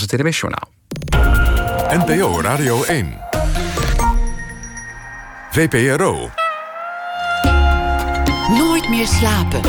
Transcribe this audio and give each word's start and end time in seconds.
was 0.00 0.10
het 0.10 0.20
NWS 0.20 0.40
Journaal. 0.40 0.68
NPO 2.04 2.40
Radio 2.40 2.84
1. 2.84 3.18
VPRO. 5.50 6.30
Nooit 8.48 8.88
meer 8.88 9.06
slapen. 9.06 9.60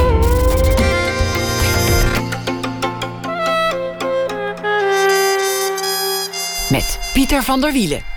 Met 6.70 7.00
Pieter 7.14 7.44
van 7.44 7.62
der 7.62 7.72
Wielen. 7.72 8.17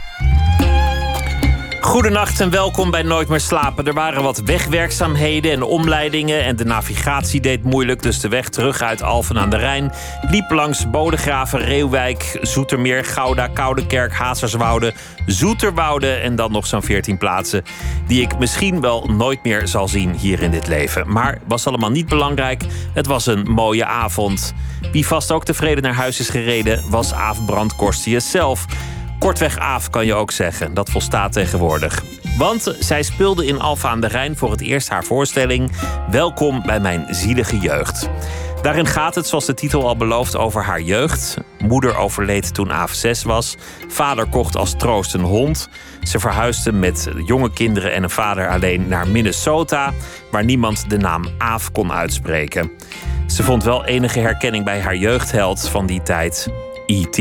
Goedenacht 1.80 2.40
en 2.40 2.50
welkom 2.50 2.90
bij 2.90 3.02
Nooit 3.02 3.28
meer 3.28 3.40
slapen. 3.40 3.86
Er 3.86 3.92
waren 3.92 4.22
wat 4.22 4.42
wegwerkzaamheden 4.44 5.52
en 5.52 5.62
omleidingen 5.62 6.44
en 6.44 6.56
de 6.56 6.64
navigatie 6.64 7.40
deed 7.40 7.64
moeilijk. 7.64 8.02
Dus 8.02 8.20
de 8.20 8.28
weg 8.28 8.48
terug 8.48 8.82
uit 8.82 9.02
Alphen 9.02 9.38
aan 9.38 9.50
de 9.50 9.56
Rijn 9.56 9.92
liep 10.30 10.50
langs 10.50 10.90
Bodegraven, 10.90 11.60
Reeuwijk, 11.60 12.38
Zoetermeer, 12.42 13.04
Gouda, 13.04 13.46
Koudekerk, 13.46 14.12
Hazerswoude, 14.12 14.92
Zoeterwoude 15.26 16.12
en 16.12 16.36
dan 16.36 16.52
nog 16.52 16.66
zo'n 16.66 16.82
14 16.82 17.18
plaatsen 17.18 17.62
die 18.06 18.22
ik 18.22 18.38
misschien 18.38 18.80
wel 18.80 19.06
nooit 19.06 19.44
meer 19.44 19.68
zal 19.68 19.88
zien 19.88 20.14
hier 20.14 20.42
in 20.42 20.50
dit 20.50 20.66
leven. 20.66 21.12
Maar 21.12 21.38
was 21.46 21.66
allemaal 21.66 21.90
niet 21.90 22.08
belangrijk. 22.08 22.62
Het 22.94 23.06
was 23.06 23.26
een 23.26 23.50
mooie 23.50 23.84
avond. 23.84 24.54
Wie 24.92 25.06
vast 25.06 25.32
ook 25.32 25.44
tevreden 25.44 25.82
naar 25.82 25.94
huis 25.94 26.20
is 26.20 26.28
gereden 26.28 26.82
was 26.90 27.12
Aaf 27.12 27.44
Brandkorstius 27.44 28.30
zelf. 28.30 28.66
Kortweg 29.20 29.58
Aaf 29.58 29.90
kan 29.90 30.06
je 30.06 30.14
ook 30.14 30.30
zeggen. 30.30 30.74
Dat 30.74 30.90
volstaat 30.90 31.32
tegenwoordig. 31.32 32.04
Want 32.38 32.76
zij 32.78 33.02
speelde 33.02 33.46
in 33.46 33.60
Alfa 33.60 33.88
aan 33.88 34.00
de 34.00 34.06
Rijn 34.06 34.36
voor 34.36 34.50
het 34.50 34.60
eerst 34.60 34.88
haar 34.88 35.04
voorstelling 35.04 35.70
Welkom 36.10 36.62
bij 36.66 36.80
mijn 36.80 37.06
zielige 37.10 37.58
jeugd. 37.58 38.08
Daarin 38.62 38.86
gaat 38.86 39.14
het, 39.14 39.26
zoals 39.26 39.46
de 39.46 39.54
titel 39.54 39.86
al 39.86 39.96
belooft, 39.96 40.36
over 40.36 40.62
haar 40.62 40.80
jeugd. 40.80 41.36
Moeder 41.58 41.96
overleed 41.96 42.54
toen 42.54 42.72
Aaf 42.72 42.92
6 42.92 43.22
was. 43.22 43.56
Vader 43.88 44.26
kocht 44.26 44.56
als 44.56 44.74
troost 44.76 45.14
een 45.14 45.20
hond. 45.20 45.68
Ze 46.02 46.18
verhuisde 46.18 46.72
met 46.72 47.08
jonge 47.26 47.52
kinderen 47.52 47.92
en 47.92 48.02
een 48.02 48.10
vader 48.10 48.48
alleen 48.48 48.88
naar 48.88 49.08
Minnesota, 49.08 49.92
waar 50.30 50.44
niemand 50.44 50.90
de 50.90 50.96
naam 50.96 51.24
Aaf 51.38 51.72
kon 51.72 51.92
uitspreken. 51.92 52.70
Ze 53.26 53.42
vond 53.42 53.64
wel 53.64 53.84
enige 53.84 54.20
herkenning 54.20 54.64
bij 54.64 54.80
haar 54.80 54.96
jeugdheld 54.96 55.68
van 55.68 55.86
die 55.86 56.02
tijd, 56.02 56.48
E.T. 56.86 57.18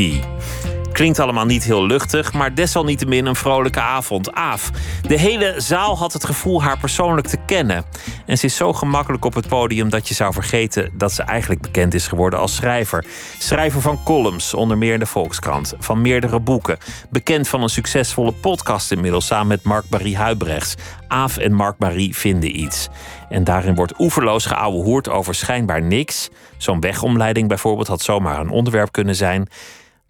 Klinkt 0.92 1.18
allemaal 1.18 1.44
niet 1.44 1.64
heel 1.64 1.86
luchtig, 1.86 2.32
maar 2.32 2.54
desalniettemin 2.54 3.26
een 3.26 3.36
vrolijke 3.36 3.80
avond. 3.80 4.32
Aaf. 4.32 4.70
De 5.02 5.18
hele 5.18 5.54
zaal 5.56 5.98
had 5.98 6.12
het 6.12 6.24
gevoel 6.24 6.62
haar 6.62 6.78
persoonlijk 6.78 7.26
te 7.26 7.36
kennen. 7.46 7.84
En 8.26 8.38
ze 8.38 8.46
is 8.46 8.56
zo 8.56 8.72
gemakkelijk 8.72 9.24
op 9.24 9.34
het 9.34 9.48
podium 9.48 9.90
dat 9.90 10.08
je 10.08 10.14
zou 10.14 10.32
vergeten 10.32 10.90
dat 10.92 11.12
ze 11.12 11.22
eigenlijk 11.22 11.60
bekend 11.60 11.94
is 11.94 12.08
geworden 12.08 12.38
als 12.38 12.54
schrijver. 12.54 13.04
Schrijver 13.38 13.80
van 13.80 14.02
columns, 14.04 14.54
onder 14.54 14.78
meer 14.78 14.92
in 14.92 14.98
de 14.98 15.06
Volkskrant, 15.06 15.74
van 15.78 16.00
meerdere 16.00 16.40
boeken. 16.40 16.78
Bekend 17.10 17.48
van 17.48 17.62
een 17.62 17.68
succesvolle 17.68 18.32
podcast 18.32 18.92
inmiddels 18.92 19.26
samen 19.26 19.46
met 19.46 19.62
Mark-Marie 19.62 20.16
Huibrechts. 20.16 20.74
Aaf 21.08 21.36
en 21.36 21.52
Mark-Marie 21.52 22.16
vinden 22.16 22.60
iets. 22.60 22.88
En 23.28 23.44
daarin 23.44 23.74
wordt 23.74 23.98
oeverloos 23.98 24.46
geouwehoerd 24.46 25.08
over 25.08 25.34
schijnbaar 25.34 25.82
niks. 25.82 26.28
Zo'n 26.56 26.80
wegomleiding 26.80 27.48
bijvoorbeeld 27.48 27.88
had 27.88 28.02
zomaar 28.02 28.40
een 28.40 28.50
onderwerp 28.50 28.92
kunnen 28.92 29.16
zijn. 29.16 29.48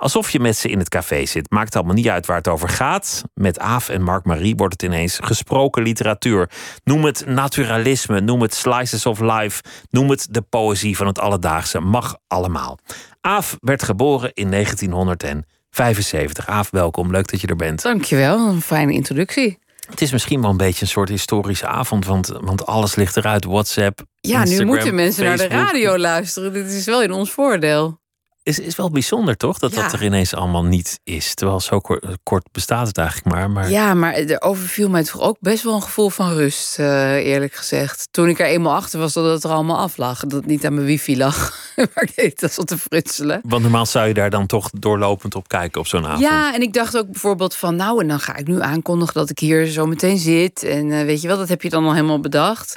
Alsof 0.01 0.31
je 0.31 0.41
met 0.41 0.57
ze 0.57 0.69
in 0.69 0.79
het 0.79 0.89
café 0.89 1.27
zit. 1.27 1.51
Maakt 1.51 1.77
allemaal 1.77 1.95
niet 1.95 2.09
uit 2.09 2.27
waar 2.27 2.37
het 2.37 2.49
over 2.49 2.69
gaat. 2.69 3.23
Met 3.35 3.59
Aaf 3.59 3.89
en 3.89 4.03
Mark 4.03 4.25
Marie 4.25 4.57
wordt 4.57 4.73
het 4.73 4.83
ineens 4.83 5.19
gesproken 5.23 5.83
literatuur. 5.83 6.51
Noem 6.85 7.05
het 7.05 7.27
naturalisme, 7.27 8.21
noem 8.21 8.43
het 8.43 8.55
slices 8.55 9.07
of 9.07 9.21
life, 9.21 9.63
noem 9.91 10.11
het 10.11 10.27
de 10.31 10.43
poëzie 10.43 10.97
van 10.97 11.07
het 11.07 11.19
alledaagse. 11.19 11.81
Mag 11.81 12.17
allemaal. 12.27 12.79
Aaf 13.21 13.57
werd 13.61 13.83
geboren 13.83 14.31
in 14.35 14.51
1975. 14.51 16.47
Aaf, 16.47 16.71
welkom. 16.71 17.11
Leuk 17.11 17.31
dat 17.31 17.41
je 17.41 17.47
er 17.47 17.57
bent. 17.57 17.83
Dankjewel, 17.83 18.49
een 18.49 18.63
fijne 18.63 18.93
introductie. 18.93 19.59
Het 19.91 20.01
is 20.01 20.13
misschien 20.13 20.41
wel 20.41 20.51
een 20.51 20.57
beetje 20.57 20.83
een 20.83 20.89
soort 20.89 21.09
historische 21.09 21.67
avond, 21.67 22.07
want, 22.07 22.27
want 22.41 22.67
alles 22.67 22.95
ligt 22.95 23.17
eruit. 23.17 23.45
WhatsApp. 23.45 24.01
Ja, 24.21 24.41
Instagram, 24.41 24.67
nu 24.67 24.73
moeten 24.73 24.95
mensen 24.95 25.25
naar 25.25 25.37
de 25.37 25.49
radio 25.49 25.99
luisteren. 25.99 26.53
Dit 26.53 26.73
is 26.73 26.85
wel 26.85 27.03
in 27.03 27.13
ons 27.13 27.31
voordeel. 27.31 28.00
Is, 28.43 28.59
is 28.59 28.77
wel 28.77 28.91
bijzonder, 28.91 29.37
toch? 29.37 29.59
Dat 29.59 29.75
Ja. 29.75 29.83
dat 29.83 29.93
er 29.93 30.05
ineens 30.05 30.35
allemaal 30.35 30.65
niet 30.65 31.01
is. 31.05 31.35
Terwijl 31.35 31.61
zo 31.61 31.79
kort, 31.79 32.05
kort 32.23 32.49
bestaat 32.53 32.87
het 32.87 32.99
eigenlijk 32.99 33.37
maar. 33.37 33.51
maar 33.51 33.71
Ja, 33.71 33.95
maar 33.95 34.15
er 34.15 34.41
overviel 34.43 34.89
mij 34.89 35.05
toch 35.05 35.21
ook 35.21 35.37
best 35.41 35.63
wel 35.63 35.75
een 35.75 35.83
gevoel 35.83 36.11
van 36.11 36.33
rust, 36.33 36.79
eh, 36.79 37.15
eerlijk 37.15 37.55
gezegd. 37.55 38.09
Toen 38.11 38.29
ik 38.29 38.41
er 38.41 38.47
eenmaal 38.47 38.75
achter 38.75 38.99
was 38.99 39.13
dat 39.13 39.25
het 39.25 39.45
er 39.45 39.51
allemaal 39.51 39.79
af 39.79 39.97
lag. 39.97 40.21
Dat 40.21 40.33
het 40.33 40.47
niet 40.47 40.67
aan 40.67 40.75
mijn 40.75 40.87
wifi 40.87 41.17
lag. 41.17 41.55
maar 41.77 42.03
ik 42.03 42.17
deed 42.17 42.41
dat 42.41 42.53
zat 42.53 42.67
te 42.67 42.79
frutselen. 42.79 43.41
Want 43.45 43.63
normaal 43.63 43.87
zou 43.87 44.09
je 44.09 44.15
daar 44.15 44.31
dan 44.31 44.47
toch 44.47 44.71
doorlopend 44.71 45.35
op 45.35 45.49
kijken 45.49 45.81
op 45.81 45.87
zo'n 45.87 46.07
avond. 46.07 46.21
Ja, 46.21 46.55
en 46.55 46.63
ik 46.63 46.73
dacht 46.73 46.97
ook 46.97 47.11
bijvoorbeeld 47.11 47.55
van... 47.55 47.77
nou, 47.77 48.01
en 48.01 48.09
dan 48.09 48.21
ga 48.21 48.37
ik 48.37 48.47
nu 48.47 48.61
aankondigen 48.61 49.15
dat 49.15 49.31
ik 49.31 49.39
hier 49.39 49.67
zo 49.67 49.87
meteen 49.87 50.19
zit. 50.19 50.63
En 50.63 50.93
eh, 50.93 51.05
weet 51.05 51.21
je 51.21 51.29
wel, 51.29 51.37
dat 51.39 51.49
heb 51.49 51.63
je 51.63 51.71
dan 51.71 51.85
al 51.85 51.95
helemaal 51.95 52.21
bedacht. 52.21 52.77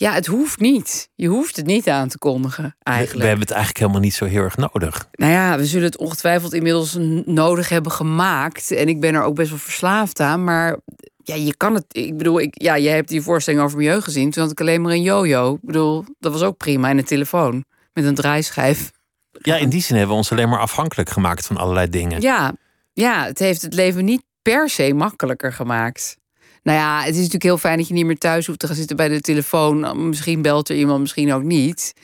Ja, 0.00 0.12
het 0.12 0.26
hoeft 0.26 0.60
niet. 0.60 1.08
Je 1.14 1.28
hoeft 1.28 1.56
het 1.56 1.66
niet 1.66 1.88
aan 1.88 2.08
te 2.08 2.18
kondigen, 2.18 2.64
We, 2.64 2.84
eigenlijk. 2.84 3.20
we 3.20 3.26
hebben 3.26 3.46
het 3.46 3.50
eigenlijk 3.50 3.78
helemaal 3.78 4.02
niet 4.02 4.14
zo 4.14 4.24
heel 4.24 4.42
erg 4.42 4.56
nodig. 4.56 5.08
Nou 5.12 5.32
ja, 5.32 5.56
we 5.56 5.66
zullen 5.66 5.86
het 5.86 5.96
ongetwijfeld 5.98 6.52
inmiddels 6.52 6.96
nodig 7.24 7.68
hebben 7.68 7.92
gemaakt. 7.92 8.70
En 8.70 8.88
ik 8.88 9.00
ben 9.00 9.14
er 9.14 9.22
ook 9.22 9.34
best 9.34 9.50
wel 9.50 9.58
verslaafd 9.58 10.20
aan. 10.20 10.44
Maar 10.44 10.78
ja, 11.16 11.34
je 11.34 11.56
kan 11.56 11.74
het. 11.74 11.84
Ik 11.88 12.16
bedoel, 12.16 12.40
ik, 12.40 12.62
ja, 12.62 12.78
jij 12.78 12.94
hebt 12.94 13.08
die 13.08 13.22
voorstelling 13.22 13.62
over 13.62 13.76
mijn 13.76 13.88
jeugd 13.88 14.04
gezien. 14.04 14.30
Toen 14.30 14.42
had 14.42 14.52
ik 14.52 14.60
alleen 14.60 14.82
maar 14.82 14.92
een 14.92 15.02
yo-yo. 15.02 15.54
Ik 15.54 15.60
bedoel, 15.62 16.04
dat 16.18 16.32
was 16.32 16.42
ook 16.42 16.56
prima. 16.56 16.88
En 16.88 16.98
een 16.98 17.04
telefoon 17.04 17.64
met 17.92 18.04
een 18.04 18.14
draaischijf. 18.14 18.90
Ja, 19.32 19.56
in 19.56 19.68
die 19.68 19.82
zin 19.82 19.96
hebben 19.96 20.14
we 20.14 20.20
ons 20.20 20.32
alleen 20.32 20.48
maar 20.48 20.60
afhankelijk 20.60 21.10
gemaakt 21.10 21.46
van 21.46 21.56
allerlei 21.56 21.88
dingen. 21.88 22.20
Ja, 22.20 22.52
ja, 22.92 23.24
het 23.24 23.38
heeft 23.38 23.62
het 23.62 23.74
leven 23.74 24.04
niet 24.04 24.22
per 24.42 24.68
se 24.68 24.94
makkelijker 24.94 25.52
gemaakt. 25.52 26.16
Nou 26.62 26.78
ja, 26.78 26.98
het 26.98 27.10
is 27.10 27.16
natuurlijk 27.16 27.42
heel 27.42 27.58
fijn 27.58 27.78
dat 27.78 27.88
je 27.88 27.94
niet 27.94 28.06
meer 28.06 28.18
thuis 28.18 28.46
hoeft 28.46 28.58
te 28.58 28.66
gaan 28.66 28.76
zitten 28.76 28.96
bij 28.96 29.08
de 29.08 29.20
telefoon. 29.20 30.08
Misschien 30.08 30.42
belt 30.42 30.68
er 30.68 30.76
iemand, 30.76 31.00
misschien 31.00 31.32
ook 31.32 31.42
niet. 31.42 31.94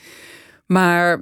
Maar 0.65 1.21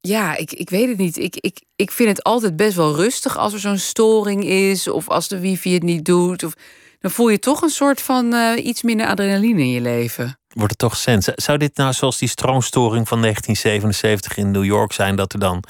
ja, 0.00 0.36
ik, 0.36 0.52
ik 0.52 0.70
weet 0.70 0.88
het 0.88 0.98
niet. 0.98 1.16
Ik, 1.16 1.36
ik, 1.36 1.60
ik 1.76 1.90
vind 1.90 2.08
het 2.08 2.22
altijd 2.22 2.56
best 2.56 2.76
wel 2.76 2.94
rustig 2.94 3.36
als 3.36 3.52
er 3.52 3.58
zo'n 3.58 3.78
storing 3.78 4.44
is. 4.44 4.88
Of 4.88 5.08
als 5.08 5.28
de 5.28 5.38
wifi 5.38 5.74
het 5.74 5.82
niet 5.82 6.04
doet. 6.04 6.44
Of, 6.44 6.52
dan 7.00 7.10
voel 7.10 7.28
je 7.28 7.38
toch 7.38 7.62
een 7.62 7.68
soort 7.68 8.02
van 8.02 8.34
eh, 8.34 8.64
iets 8.64 8.82
minder 8.82 9.06
adrenaline 9.06 9.60
in 9.60 9.70
je 9.70 9.80
leven. 9.80 10.38
Wordt 10.48 10.70
het 10.70 10.78
toch 10.78 10.96
sens? 10.96 11.28
Zou 11.34 11.58
dit 11.58 11.76
nou 11.76 11.92
zoals 11.92 12.18
die 12.18 12.28
stroomstoring 12.28 13.08
van 13.08 13.20
1977 13.20 14.36
in 14.36 14.50
New 14.50 14.64
York 14.64 14.92
zijn... 14.92 15.16
dat 15.16 15.32
er 15.32 15.38
dan 15.38 15.64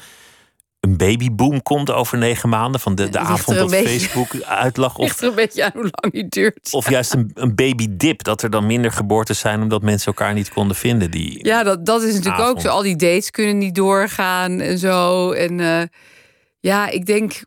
een 0.83 0.97
babyboom 0.97 1.61
komt 1.61 1.91
over 1.91 2.17
negen 2.17 2.49
maanden... 2.49 2.79
van 2.81 2.95
de, 2.95 3.09
de 3.09 3.19
avond 3.19 3.57
dat 3.57 3.69
beetje- 3.69 3.87
Facebook 3.89 4.43
uitlag? 4.43 4.97
Of, 4.97 5.21
er 5.21 5.27
een 5.27 5.35
beetje 5.35 5.63
aan 5.63 5.71
hoe 5.73 5.89
lang 5.91 6.13
die 6.13 6.27
duurt. 6.27 6.69
of 6.71 6.89
juist 6.89 7.13
een, 7.13 7.31
een 7.33 7.55
babydip, 7.55 8.23
dat 8.23 8.41
er 8.41 8.49
dan 8.49 8.65
minder 8.65 8.91
geboortes 8.91 9.39
zijn... 9.39 9.61
omdat 9.61 9.81
mensen 9.81 10.07
elkaar 10.07 10.33
niet 10.33 10.49
konden 10.49 10.75
vinden. 10.75 11.11
Die, 11.11 11.45
Ja, 11.45 11.63
dat, 11.63 11.85
dat 11.85 12.03
is 12.03 12.13
natuurlijk 12.13 12.43
ook 12.43 12.61
zo. 12.61 12.67
Al 12.67 12.81
die 12.81 12.95
dates 12.95 13.31
kunnen 13.31 13.57
niet 13.57 13.75
doorgaan 13.75 14.59
en 14.59 14.77
zo. 14.77 15.31
En 15.31 15.59
eh, 15.59 15.81
ja, 16.59 16.89
ik 16.89 17.05
denk. 17.05 17.41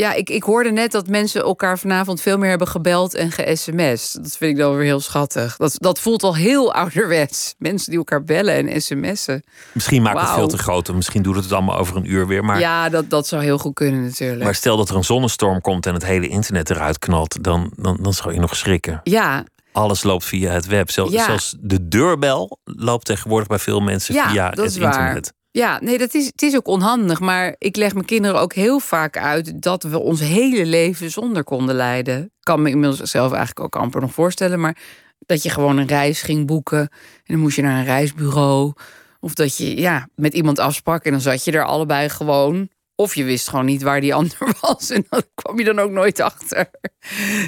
Ja, 0.00 0.12
ik, 0.12 0.30
ik 0.30 0.42
hoorde 0.42 0.70
net 0.70 0.92
dat 0.92 1.06
mensen 1.08 1.42
elkaar 1.42 1.78
vanavond 1.78 2.20
veel 2.20 2.38
meer 2.38 2.48
hebben 2.48 2.68
gebeld 2.68 3.14
en 3.14 3.30
ge-sms. 3.32 4.12
Dat 4.12 4.36
vind 4.36 4.50
ik 4.52 4.56
dan 4.56 4.74
weer 4.76 4.84
heel 4.84 5.00
schattig. 5.00 5.56
Dat, 5.56 5.74
dat 5.78 6.00
voelt 6.00 6.22
al 6.22 6.36
heel 6.36 6.72
ouderwets. 6.82 7.54
Mensen 7.58 7.88
die 7.90 7.98
elkaar 7.98 8.24
bellen 8.24 8.68
en 8.68 8.82
sms'en. 8.82 9.42
Misschien 9.72 10.02
maakt 10.02 10.16
het 10.18 10.26
Wauw. 10.26 10.38
veel 10.38 10.48
te 10.48 10.58
groot. 10.58 10.92
Misschien 10.92 11.22
doet 11.22 11.36
het 11.36 11.52
allemaal 11.52 11.76
over 11.78 11.96
een 11.96 12.10
uur 12.10 12.26
weer. 12.26 12.44
Maar, 12.44 12.58
Ja, 12.58 12.88
dat, 12.88 13.10
dat 13.10 13.26
zou 13.26 13.42
heel 13.42 13.58
goed 13.58 13.74
kunnen 13.74 14.02
natuurlijk. 14.04 14.42
maar 14.44 14.54
stel 14.54 14.76
dat 14.76 14.88
er 14.88 14.96
een 14.96 15.04
zonnestorm 15.04 15.60
komt 15.60 15.86
en 15.86 15.94
het 15.94 16.04
hele 16.04 16.28
internet 16.28 16.70
eruit 16.70 16.98
knalt... 16.98 17.42
dan, 17.42 17.72
dan, 17.76 17.98
dan 18.00 18.12
zou 18.12 18.32
je 18.34 18.40
nog 18.40 18.56
schrikken. 18.56 19.00
Ja, 19.02 19.44
Alles 19.72 20.02
loopt 20.02 20.24
via 20.24 20.52
het 20.52 20.66
web. 20.66 20.90
Zel- 20.90 21.10
Ja. 21.10 21.24
Zelfs 21.24 21.56
de 21.60 21.88
deurbel 21.88 22.58
loopt 22.64 23.04
tegenwoordig 23.04 23.48
bij 23.48 23.58
veel 23.58 23.80
mensen 23.80 24.14
Ja, 24.14 24.30
via 24.30 24.50
dat 24.50 24.64
het 24.64 24.74
is 24.74 24.78
waar. 24.78 25.20
Ja, 25.52 25.80
nee, 25.82 25.98
dat 25.98 26.14
is, 26.14 26.26
het 26.26 26.42
is 26.42 26.56
ook 26.56 26.66
onhandig. 26.66 27.20
Maar 27.20 27.54
ik 27.58 27.76
leg 27.76 27.92
mijn 27.92 28.04
kinderen 28.04 28.40
ook 28.40 28.52
heel 28.52 28.78
vaak 28.78 29.16
uit 29.16 29.62
dat 29.62 29.82
we 29.82 29.98
ons 29.98 30.20
hele 30.20 30.66
leven 30.66 31.10
zonder 31.10 31.44
konden 31.44 31.74
leiden. 31.74 32.22
Ik 32.22 32.30
kan 32.40 32.62
me 32.62 32.70
inmiddels 32.70 33.10
zelf 33.10 33.32
eigenlijk 33.32 33.60
ook 33.60 33.82
amper 33.82 34.00
nog 34.00 34.12
voorstellen. 34.12 34.60
Maar 34.60 34.76
dat 35.18 35.42
je 35.42 35.50
gewoon 35.50 35.76
een 35.76 35.86
reis 35.86 36.22
ging 36.22 36.46
boeken. 36.46 36.80
En 36.80 36.88
dan 37.24 37.38
moest 37.38 37.56
je 37.56 37.62
naar 37.62 37.78
een 37.78 37.84
reisbureau. 37.84 38.72
Of 39.20 39.34
dat 39.34 39.56
je 39.56 39.76
ja, 39.76 40.08
met 40.14 40.34
iemand 40.34 40.58
afsprak 40.58 41.04
en 41.04 41.10
dan 41.10 41.20
zat 41.20 41.44
je 41.44 41.52
er 41.52 41.64
allebei 41.64 42.08
gewoon. 42.08 42.68
Of 42.94 43.14
je 43.14 43.24
wist 43.24 43.48
gewoon 43.48 43.64
niet 43.64 43.82
waar 43.82 44.00
die 44.00 44.14
ander 44.14 44.56
was. 44.60 44.90
En 44.90 45.06
dan 45.08 45.22
kwam 45.34 45.58
je 45.58 45.64
dan 45.64 45.78
ook 45.78 45.90
nooit 45.90 46.20
achter. 46.20 46.70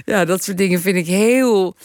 Ja, 0.05 0.25
dat 0.25 0.44
soort 0.44 0.58
dingen 0.58 0.81
vind 0.81 0.96
ik 0.96 1.06
heel 1.06 1.76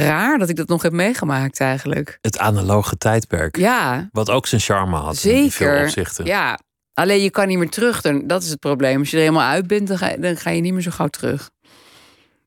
raar 0.00 0.38
dat 0.38 0.48
ik 0.48 0.56
dat 0.56 0.68
nog 0.68 0.82
heb 0.82 0.92
meegemaakt 0.92 1.60
eigenlijk. 1.60 2.18
Het 2.20 2.38
analoge 2.38 2.98
tijdperk. 2.98 3.56
Ja, 3.56 4.08
Wat 4.12 4.30
ook 4.30 4.46
zijn 4.46 4.60
charme 4.60 4.96
had 4.96 5.24
in 5.24 5.50
veel 5.50 5.82
opzichten. 5.82 6.24
Ja, 6.24 6.58
alleen 6.94 7.22
je 7.22 7.30
kan 7.30 7.48
niet 7.48 7.58
meer 7.58 7.70
terug. 7.70 8.00
Dat 8.24 8.42
is 8.42 8.50
het 8.50 8.58
probleem. 8.60 8.98
Als 8.98 9.10
je 9.10 9.16
er 9.16 9.22
helemaal 9.22 9.48
uit 9.48 9.66
bent, 9.66 9.88
dan 9.88 9.98
ga, 9.98 10.16
dan 10.16 10.36
ga 10.36 10.50
je 10.50 10.60
niet 10.60 10.72
meer 10.72 10.82
zo 10.82 10.90
gauw 10.90 11.06
terug. 11.08 11.50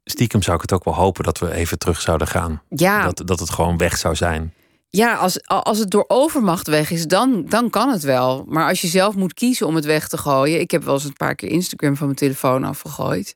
Stiekem 0.04 0.42
zou 0.42 0.56
ik 0.56 0.62
het 0.62 0.74
ook 0.74 0.84
wel 0.84 0.96
hopen 0.96 1.24
dat 1.24 1.40
we 1.40 1.52
even 1.54 1.78
terug 1.78 2.02
zouden 2.02 2.28
gaan. 2.28 2.62
Ja, 2.70 3.04
Dat, 3.04 3.28
dat 3.28 3.40
het 3.40 3.50
gewoon 3.50 3.78
weg 3.78 3.98
zou 3.98 4.16
zijn. 4.16 4.54
Ja, 4.90 5.14
als, 5.16 5.48
als 5.48 5.78
het 5.80 5.92
door 5.92 6.06
overmacht 6.08 6.68
weg 6.68 6.92
is, 6.92 7.08
dan, 7.08 7.46
dan 7.48 7.70
kan 7.70 7.90
het 7.92 8.04
wel. 8.04 8.46
Maar 8.48 8.68
als 8.70 8.82
je 8.82 8.88
zelf 8.88 9.16
moet 9.16 9.34
kiezen 9.34 9.68
om 9.68 9.76
het 9.76 9.86
weg 9.86 10.08
te 10.08 10.18
gooien. 10.18 10.60
Ik 10.60 10.72
heb 10.72 10.84
wel 10.84 10.94
eens 10.94 11.04
een 11.04 11.14
paar 11.14 11.36
keer 11.36 11.50
Instagram 11.50 11.96
van 11.96 12.06
mijn 12.06 12.18
telefoon 12.20 12.64
afgegooid. 12.64 13.36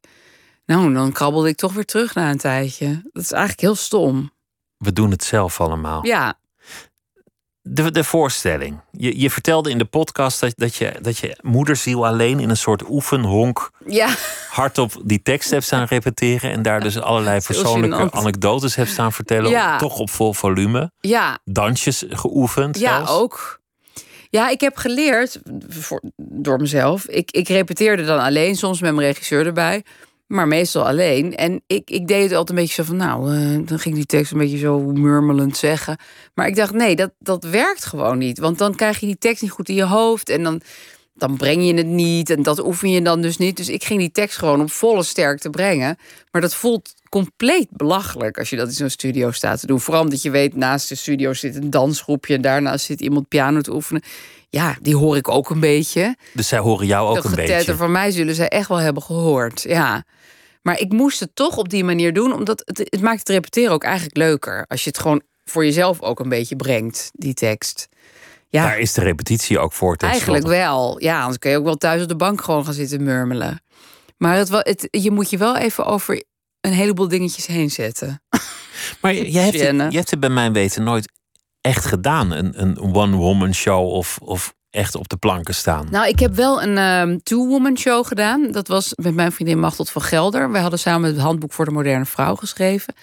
Nou, 0.69 0.93
dan 0.93 1.11
krabbelde 1.11 1.49
ik 1.49 1.55
toch 1.55 1.73
weer 1.73 1.85
terug 1.85 2.15
na 2.15 2.29
een 2.29 2.37
tijdje. 2.37 3.01
Dat 3.13 3.23
is 3.23 3.31
eigenlijk 3.31 3.61
heel 3.61 3.75
stom. 3.75 4.31
We 4.77 4.93
doen 4.93 5.11
het 5.11 5.23
zelf 5.23 5.61
allemaal. 5.61 6.05
Ja, 6.05 6.33
De, 7.61 7.91
de 7.91 8.03
voorstelling. 8.03 8.79
Je, 8.91 9.19
je 9.19 9.29
vertelde 9.29 9.69
in 9.69 9.77
de 9.77 9.85
podcast 9.85 10.39
dat, 10.39 10.53
dat, 10.55 10.75
je, 10.75 10.95
dat 11.01 11.17
je 11.17 11.37
moederziel 11.41 12.07
alleen 12.07 12.39
in 12.39 12.49
een 12.49 12.57
soort 12.57 12.89
oefenhonk 12.89 13.71
ja, 13.85 14.09
hardop 14.49 15.01
die 15.03 15.21
tekst 15.21 15.49
hebt 15.49 15.63
staan 15.63 15.85
repeteren. 15.85 16.51
En 16.51 16.61
daar 16.61 16.79
dus 16.79 16.99
allerlei 16.99 17.41
persoonlijke 17.41 18.11
anekdotes 18.11 18.75
hebt 18.75 18.89
staan 18.89 19.13
vertellen. 19.13 19.49
Ja. 19.49 19.77
Toch 19.77 19.99
op 19.99 20.09
vol 20.09 20.33
volume. 20.33 20.91
ja, 20.99 21.39
Dansjes 21.45 22.03
geoefend. 22.09 22.79
ja 22.79 22.95
zelfs. 22.95 23.11
ook. 23.11 23.59
Ja, 24.29 24.49
ik 24.49 24.61
heb 24.61 24.77
geleerd 24.77 25.39
voor, 25.69 26.01
door 26.17 26.57
mezelf. 26.59 27.05
Ik, 27.05 27.31
ik 27.31 27.47
repeteerde 27.47 28.05
dan 28.05 28.19
alleen, 28.19 28.55
soms 28.55 28.81
met 28.81 28.93
mijn 28.95 29.07
regisseur 29.07 29.45
erbij. 29.45 29.83
Maar 30.29 30.47
meestal 30.47 30.87
alleen. 30.87 31.35
En 31.35 31.61
ik, 31.67 31.89
ik 31.89 32.07
deed 32.07 32.23
het 32.23 32.31
altijd 32.31 32.49
een 32.49 32.63
beetje 32.63 32.83
zo 32.83 32.83
van, 32.83 32.95
nou, 32.95 33.35
eh, 33.35 33.67
dan 33.67 33.79
ging 33.79 33.95
die 33.95 34.05
tekst 34.05 34.31
een 34.31 34.37
beetje 34.37 34.57
zo 34.57 34.79
murmelend 34.79 35.57
zeggen. 35.57 35.97
Maar 36.33 36.47
ik 36.47 36.55
dacht, 36.55 36.73
nee, 36.73 36.95
dat, 36.95 37.11
dat 37.19 37.43
werkt 37.43 37.85
gewoon 37.85 38.17
niet. 38.17 38.39
Want 38.39 38.57
dan 38.57 38.75
krijg 38.75 38.99
je 38.99 39.05
die 39.05 39.17
tekst 39.17 39.41
niet 39.41 39.51
goed 39.51 39.69
in 39.69 39.75
je 39.75 39.83
hoofd. 39.83 40.29
En 40.29 40.43
dan, 40.43 40.61
dan 41.15 41.37
breng 41.37 41.65
je 41.65 41.73
het 41.73 41.85
niet. 41.87 42.29
En 42.29 42.43
dat 42.43 42.65
oefen 42.65 42.89
je 42.89 43.01
dan 43.01 43.21
dus 43.21 43.37
niet. 43.37 43.57
Dus 43.57 43.69
ik 43.69 43.83
ging 43.83 43.99
die 43.99 44.11
tekst 44.11 44.37
gewoon 44.37 44.61
op 44.61 44.71
volle 44.71 45.03
sterkte 45.03 45.49
brengen. 45.49 45.97
Maar 46.31 46.41
dat 46.41 46.55
voelt 46.55 46.93
compleet 47.09 47.67
belachelijk 47.71 48.37
als 48.37 48.49
je 48.49 48.55
dat 48.55 48.67
in 48.67 48.73
zo'n 48.73 48.89
studio 48.89 49.31
staat 49.31 49.59
te 49.59 49.67
doen. 49.67 49.79
Vooral 49.79 50.03
omdat 50.03 50.21
je 50.21 50.29
weet, 50.29 50.55
naast 50.55 50.89
de 50.89 50.95
studio 50.95 51.33
zit 51.33 51.55
een 51.55 51.69
dansgroepje. 51.69 52.35
En 52.35 52.41
daarnaast 52.41 52.85
zit 52.85 53.01
iemand 53.01 53.27
piano 53.27 53.61
te 53.61 53.73
oefenen. 53.73 54.01
Ja, 54.49 54.77
die 54.81 54.95
hoor 54.95 55.17
ik 55.17 55.27
ook 55.27 55.49
een 55.49 55.59
beetje. 55.59 56.15
Dus 56.33 56.47
zij 56.47 56.59
horen 56.59 56.87
jou 56.87 57.17
ook 57.17 57.23
een 57.23 57.35
beetje. 57.35 57.75
van 57.75 57.91
mij 57.91 58.11
zullen 58.11 58.35
zij 58.35 58.47
echt 58.47 58.67
wel 58.67 58.77
hebben 58.77 59.03
gehoord. 59.03 59.61
Ja. 59.61 60.03
Maar 60.61 60.79
ik 60.79 60.91
moest 60.91 61.19
het 61.19 61.35
toch 61.35 61.57
op 61.57 61.69
die 61.69 61.83
manier 61.83 62.13
doen, 62.13 62.33
omdat 62.33 62.61
het, 62.65 62.77
het 62.77 63.01
maakt 63.01 63.19
het 63.19 63.29
repeteren 63.29 63.71
ook 63.71 63.83
eigenlijk 63.83 64.17
leuker. 64.17 64.65
Als 64.67 64.83
je 64.83 64.89
het 64.89 64.99
gewoon 64.99 65.21
voor 65.43 65.65
jezelf 65.65 66.01
ook 66.01 66.19
een 66.19 66.29
beetje 66.29 66.55
brengt, 66.55 67.09
die 67.13 67.33
tekst. 67.33 67.89
Ja, 68.49 68.63
Daar 68.63 68.79
is 68.79 68.93
de 68.93 69.01
repetitie 69.01 69.59
ook 69.59 69.73
voor. 69.73 69.95
eigenlijk 69.95 70.47
wel. 70.47 71.01
Ja, 71.01 71.19
anders 71.19 71.37
kun 71.37 71.51
je 71.51 71.57
ook 71.57 71.63
wel 71.63 71.75
thuis 71.75 72.01
op 72.01 72.07
de 72.07 72.15
bank 72.15 72.41
gewoon 72.41 72.65
gaan 72.65 72.73
zitten 72.73 73.03
murmelen. 73.03 73.61
Maar 74.17 74.37
het, 74.37 74.87
je 74.91 75.11
moet 75.11 75.29
je 75.29 75.37
wel 75.37 75.57
even 75.57 75.85
over 75.85 76.23
een 76.61 76.73
heleboel 76.73 77.07
dingetjes 77.07 77.45
heen 77.45 77.69
zetten. 77.71 78.21
Maar 79.01 79.13
je, 79.13 79.39
hebt 79.39 79.59
het, 79.59 79.91
je 79.91 79.97
hebt 79.97 80.09
het 80.11 80.19
bij 80.19 80.29
mijn 80.29 80.53
weten 80.53 80.83
nooit 80.83 81.11
echt 81.61 81.85
gedaan. 81.85 82.31
Een, 82.31 82.61
een 82.61 82.95
one-woman 82.95 83.53
show 83.53 83.87
of, 83.87 84.17
of 84.21 84.53
echt 84.69 84.95
op 84.95 85.09
de 85.09 85.17
planken 85.17 85.55
staan. 85.55 85.87
Nou, 85.91 86.07
ik 86.07 86.19
heb 86.19 86.35
wel 86.35 86.63
een 86.63 86.77
ehm, 86.77 87.17
two-woman 87.23 87.77
show 87.77 88.05
gedaan. 88.05 88.51
Dat 88.51 88.67
was 88.67 88.93
met 88.95 89.15
mijn 89.15 89.31
vriendin 89.31 89.59
Machteld 89.59 89.89
van 89.89 90.01
Gelder. 90.01 90.51
Wij 90.51 90.61
hadden 90.61 90.79
samen 90.79 91.09
het 91.09 91.19
handboek 91.19 91.53
voor 91.53 91.65
de 91.65 91.71
moderne 91.71 92.05
vrouw 92.05 92.35
geschreven. 92.35 92.93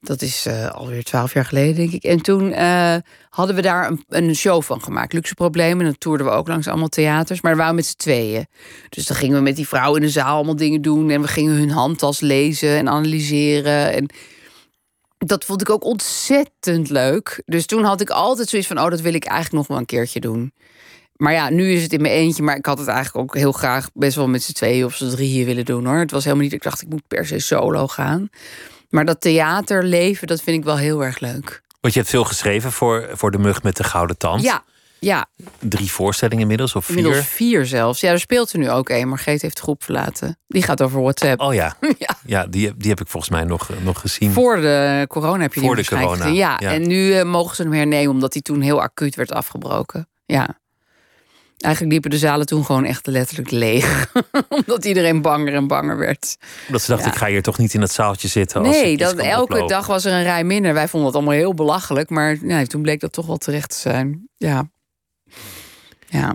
Dat 0.00 0.22
is 0.22 0.46
eh, 0.46 0.70
alweer 0.70 1.04
twaalf 1.04 1.34
jaar 1.34 1.44
geleden, 1.44 1.74
denk 1.74 1.92
ik. 1.92 2.02
En 2.02 2.22
toen 2.22 2.52
eh, 2.52 2.94
hadden 3.30 3.56
we 3.56 3.62
daar 3.62 3.90
een, 3.90 4.04
een 4.08 4.34
show 4.34 4.62
van 4.62 4.82
gemaakt. 4.82 5.12
Luxe 5.12 5.34
Problemen. 5.34 5.78
En 5.78 5.84
dan 5.84 5.98
toerden 5.98 6.26
we 6.26 6.32
ook 6.32 6.48
langs 6.48 6.68
allemaal 6.68 6.88
theaters. 6.88 7.40
Maar 7.40 7.52
we 7.52 7.58
waren 7.58 7.74
met 7.74 7.86
z'n 7.86 7.96
tweeën. 7.96 8.46
Dus 8.88 9.06
dan 9.06 9.16
gingen 9.16 9.36
we 9.36 9.42
met 9.42 9.56
die 9.56 9.68
vrouwen 9.68 10.00
in 10.00 10.06
de 10.06 10.12
zaal 10.12 10.34
allemaal 10.34 10.56
dingen 10.56 10.82
doen. 10.82 11.10
En 11.10 11.20
we 11.20 11.28
gingen 11.28 11.54
hun 11.54 11.70
handtas 11.70 12.20
lezen 12.20 12.76
en 12.76 12.88
analyseren. 12.88 13.92
En 13.92 14.08
dat 15.18 15.44
vond 15.44 15.60
ik 15.60 15.70
ook 15.70 15.84
ontzettend 15.84 16.90
leuk. 16.90 17.42
Dus 17.46 17.66
toen 17.66 17.84
had 17.84 18.00
ik 18.00 18.10
altijd 18.10 18.48
zoiets 18.48 18.68
van... 18.68 18.78
oh, 18.80 18.90
dat 18.90 19.00
wil 19.00 19.14
ik 19.14 19.24
eigenlijk 19.24 19.54
nog 19.54 19.66
wel 19.66 19.78
een 19.78 19.86
keertje 19.86 20.20
doen. 20.20 20.52
Maar 21.16 21.32
ja, 21.32 21.50
nu 21.50 21.72
is 21.72 21.82
het 21.82 21.92
in 21.92 22.00
mijn 22.02 22.14
eentje. 22.14 22.42
Maar 22.42 22.56
ik 22.56 22.66
had 22.66 22.78
het 22.78 22.88
eigenlijk 22.88 23.16
ook 23.24 23.36
heel 23.36 23.52
graag 23.52 23.88
best 23.92 24.16
wel 24.16 24.28
met 24.28 24.42
z'n 24.42 24.52
tweeën 24.52 24.84
of 24.84 24.94
z'n 24.94 25.08
drieën 25.10 25.46
willen 25.46 25.64
doen 25.64 25.86
hoor. 25.86 25.98
Het 25.98 26.10
was 26.10 26.24
helemaal 26.24 26.44
niet. 26.44 26.52
Ik 26.52 26.62
dacht, 26.62 26.82
ik 26.82 26.88
moet 26.88 27.06
per 27.08 27.26
se 27.26 27.38
solo 27.38 27.86
gaan. 27.86 28.28
Maar 28.90 29.04
dat 29.04 29.20
theaterleven, 29.20 30.26
dat 30.26 30.42
vind 30.42 30.56
ik 30.58 30.64
wel 30.64 30.76
heel 30.76 31.04
erg 31.04 31.18
leuk. 31.20 31.62
Want 31.80 31.94
je 31.94 32.00
hebt 32.00 32.12
veel 32.12 32.24
geschreven 32.24 32.72
voor, 32.72 33.08
voor 33.12 33.30
De 33.30 33.38
Mug 33.38 33.62
met 33.62 33.76
de 33.76 33.84
Gouden 33.84 34.16
Tand. 34.18 34.42
Ja, 34.42 34.64
ja, 34.98 35.26
Drie 35.60 35.90
voorstellingen 35.92 36.42
inmiddels, 36.42 36.74
of 36.74 36.84
vier. 36.84 36.96
inmiddels 36.96 37.26
vier 37.26 37.66
zelfs. 37.66 38.00
Ja, 38.00 38.10
er 38.10 38.20
speelt 38.20 38.52
er 38.52 38.58
nu 38.58 38.70
ook 38.70 38.88
één, 38.88 39.08
maar 39.08 39.18
Geet 39.18 39.42
heeft 39.42 39.56
de 39.56 39.62
groep 39.62 39.84
verlaten. 39.84 40.38
Die 40.46 40.62
gaat 40.62 40.82
over 40.82 41.00
WhatsApp. 41.02 41.40
Oh 41.40 41.54
ja, 41.54 41.76
Ja. 41.98 42.16
ja 42.26 42.46
die, 42.46 42.66
heb- 42.66 42.74
die 42.78 42.90
heb 42.90 43.00
ik 43.00 43.08
volgens 43.08 43.32
mij 43.32 43.44
nog, 43.44 43.68
nog 43.82 44.00
gezien. 44.00 44.32
Voor 44.32 44.56
de 44.60 45.04
corona 45.08 45.42
heb 45.42 45.54
je 45.54 45.60
die 45.60 45.68
Voor 45.68 45.76
de 45.78 45.86
corona, 45.88 46.26
ja. 46.26 46.58
en 46.60 46.86
nu 46.86 47.12
eh, 47.14 47.24
mogen 47.24 47.56
ze 47.56 47.62
hem 47.62 47.72
hernemen 47.72 48.10
omdat 48.10 48.32
hij 48.32 48.42
toen 48.42 48.60
heel 48.60 48.82
acuut 48.82 49.14
werd 49.14 49.32
afgebroken. 49.32 50.08
Ja. 50.26 50.58
Eigenlijk 51.58 51.92
liepen 51.92 52.10
de 52.10 52.18
zalen 52.18 52.46
toen 52.46 52.64
gewoon 52.64 52.84
echt 52.84 53.06
letterlijk 53.06 53.50
leeg. 53.50 54.12
omdat 54.48 54.84
iedereen 54.84 55.22
banger 55.22 55.54
en 55.54 55.66
banger 55.66 55.96
werd. 55.96 56.36
Dat 56.68 56.82
ze 56.82 56.90
dachten, 56.90 57.06
Ja. 57.08 57.12
ik 57.12 57.18
ga 57.20 57.26
hier 57.26 57.42
toch 57.42 57.58
niet 57.58 57.74
in 57.74 57.80
het 57.80 57.92
zaaltje 57.92 58.28
zitten. 58.28 58.60
Als 58.64 58.68
Nee, 58.76 58.96
dat, 58.96 59.16
elke 59.16 59.42
oplopen. 59.42 59.68
dag 59.68 59.86
was 59.86 60.04
er 60.04 60.12
een 60.12 60.22
rij 60.22 60.44
minder. 60.44 60.74
Wij 60.74 60.88
vonden 60.88 61.06
het 61.08 61.16
allemaal 61.16 61.34
heel 61.34 61.54
belachelijk. 61.54 62.10
Maar 62.10 62.36
nee, 62.40 62.66
toen 62.66 62.82
bleek 62.82 63.00
dat 63.00 63.12
toch 63.12 63.26
wel 63.26 63.36
terecht 63.36 63.70
te 63.70 63.78
zijn. 63.78 64.28
Ja. 64.36 64.70
Ja, 66.08 66.34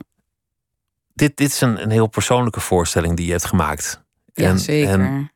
Dit, 1.13 1.37
dit 1.37 1.51
is 1.51 1.61
een, 1.61 1.81
een 1.81 1.91
heel 1.91 2.07
persoonlijke 2.07 2.59
voorstelling 2.59 3.15
die 3.15 3.25
je 3.25 3.31
hebt 3.31 3.45
gemaakt. 3.45 4.03
ja 4.33 4.57
zeker. 4.57 4.89
en 4.99 5.31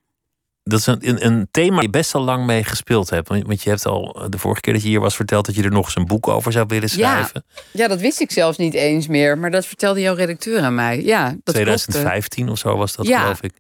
dat 0.64 0.80
is 0.80 0.86
een, 0.86 1.26
een, 1.26 1.48
thema 1.52 1.74
waar 1.74 1.84
je 1.84 1.90
best 1.90 2.16
al 2.16 2.24
lang 2.24 2.46
mee 2.46 2.64
gespeeld 2.64 3.10
hebt. 3.10 3.28
Want, 3.28 3.64
je 3.64 3.70
hebt 3.70 3.86
al 3.86 4.22
eh, 4.22 4.30
de 4.30 4.38
vorige 4.38 4.62
keer 4.62 4.74
dat 4.74 4.82
je 4.82 4.88
hier 4.88 5.00
was 5.00 5.16
verteld... 5.16 5.46
dat 5.46 5.56
je 5.56 5.64
er 5.64 5.72
nog 5.72 5.86
eens 5.86 5.96
een 5.96 6.06
boek 6.06 6.28
over 6.28 6.52
zou 6.52 6.66
willen 6.68 6.90
Ja, 6.92 6.96
schrijven. 6.96 7.46
ja, 7.72 7.88
dat 7.88 8.00
wist 8.00 8.20
ik 8.20 8.32
zelfs 8.32 8.58
niet 8.58 8.74
eens 8.74 9.08
meer. 9.08 9.38
Maar 9.38 9.52
dat 9.52 9.66
vertelde 9.66 10.02
jouw 10.02 10.16
redacteur 10.16 10.62
aan 10.62 10.76
mij. 10.76 11.04
Ja, 11.04 11.24
dat 11.24 11.32
klopte. 11.34 11.52
2015 11.52 12.50
of 12.50 12.58
zo 12.58 12.78
was 12.78 12.96
dat, 12.96 13.08
Ja. 13.08 13.22
geloof 13.22 13.42
ik. 13.42 13.54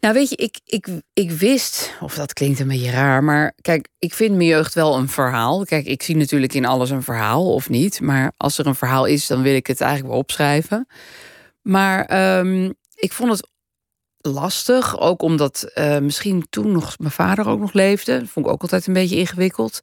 Nou, 0.00 0.14
weet 0.16 0.28
je, 0.30 0.36
ik, 0.36 0.60
ik, 0.64 0.86
ik 1.12 1.30
wist, 1.30 1.92
of 2.00 2.14
dat 2.14 2.32
klinkt 2.32 2.60
een 2.60 2.68
beetje 2.68 2.90
raar, 2.90 3.24
maar 3.24 3.52
kijk, 3.60 3.88
ik 3.98 4.14
vind 4.14 4.34
mijn 4.34 4.48
jeugd 4.48 4.74
wel 4.74 4.96
een 4.96 5.08
verhaal. 5.08 5.64
Kijk, 5.64 5.86
ik 5.86 6.02
zie 6.02 6.16
natuurlijk 6.16 6.54
in 6.54 6.64
alles 6.66 6.90
een 6.90 7.02
verhaal 7.02 7.52
of 7.54 7.68
niet, 7.68 8.00
maar 8.00 8.32
als 8.36 8.58
er 8.58 8.66
een 8.66 8.74
verhaal 8.74 9.04
is, 9.04 9.26
dan 9.26 9.42
wil 9.42 9.54
ik 9.54 9.66
het 9.66 9.80
eigenlijk 9.80 10.10
wel 10.10 10.20
opschrijven. 10.20 10.86
Maar 11.62 12.04
ehm, 12.04 12.70
ik 12.94 13.12
vond 13.12 13.30
het 13.30 13.48
lastig, 14.28 15.00
ook 15.00 15.22
omdat 15.22 15.62
eh, 15.62 15.98
misschien 15.98 16.46
toen 16.50 16.72
nog 16.72 16.98
mijn 16.98 17.12
vader 17.12 17.48
ook 17.48 17.60
nog 17.60 17.72
leefde. 17.72 18.18
Dat 18.18 18.28
vond 18.28 18.46
ik 18.46 18.52
ook 18.52 18.62
altijd 18.62 18.86
een 18.86 18.92
beetje 18.92 19.16
ingewikkeld. 19.16 19.80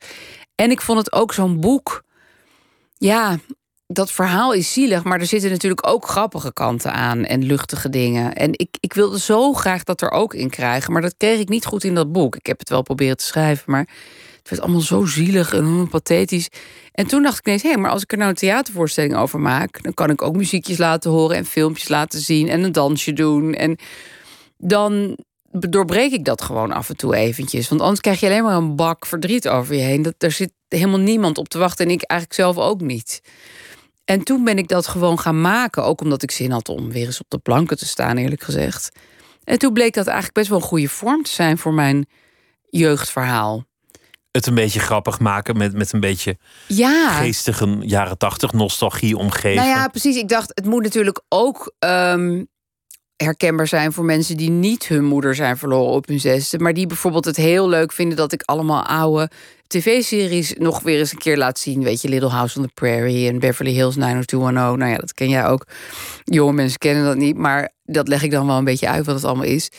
En 0.56 0.72
ik 0.72 0.82
vond 0.82 0.98
het 0.98 1.12
ook 1.12 1.34
zo'n 1.34 1.60
boek. 1.60 2.04
Ja, 2.98 3.38
dat 3.88 4.12
verhaal 4.12 4.54
is 4.54 4.74
zielig, 4.74 5.04
maar 5.04 5.20
er 5.20 5.26
zitten 5.26 5.50
natuurlijk 5.50 5.88
ook 5.88 6.08
grappige 6.08 6.54
kanten 6.54 6.94
aan 6.94 7.26
en 7.26 7.44
luchtige 7.44 7.90
dingen. 7.90 8.36
En 8.36 8.52
ik, 8.52 8.78
ik 8.80 8.94
wilde 8.94 9.20
zo 9.20 9.54
graag 9.54 9.84
dat 9.84 10.02
er 10.02 10.12
ook 10.12 10.34
in 10.34 10.50
krijgen, 10.50 10.94
maar 10.94 11.02
dat 11.02 11.16
kreeg 11.18 11.40
ik 11.40 11.50
niet 11.50 11.66
goed 11.66 11.84
in 11.84 11.96
dat 11.96 12.12
boek. 12.12 12.36
Ik 12.36 12.46
heb 12.46 12.60
het 12.60 12.70
wel 12.70 12.82
proberen 12.82 13.18
te 13.18 13.26
schrijven, 13.26 13.72
maar 13.72 13.88
het 14.40 14.50
werd 14.50 14.62
allemaal 14.62 14.82
zo 14.82 15.06
zielig 15.06 15.54
en 15.54 15.88
pathetisch. 15.90 16.50
En 16.92 17.08
toen 17.08 17.24
dacht 17.24 17.38
ik 17.38 17.46
ineens, 17.46 17.64
hé, 17.64 17.78
maar 17.78 17.92
als 17.92 18.04
ik 18.04 18.12
er 18.12 18.18
nou 18.18 18.30
een 18.30 18.36
theatervoorstelling 18.36 19.16
over 19.16 19.40
maak, 19.40 19.84
dan 19.84 19.94
kan 19.94 20.10
ik 20.10 20.22
ook 20.22 20.36
muziekjes 20.36 20.78
laten 20.78 21.12
horen 21.12 21.38
en 21.38 21.46
filmpjes 21.46 21.88
laten 21.88 22.20
zien 22.20 22.50
en 22.50 22.64
een 22.64 22.72
dansje 22.72 23.14
doen. 23.14 23.54
En 23.54 23.78
dan 24.62 25.18
doorbreek 25.52 26.12
ik 26.12 26.26
dat 26.26 26.42
gewoon 26.42 26.72
af 26.72 26.90
en 26.90 26.98
toe 26.98 27.16
eventjes. 27.16 27.70
Want 27.70 27.82
anders 27.82 28.00
krijg 28.00 28.20
je 28.20 28.26
alleen 28.26 28.44
maar 28.44 28.56
een 28.56 28.76
bak 28.76 29.06
verdriet 29.06 29.48
over 29.48 29.76
je 29.76 29.82
heen. 29.82 30.02
Dat, 30.02 30.14
er 30.18 30.32
zit 30.32 30.52
helemaal 30.68 31.00
niemand 31.00 31.38
op 31.38 31.50
te 31.50 31.58
wachten 31.58 31.86
en 31.86 31.92
ik 31.92 32.02
eigenlijk 32.02 32.40
zelf 32.42 32.58
ook 32.58 32.82
niet. 32.82 33.22
En 34.06 34.24
toen 34.24 34.44
ben 34.44 34.58
ik 34.58 34.68
dat 34.68 34.88
gewoon 34.88 35.20
gaan 35.20 35.42
maken. 35.42 35.84
Ook 35.84 36.02
omdat 36.02 36.24
ik 36.24 36.32
zin 36.32 36.52
had 36.52 36.70
om 36.70 36.92
weer 36.92 37.06
eens 37.06 37.20
op 37.20 37.30
de 37.30 37.38
planken 37.38 37.78
te 37.78 37.86
staan, 37.86 38.18
eerlijk 38.18 38.44
gezegd. 38.44 38.90
En 39.44 39.58
toen 39.58 39.74
bleek 39.74 39.94
dat 39.94 40.06
eigenlijk 40.06 40.36
best 40.36 40.50
wel 40.50 40.58
een 40.58 40.64
goede 40.64 40.88
vorm 40.90 41.24
te 41.24 41.32
zijn 41.32 41.58
voor 41.58 41.74
mijn 41.74 42.06
jeugdverhaal. 42.70 43.66
Het 44.32 44.48
een 44.48 44.56
beetje 44.56 44.80
grappig 44.80 45.20
maken 45.20 45.58
met, 45.58 45.74
met 45.74 45.94
een 45.94 46.00
beetje 46.00 46.38
Ja. 46.68 47.10
geestige 47.10 47.78
jaren 47.82 48.18
tachtig 48.18 48.54
nostalgie 48.54 49.18
omgeven. 49.18 49.64
Nou 49.64 49.78
ja, 49.78 49.88
precies. 49.88 50.16
Ik 50.16 50.28
dacht, 50.28 50.52
het 50.54 50.66
moet 50.66 50.84
natuurlijk 50.84 51.22
ook 51.30 51.74
ehm, 51.80 52.44
herkenbaar 53.24 53.68
zijn 53.68 53.94
voor 53.94 54.06
mensen 54.06 54.38
die 54.38 54.50
niet 54.50 54.88
hun 54.88 55.04
moeder 55.04 55.36
zijn 55.36 55.58
verloren 55.58 55.94
op 55.94 56.08
hun 56.08 56.20
zesde. 56.20 56.60
Maar 56.60 56.74
die 56.74 56.88
bijvoorbeeld 56.88 57.26
het 57.26 57.36
heel 57.36 57.70
leuk 57.70 57.92
vinden 57.92 58.18
dat 58.18 58.32
ik 58.32 58.42
allemaal 58.46 58.86
oude 58.86 59.30
tv-series 59.68 60.54
nog 60.58 60.82
weer 60.82 61.00
eens 61.00 61.12
een 61.12 61.18
keer 61.18 61.38
laat 61.38 61.60
zien. 61.60 61.84
Weet 61.84 62.02
je, 62.02 62.10
Little 62.10 62.30
House 62.30 62.60
on 62.60 62.66
the 62.66 62.72
Prairie 62.74 63.30
en 63.30 63.40
Beverly 63.40 63.72
Hills 63.72 63.96
90210. 63.96 64.80
Nou 64.80 64.92
ja, 64.92 64.98
dat 64.98 65.14
ken 65.14 65.30
jij 65.30 65.46
ook. 65.48 65.68
Jonge 66.24 66.54
mensen 66.54 66.80
kennen 66.80 67.04
dat 67.06 67.18
niet, 67.18 67.38
maar 67.38 67.72
dat 67.84 68.08
leg 68.08 68.24
ik 68.24 68.32
dan 68.32 68.48
wel 68.48 68.58
een 68.58 68.64
beetje 68.64 68.90
uit 68.90 69.06
wat 69.06 69.16
het 69.16 69.26
allemaal 69.26 69.46
is. 69.46 69.72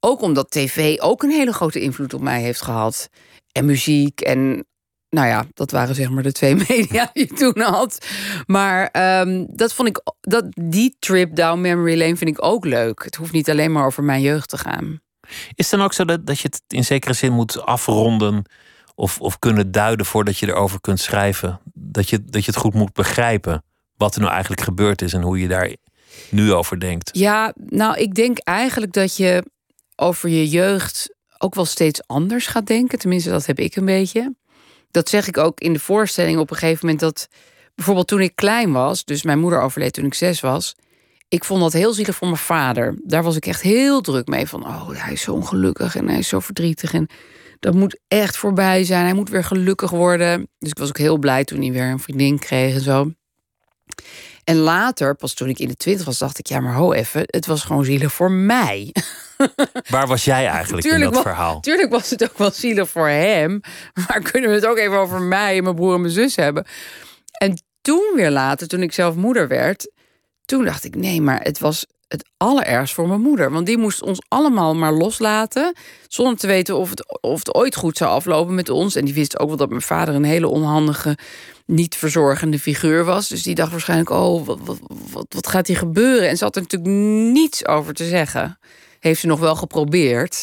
Ook 0.00 0.20
omdat 0.20 0.50
tv 0.50 0.98
ook 0.98 1.22
een 1.22 1.30
hele 1.30 1.52
grote 1.52 1.80
invloed 1.80 2.14
op 2.14 2.20
mij 2.20 2.40
heeft 2.40 2.62
gehad. 2.62 3.08
En 3.52 3.64
muziek 3.64 4.20
en 4.20 4.64
nou 5.10 5.26
ja, 5.26 5.44
dat 5.54 5.70
waren 5.70 5.94
zeg 5.94 6.10
maar 6.10 6.22
de 6.22 6.32
twee 6.32 6.54
media 6.68 7.10
die 7.12 7.26
je 7.28 7.34
toen 7.34 7.60
had. 7.60 8.06
Maar 8.46 8.86
ehm, 8.86 9.44
dat 9.48 9.74
vond 9.74 9.88
ik, 9.88 10.02
dat, 10.20 10.44
die 10.50 10.96
trip 10.98 11.36
down 11.36 11.60
memory 11.60 11.98
lane 11.98 12.16
vind 12.16 12.30
ik 12.30 12.44
ook 12.44 12.64
leuk. 12.64 13.04
Het 13.04 13.14
hoeft 13.14 13.32
niet 13.32 13.50
alleen 13.50 13.72
maar 13.72 13.86
over 13.86 14.04
mijn 14.04 14.20
jeugd 14.20 14.48
te 14.48 14.58
gaan. 14.58 15.00
Is 15.54 15.70
het 15.70 15.70
dan 15.70 15.82
ook 15.82 15.92
zo 15.92 16.04
dat, 16.04 16.26
dat 16.26 16.38
je 16.38 16.48
het 16.48 16.62
in 16.68 16.84
zekere 16.84 17.12
zin 17.12 17.32
moet 17.32 17.62
afronden 17.62 18.44
of, 18.94 19.20
of 19.20 19.38
kunnen 19.38 19.72
duiden 19.72 20.06
voordat 20.06 20.38
je 20.38 20.48
erover 20.48 20.80
kunt 20.80 21.00
schrijven. 21.00 21.60
Dat 21.74 22.08
je, 22.08 22.24
dat 22.24 22.44
je 22.44 22.50
het 22.50 22.60
goed 22.60 22.74
moet 22.74 22.92
begrijpen 22.92 23.64
wat 23.96 24.14
er 24.14 24.20
nou 24.20 24.32
eigenlijk 24.32 24.62
gebeurd 24.62 25.02
is 25.02 25.12
en 25.12 25.22
hoe 25.22 25.40
je 25.40 25.48
daar 25.48 25.74
nu 26.30 26.52
over 26.52 26.80
denkt. 26.80 27.10
Ja, 27.12 27.54
nou, 27.56 27.98
ik 27.98 28.14
denk 28.14 28.38
eigenlijk 28.38 28.92
dat 28.92 29.16
je 29.16 29.44
over 29.96 30.28
je 30.28 30.48
jeugd 30.48 31.14
ook 31.38 31.54
wel 31.54 31.64
steeds 31.64 32.06
anders 32.06 32.46
gaat 32.46 32.66
denken. 32.66 32.98
Tenminste, 32.98 33.30
dat 33.30 33.46
heb 33.46 33.58
ik 33.58 33.76
een 33.76 33.84
beetje. 33.84 34.34
Dat 34.90 35.08
zeg 35.08 35.28
ik 35.28 35.38
ook 35.38 35.60
in 35.60 35.72
de 35.72 35.78
voorstelling 35.78 36.38
op 36.38 36.50
een 36.50 36.56
gegeven 36.56 36.78
moment 36.86 37.00
dat 37.00 37.28
bijvoorbeeld 37.74 38.08
toen 38.08 38.20
ik 38.20 38.34
klein 38.34 38.72
was, 38.72 39.04
dus 39.04 39.22
mijn 39.22 39.38
moeder 39.38 39.60
overleed 39.60 39.92
toen 39.92 40.04
ik 40.04 40.14
zes 40.14 40.40
was. 40.40 40.74
Ik 41.28 41.44
vond 41.44 41.60
dat 41.60 41.72
heel 41.72 41.92
zielig 41.92 42.16
voor 42.16 42.28
mijn 42.28 42.40
vader. 42.40 42.98
Daar 43.04 43.22
was 43.22 43.36
ik 43.36 43.46
echt 43.46 43.62
heel 43.62 44.00
druk 44.00 44.26
mee. 44.26 44.46
Van, 44.46 44.66
oh, 44.66 44.88
hij 44.92 45.12
is 45.12 45.22
zo 45.22 45.32
ongelukkig 45.32 45.96
en 45.96 46.08
hij 46.08 46.18
is 46.18 46.28
zo 46.28 46.40
verdrietig. 46.40 46.92
En 46.92 47.08
dat 47.60 47.74
moet 47.74 48.00
echt 48.08 48.36
voorbij 48.36 48.84
zijn. 48.84 49.04
Hij 49.04 49.14
moet 49.14 49.28
weer 49.28 49.44
gelukkig 49.44 49.90
worden. 49.90 50.48
Dus 50.58 50.70
ik 50.70 50.78
was 50.78 50.88
ook 50.88 50.98
heel 50.98 51.18
blij 51.18 51.44
toen 51.44 51.60
hij 51.60 51.72
weer 51.72 51.90
een 51.90 51.98
vriendin 52.00 52.38
kreeg 52.38 52.74
en 52.74 52.80
zo. 52.80 53.12
En 54.44 54.56
later, 54.56 55.14
pas 55.14 55.34
toen 55.34 55.48
ik 55.48 55.58
in 55.58 55.68
de 55.68 55.76
twintig 55.76 56.06
was, 56.06 56.18
dacht 56.18 56.38
ik, 56.38 56.46
ja, 56.46 56.60
maar 56.60 56.74
ho 56.74 56.92
even, 56.92 57.22
het 57.26 57.46
was 57.46 57.62
gewoon 57.62 57.84
zielig 57.84 58.12
voor 58.12 58.30
mij. 58.30 58.90
Waar 59.88 60.06
was 60.06 60.24
jij 60.24 60.46
eigenlijk 60.46 60.82
tuurlijk 60.82 61.04
in 61.04 61.12
dat 61.12 61.22
verhaal? 61.22 61.60
Tuurlijk 61.60 61.90
was 61.90 62.10
het 62.10 62.22
ook 62.24 62.38
wel 62.38 62.50
zielig 62.50 62.90
voor 62.90 63.08
hem. 63.08 63.60
Maar 64.08 64.20
kunnen 64.22 64.50
we 64.50 64.56
het 64.56 64.66
ook 64.66 64.78
even 64.78 64.98
over 64.98 65.22
mij 65.22 65.56
en 65.56 65.62
mijn 65.62 65.74
broer 65.74 65.94
en 65.94 66.00
mijn 66.00 66.12
zus 66.12 66.36
hebben? 66.36 66.66
En 67.38 67.62
toen 67.80 68.12
weer 68.14 68.30
later, 68.30 68.68
toen 68.68 68.82
ik 68.82 68.92
zelf 68.92 69.14
moeder 69.14 69.48
werd, 69.48 69.92
toen 70.44 70.64
dacht 70.64 70.84
ik, 70.84 70.94
nee, 70.94 71.20
maar 71.20 71.40
het 71.42 71.58
was 71.58 71.86
het 72.08 72.30
allerergst 72.36 72.94
voor 72.94 73.08
mijn 73.08 73.20
moeder. 73.20 73.50
Want 73.50 73.66
die 73.66 73.78
moest 73.78 74.02
ons 74.02 74.18
allemaal 74.28 74.74
maar 74.74 74.92
loslaten. 74.92 75.74
Zonder 76.08 76.36
te 76.36 76.46
weten 76.46 76.76
of 76.76 76.90
het, 76.90 77.20
of 77.20 77.38
het 77.38 77.54
ooit 77.54 77.76
goed 77.76 77.96
zou 77.96 78.10
aflopen 78.10 78.54
met 78.54 78.68
ons. 78.68 78.94
En 78.96 79.04
die 79.04 79.14
wist 79.14 79.38
ook 79.38 79.48
wel 79.48 79.56
dat 79.56 79.68
mijn 79.68 79.82
vader 79.82 80.14
een 80.14 80.24
hele 80.24 80.48
onhandige, 80.48 81.18
niet 81.66 81.96
verzorgende 81.96 82.58
figuur 82.58 83.04
was. 83.04 83.28
Dus 83.28 83.42
die 83.42 83.54
dacht 83.54 83.70
waarschijnlijk, 83.70 84.10
oh, 84.10 84.46
wat, 84.46 84.58
wat, 84.64 84.78
wat, 85.12 85.26
wat 85.28 85.46
gaat 85.46 85.66
hier 85.66 85.76
gebeuren? 85.76 86.28
En 86.28 86.36
ze 86.36 86.44
had 86.44 86.56
er 86.56 86.62
natuurlijk 86.62 86.90
niets 87.32 87.66
over 87.66 87.94
te 87.94 88.04
zeggen. 88.04 88.58
Heeft 89.00 89.20
ze 89.20 89.26
nog 89.26 89.40
wel 89.40 89.56
geprobeerd. 89.56 90.34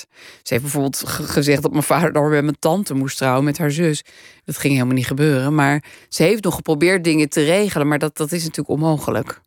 Ze 0.43 0.53
heeft 0.53 0.61
bijvoorbeeld 0.61 1.03
gezegd 1.07 1.61
dat 1.61 1.71
mijn 1.71 1.83
vader 1.83 2.13
dan 2.13 2.29
met 2.29 2.43
mijn 2.43 2.59
tante 2.59 2.93
moest 2.93 3.17
trouwen 3.17 3.43
met 3.43 3.57
haar 3.57 3.71
zus. 3.71 4.03
Dat 4.45 4.57
ging 4.57 4.73
helemaal 4.73 4.95
niet 4.95 5.07
gebeuren. 5.07 5.55
Maar 5.55 5.83
ze 6.09 6.23
heeft 6.23 6.43
nog 6.43 6.55
geprobeerd 6.55 7.03
dingen 7.03 7.29
te 7.29 7.43
regelen. 7.43 7.87
Maar 7.87 7.99
dat, 7.99 8.17
dat 8.17 8.31
is 8.31 8.41
natuurlijk 8.41 8.69
onmogelijk. 8.69 9.41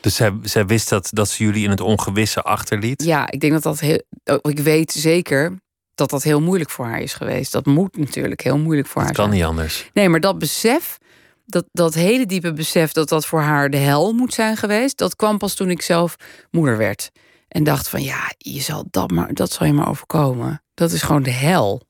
Dus 0.00 0.14
zij, 0.14 0.32
zij 0.42 0.66
wist 0.66 0.88
dat, 0.88 1.08
dat 1.12 1.28
ze 1.28 1.44
jullie 1.44 1.64
in 1.64 1.70
het 1.70 1.80
ongewisse 1.80 2.42
achterliet? 2.42 3.04
Ja, 3.04 3.30
ik 3.30 3.40
denk 3.40 3.52
dat 3.52 3.62
dat 3.62 3.80
heel. 3.80 4.02
Oh, 4.24 4.50
ik 4.50 4.58
weet 4.58 4.92
zeker 4.92 5.58
dat 5.94 6.10
dat 6.10 6.22
heel 6.22 6.40
moeilijk 6.40 6.70
voor 6.70 6.86
haar 6.86 7.00
is 7.00 7.14
geweest. 7.14 7.52
Dat 7.52 7.66
moet 7.66 7.96
natuurlijk 7.96 8.42
heel 8.42 8.58
moeilijk 8.58 8.88
voor 8.88 9.02
dat 9.02 9.04
haar 9.04 9.14
kan 9.14 9.24
zijn. 9.24 9.36
niet 9.36 9.48
anders. 9.48 9.90
Nee, 9.92 10.08
maar 10.08 10.20
dat 10.20 10.38
besef, 10.38 10.98
dat, 11.46 11.64
dat 11.72 11.94
hele 11.94 12.26
diepe 12.26 12.52
besef 12.52 12.92
dat 12.92 13.08
dat 13.08 13.26
voor 13.26 13.40
haar 13.40 13.70
de 13.70 13.76
hel 13.76 14.12
moet 14.12 14.34
zijn 14.34 14.56
geweest, 14.56 14.98
dat 14.98 15.16
kwam 15.16 15.38
pas 15.38 15.54
toen 15.54 15.70
ik 15.70 15.82
zelf 15.82 16.16
moeder 16.50 16.76
werd. 16.76 17.10
En 17.54 17.64
dacht 17.64 17.88
van 17.88 18.02
ja, 18.02 18.32
je 18.38 18.60
zal 18.60 18.84
dat, 18.90 19.10
maar, 19.10 19.34
dat 19.34 19.52
zal 19.52 19.66
je 19.66 19.72
maar 19.72 19.88
overkomen. 19.88 20.62
Dat 20.74 20.92
is 20.92 21.02
gewoon 21.02 21.22
de 21.22 21.30
hel. 21.30 21.82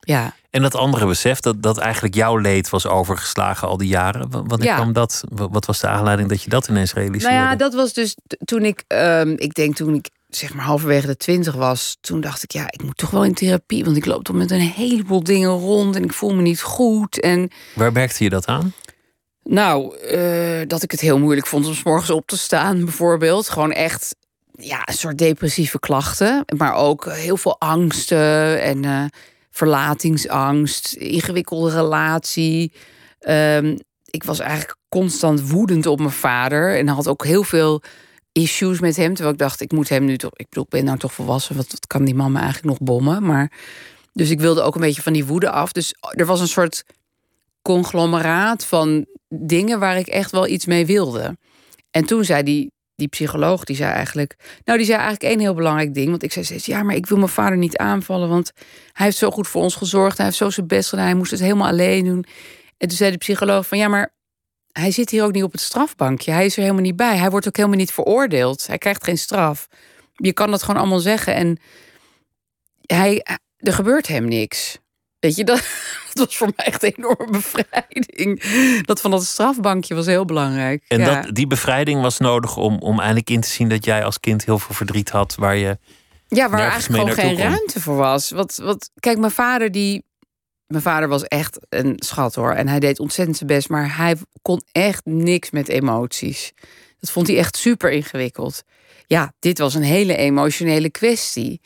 Ja. 0.00 0.34
En 0.50 0.62
dat 0.62 0.74
andere 0.74 1.06
besef, 1.06 1.40
dat, 1.40 1.62
dat 1.62 1.78
eigenlijk 1.78 2.14
jouw 2.14 2.36
leed 2.36 2.70
was 2.70 2.86
overgeslagen 2.86 3.68
al 3.68 3.76
die 3.76 3.88
jaren. 3.88 4.30
Wanneer 4.30 4.64
Ja. 4.68 4.74
kwam 4.74 4.92
dat? 4.92 5.24
Wat 5.28 5.66
was 5.66 5.80
de 5.80 5.86
aanleiding 5.88 6.28
dat 6.28 6.42
je 6.42 6.50
dat 6.50 6.68
ineens 6.68 6.92
realiseerde? 6.92 7.34
Nou 7.36 7.48
ja, 7.48 7.56
dat 7.56 7.74
was 7.74 7.92
dus 7.92 8.16
toen 8.44 8.64
ik, 8.64 8.84
ehm, 8.86 9.34
ik 9.36 9.54
denk 9.54 9.76
toen 9.76 9.94
ik 9.94 10.10
zeg 10.28 10.54
maar 10.54 10.64
halverwege 10.64 11.06
de 11.06 11.16
twintig 11.16 11.54
was, 11.54 11.96
toen 12.00 12.20
dacht 12.20 12.42
ik 12.42 12.50
ja, 12.52 12.64
ik 12.66 12.82
moet 12.82 12.96
toch 12.96 13.10
wel 13.10 13.24
in 13.24 13.34
therapie, 13.34 13.84
want 13.84 13.96
ik 13.96 14.06
loop 14.06 14.24
toch 14.24 14.36
met 14.36 14.50
een 14.50 14.60
heleboel 14.60 15.22
dingen 15.24 15.50
rond 15.50 15.96
en 15.96 16.04
ik 16.04 16.12
voel 16.12 16.34
me 16.34 16.42
niet 16.42 16.62
goed 16.62 17.20
en 17.20 17.50
Waar 17.74 17.92
merkte 17.92 18.24
je 18.24 18.30
dat 18.30 18.46
aan? 18.46 18.72
Nou, 19.42 19.96
eh, 19.98 20.60
dat 20.66 20.82
ik 20.82 20.90
het 20.90 21.00
heel 21.00 21.18
moeilijk 21.18 21.46
vond 21.46 21.66
om 21.66 21.74
's 21.74 21.82
morgens 21.82 22.10
op 22.10 22.26
te 22.26 22.38
staan, 22.38 22.84
bijvoorbeeld. 22.84 23.48
Gewoon 23.48 23.72
echt 23.72 24.16
ja, 24.60 24.82
een 24.84 24.94
soort 24.94 25.18
depressieve 25.18 25.78
klachten. 25.78 26.44
Maar 26.56 26.74
ook 26.74 27.12
heel 27.12 27.36
veel 27.36 27.60
angsten 27.60 28.62
en 28.62 28.84
eh, 28.84 29.04
verlatingsangst, 29.50 30.92
ingewikkelde 30.92 31.70
relatie. 31.70 32.72
Ehm, 33.18 33.76
ik 34.04 34.24
was 34.24 34.38
eigenlijk 34.38 34.76
constant 34.88 35.50
woedend 35.50 35.86
op 35.86 35.98
mijn 35.98 36.10
vader. 36.10 36.78
En 36.78 36.88
had 36.88 37.08
ook 37.08 37.24
heel 37.24 37.42
veel 37.42 37.82
issues 38.32 38.80
met 38.80 38.96
hem. 38.96 39.12
Terwijl 39.14 39.32
ik 39.32 39.40
dacht, 39.40 39.60
ik 39.60 39.72
moet 39.72 39.88
hem 39.88 40.04
nu 40.04 40.16
toch... 40.16 40.30
Ik 40.34 40.48
bedoel, 40.48 40.64
ik 40.64 40.70
ben 40.70 40.84
nou 40.84 40.98
toch 40.98 41.12
volwassen. 41.12 41.56
Wat, 41.56 41.86
kan 41.86 42.04
die 42.04 42.14
man 42.14 42.32
me 42.32 42.38
eigenlijk 42.38 42.68
nog 42.68 42.88
bommen? 42.88 43.22
Maar, 43.22 43.52
dus 44.12 44.30
ik 44.30 44.40
wilde 44.40 44.62
ook 44.62 44.74
een 44.74 44.80
beetje 44.80 45.02
van 45.02 45.12
die 45.12 45.26
woede 45.26 45.50
af. 45.50 45.72
Dus 45.72 45.94
er 46.00 46.26
was 46.26 46.40
een 46.40 46.48
soort 46.48 46.84
conglomeraat 47.62 48.64
van 48.64 49.06
dingen 49.28 49.78
waar 49.78 49.98
ik 49.98 50.06
echt 50.06 50.30
wel 50.30 50.46
iets 50.46 50.66
mee 50.66 50.86
wilde. 50.86 51.36
En 51.90 52.04
toen 52.04 52.24
zei 52.24 52.42
die, 52.42 52.72
die 53.00 53.08
psycholoog, 53.08 53.64
die 53.64 53.76
zei 53.76 53.92
eigenlijk... 53.92 54.36
Nou, 54.64 54.78
die 54.78 54.86
zei 54.86 54.98
eigenlijk 54.98 55.32
één 55.32 55.40
heel 55.40 55.54
belangrijk 55.54 55.94
ding. 55.94 56.10
Want 56.10 56.22
ik 56.22 56.32
zei 56.32 56.44
steeds, 56.44 56.66
ja, 56.66 56.82
maar 56.82 56.94
ik 56.94 57.06
wil 57.06 57.18
mijn 57.18 57.28
vader 57.28 57.56
niet 57.56 57.76
aanvallen... 57.76 58.28
want 58.28 58.52
hij 58.92 59.06
heeft 59.06 59.18
zo 59.18 59.30
goed 59.30 59.48
voor 59.48 59.62
ons 59.62 59.74
gezorgd. 59.74 60.16
Hij 60.16 60.26
heeft 60.26 60.38
zo 60.38 60.50
zijn 60.50 60.66
best 60.66 60.88
gedaan. 60.88 61.04
Hij 61.04 61.14
moest 61.14 61.30
het 61.30 61.40
helemaal 61.40 61.68
alleen 61.68 62.04
doen. 62.04 62.24
En 62.78 62.88
toen 62.88 62.96
zei 62.96 63.10
de 63.10 63.16
psycholoog 63.16 63.66
van, 63.66 63.78
ja, 63.78 63.88
maar... 63.88 64.12
hij 64.72 64.90
zit 64.90 65.10
hier 65.10 65.24
ook 65.24 65.32
niet 65.32 65.42
op 65.42 65.52
het 65.52 65.60
strafbankje. 65.60 66.32
Hij 66.32 66.44
is 66.44 66.56
er 66.56 66.62
helemaal 66.62 66.82
niet 66.82 66.96
bij. 66.96 67.16
Hij 67.16 67.30
wordt 67.30 67.46
ook 67.46 67.56
helemaal 67.56 67.78
niet 67.78 67.92
veroordeeld. 67.92 68.66
Hij 68.66 68.78
krijgt 68.78 69.04
geen 69.04 69.18
straf. 69.18 69.68
Je 70.14 70.32
kan 70.32 70.50
dat 70.50 70.62
gewoon 70.62 70.80
allemaal 70.80 70.98
zeggen. 70.98 71.34
En 71.34 71.58
hij, 72.86 73.26
er 73.56 73.72
gebeurt 73.72 74.06
hem 74.06 74.24
niks. 74.28 74.78
Weet 75.18 75.36
je, 75.36 75.44
dat, 75.44 75.62
dat 76.14 76.26
was 76.26 76.36
voor 76.36 76.52
mij 76.56 76.66
echt 76.66 76.82
een 76.82 76.92
enorme 76.96 77.30
bevrijding. 77.30 78.42
Dat 78.84 79.00
van 79.00 79.10
dat 79.10 79.24
strafbankje 79.24 79.94
was 79.94 80.06
heel 80.06 80.24
belangrijk. 80.24 80.84
En 80.88 80.98
ja. 80.98 81.20
dat, 81.20 81.34
die 81.34 81.46
bevrijding 81.46 82.02
was 82.02 82.18
nodig 82.18 82.56
om, 82.56 82.78
om 82.78 82.98
eindelijk 82.98 83.30
in 83.30 83.40
te 83.40 83.48
zien 83.48 83.68
dat 83.68 83.84
jij 83.84 84.04
als 84.04 84.20
kind 84.20 84.44
heel 84.44 84.58
veel 84.58 84.74
verdriet 84.74 85.10
had. 85.10 85.34
Waar 85.34 85.56
je. 85.56 85.78
ja, 86.28 86.48
waar 86.50 86.70
eigenlijk 86.70 87.00
gewoon 87.00 87.24
geen 87.24 87.36
kon. 87.36 87.44
ruimte 87.44 87.80
voor 87.80 87.96
was. 87.96 88.30
Wat, 88.30 88.60
wat, 88.62 88.90
kijk, 89.00 89.18
mijn 89.18 89.32
vader 89.32 89.70
die. 89.70 90.08
Mijn 90.66 90.82
vader 90.82 91.08
was 91.08 91.24
echt 91.24 91.58
een 91.68 91.92
schat 91.96 92.34
hoor. 92.34 92.52
En 92.52 92.68
hij 92.68 92.80
deed 92.80 92.98
ontzettend 92.98 93.36
zijn 93.36 93.48
best. 93.48 93.68
Maar 93.68 93.96
hij 93.96 94.16
kon 94.42 94.62
echt 94.72 95.04
niks 95.04 95.50
met 95.50 95.68
emoties. 95.68 96.52
Dat 97.00 97.10
vond 97.10 97.26
hij 97.26 97.36
echt 97.36 97.56
super 97.56 97.90
ingewikkeld. 97.90 98.62
Ja, 99.06 99.32
dit 99.38 99.58
was 99.58 99.74
een 99.74 99.82
hele 99.82 100.16
emotionele 100.16 100.90
kwestie. 100.90 101.60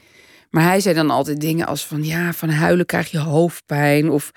Maar 0.54 0.64
hij 0.64 0.80
zei 0.80 0.94
dan 0.94 1.10
altijd 1.10 1.40
dingen 1.40 1.66
als 1.66 1.86
van 1.86 2.04
ja, 2.04 2.32
van 2.32 2.48
huilen 2.50 2.86
krijg 2.86 3.10
je 3.10 3.18
hoofdpijn. 3.18 4.10
Of 4.10 4.30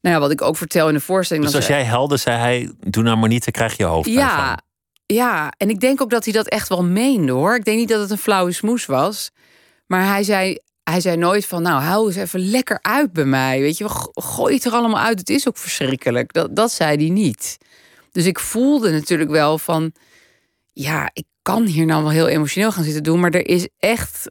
nou 0.00 0.14
ja, 0.14 0.20
wat 0.20 0.30
ik 0.30 0.42
ook 0.42 0.56
vertel 0.56 0.88
in 0.88 0.94
de 0.94 1.00
voorstelling. 1.00 1.46
Dus 1.46 1.54
als 1.54 1.64
zei- 1.64 1.78
jij 1.78 1.88
helde, 1.88 2.16
zei 2.16 2.38
hij: 2.38 2.72
Doe 2.80 3.02
nou 3.02 3.16
maar 3.16 3.28
niet, 3.28 3.44
dan 3.44 3.52
krijg 3.52 3.76
je 3.76 3.84
hoofdpijn 3.84 4.16
ja, 4.18 4.46
van. 4.46 4.62
ja, 5.06 5.52
en 5.56 5.70
ik 5.70 5.80
denk 5.80 6.02
ook 6.02 6.10
dat 6.10 6.24
hij 6.24 6.32
dat 6.32 6.48
echt 6.48 6.68
wel 6.68 6.84
meende 6.84 7.32
hoor. 7.32 7.56
Ik 7.56 7.64
denk 7.64 7.78
niet 7.78 7.88
dat 7.88 8.00
het 8.00 8.10
een 8.10 8.18
flauwe 8.18 8.52
smoes 8.52 8.86
was. 8.86 9.30
Maar 9.86 10.06
hij 10.06 10.22
zei, 10.22 10.58
hij 10.82 11.00
zei 11.00 11.16
nooit 11.16 11.46
van, 11.46 11.62
nou, 11.62 11.82
hou 11.82 12.06
eens 12.06 12.16
even 12.16 12.50
lekker 12.50 12.78
uit 12.82 13.12
bij 13.12 13.24
mij. 13.24 13.60
Weet 13.60 13.78
je, 13.78 13.86
gooi 14.14 14.54
het 14.54 14.64
er 14.64 14.72
allemaal 14.72 15.00
uit. 15.00 15.18
Het 15.18 15.30
is 15.30 15.48
ook 15.48 15.56
verschrikkelijk. 15.56 16.32
Dat, 16.32 16.56
dat 16.56 16.72
zei 16.72 16.96
hij 16.96 17.08
niet. 17.08 17.58
Dus 18.12 18.26
ik 18.26 18.38
voelde 18.38 18.90
natuurlijk 18.90 19.30
wel 19.30 19.58
van, 19.58 19.92
ja, 20.72 21.10
ik 21.12 21.24
kan 21.42 21.64
hier 21.64 21.86
nou 21.86 22.02
wel 22.02 22.12
heel 22.12 22.28
emotioneel 22.28 22.72
gaan 22.72 22.84
zitten 22.84 23.02
doen. 23.02 23.20
Maar 23.20 23.30
er 23.30 23.46
is 23.48 23.68
echt, 23.78 24.30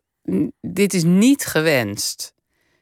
dit 0.62 0.94
is 0.94 1.04
niet 1.04 1.46
gewenst. 1.46 2.34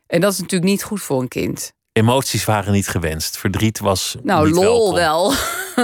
En 0.08 0.22
dat 0.22 0.34
is 0.34 0.40
natuurlijk 0.40 0.72
niet 0.72 0.84
goed 0.84 1.02
voor 1.02 1.22
een 1.22 1.28
kind. 1.28 1.74
Emoties 1.92 2.46
waren 2.46 2.74
niet 2.74 2.88
gewenst. 2.88 3.38
Verdriet 3.38 3.80
was. 3.80 4.16
Nou, 4.24 4.46
niet 4.46 4.56
lol 4.56 4.64
welkom. 4.64 4.94
wel. 4.96 5.34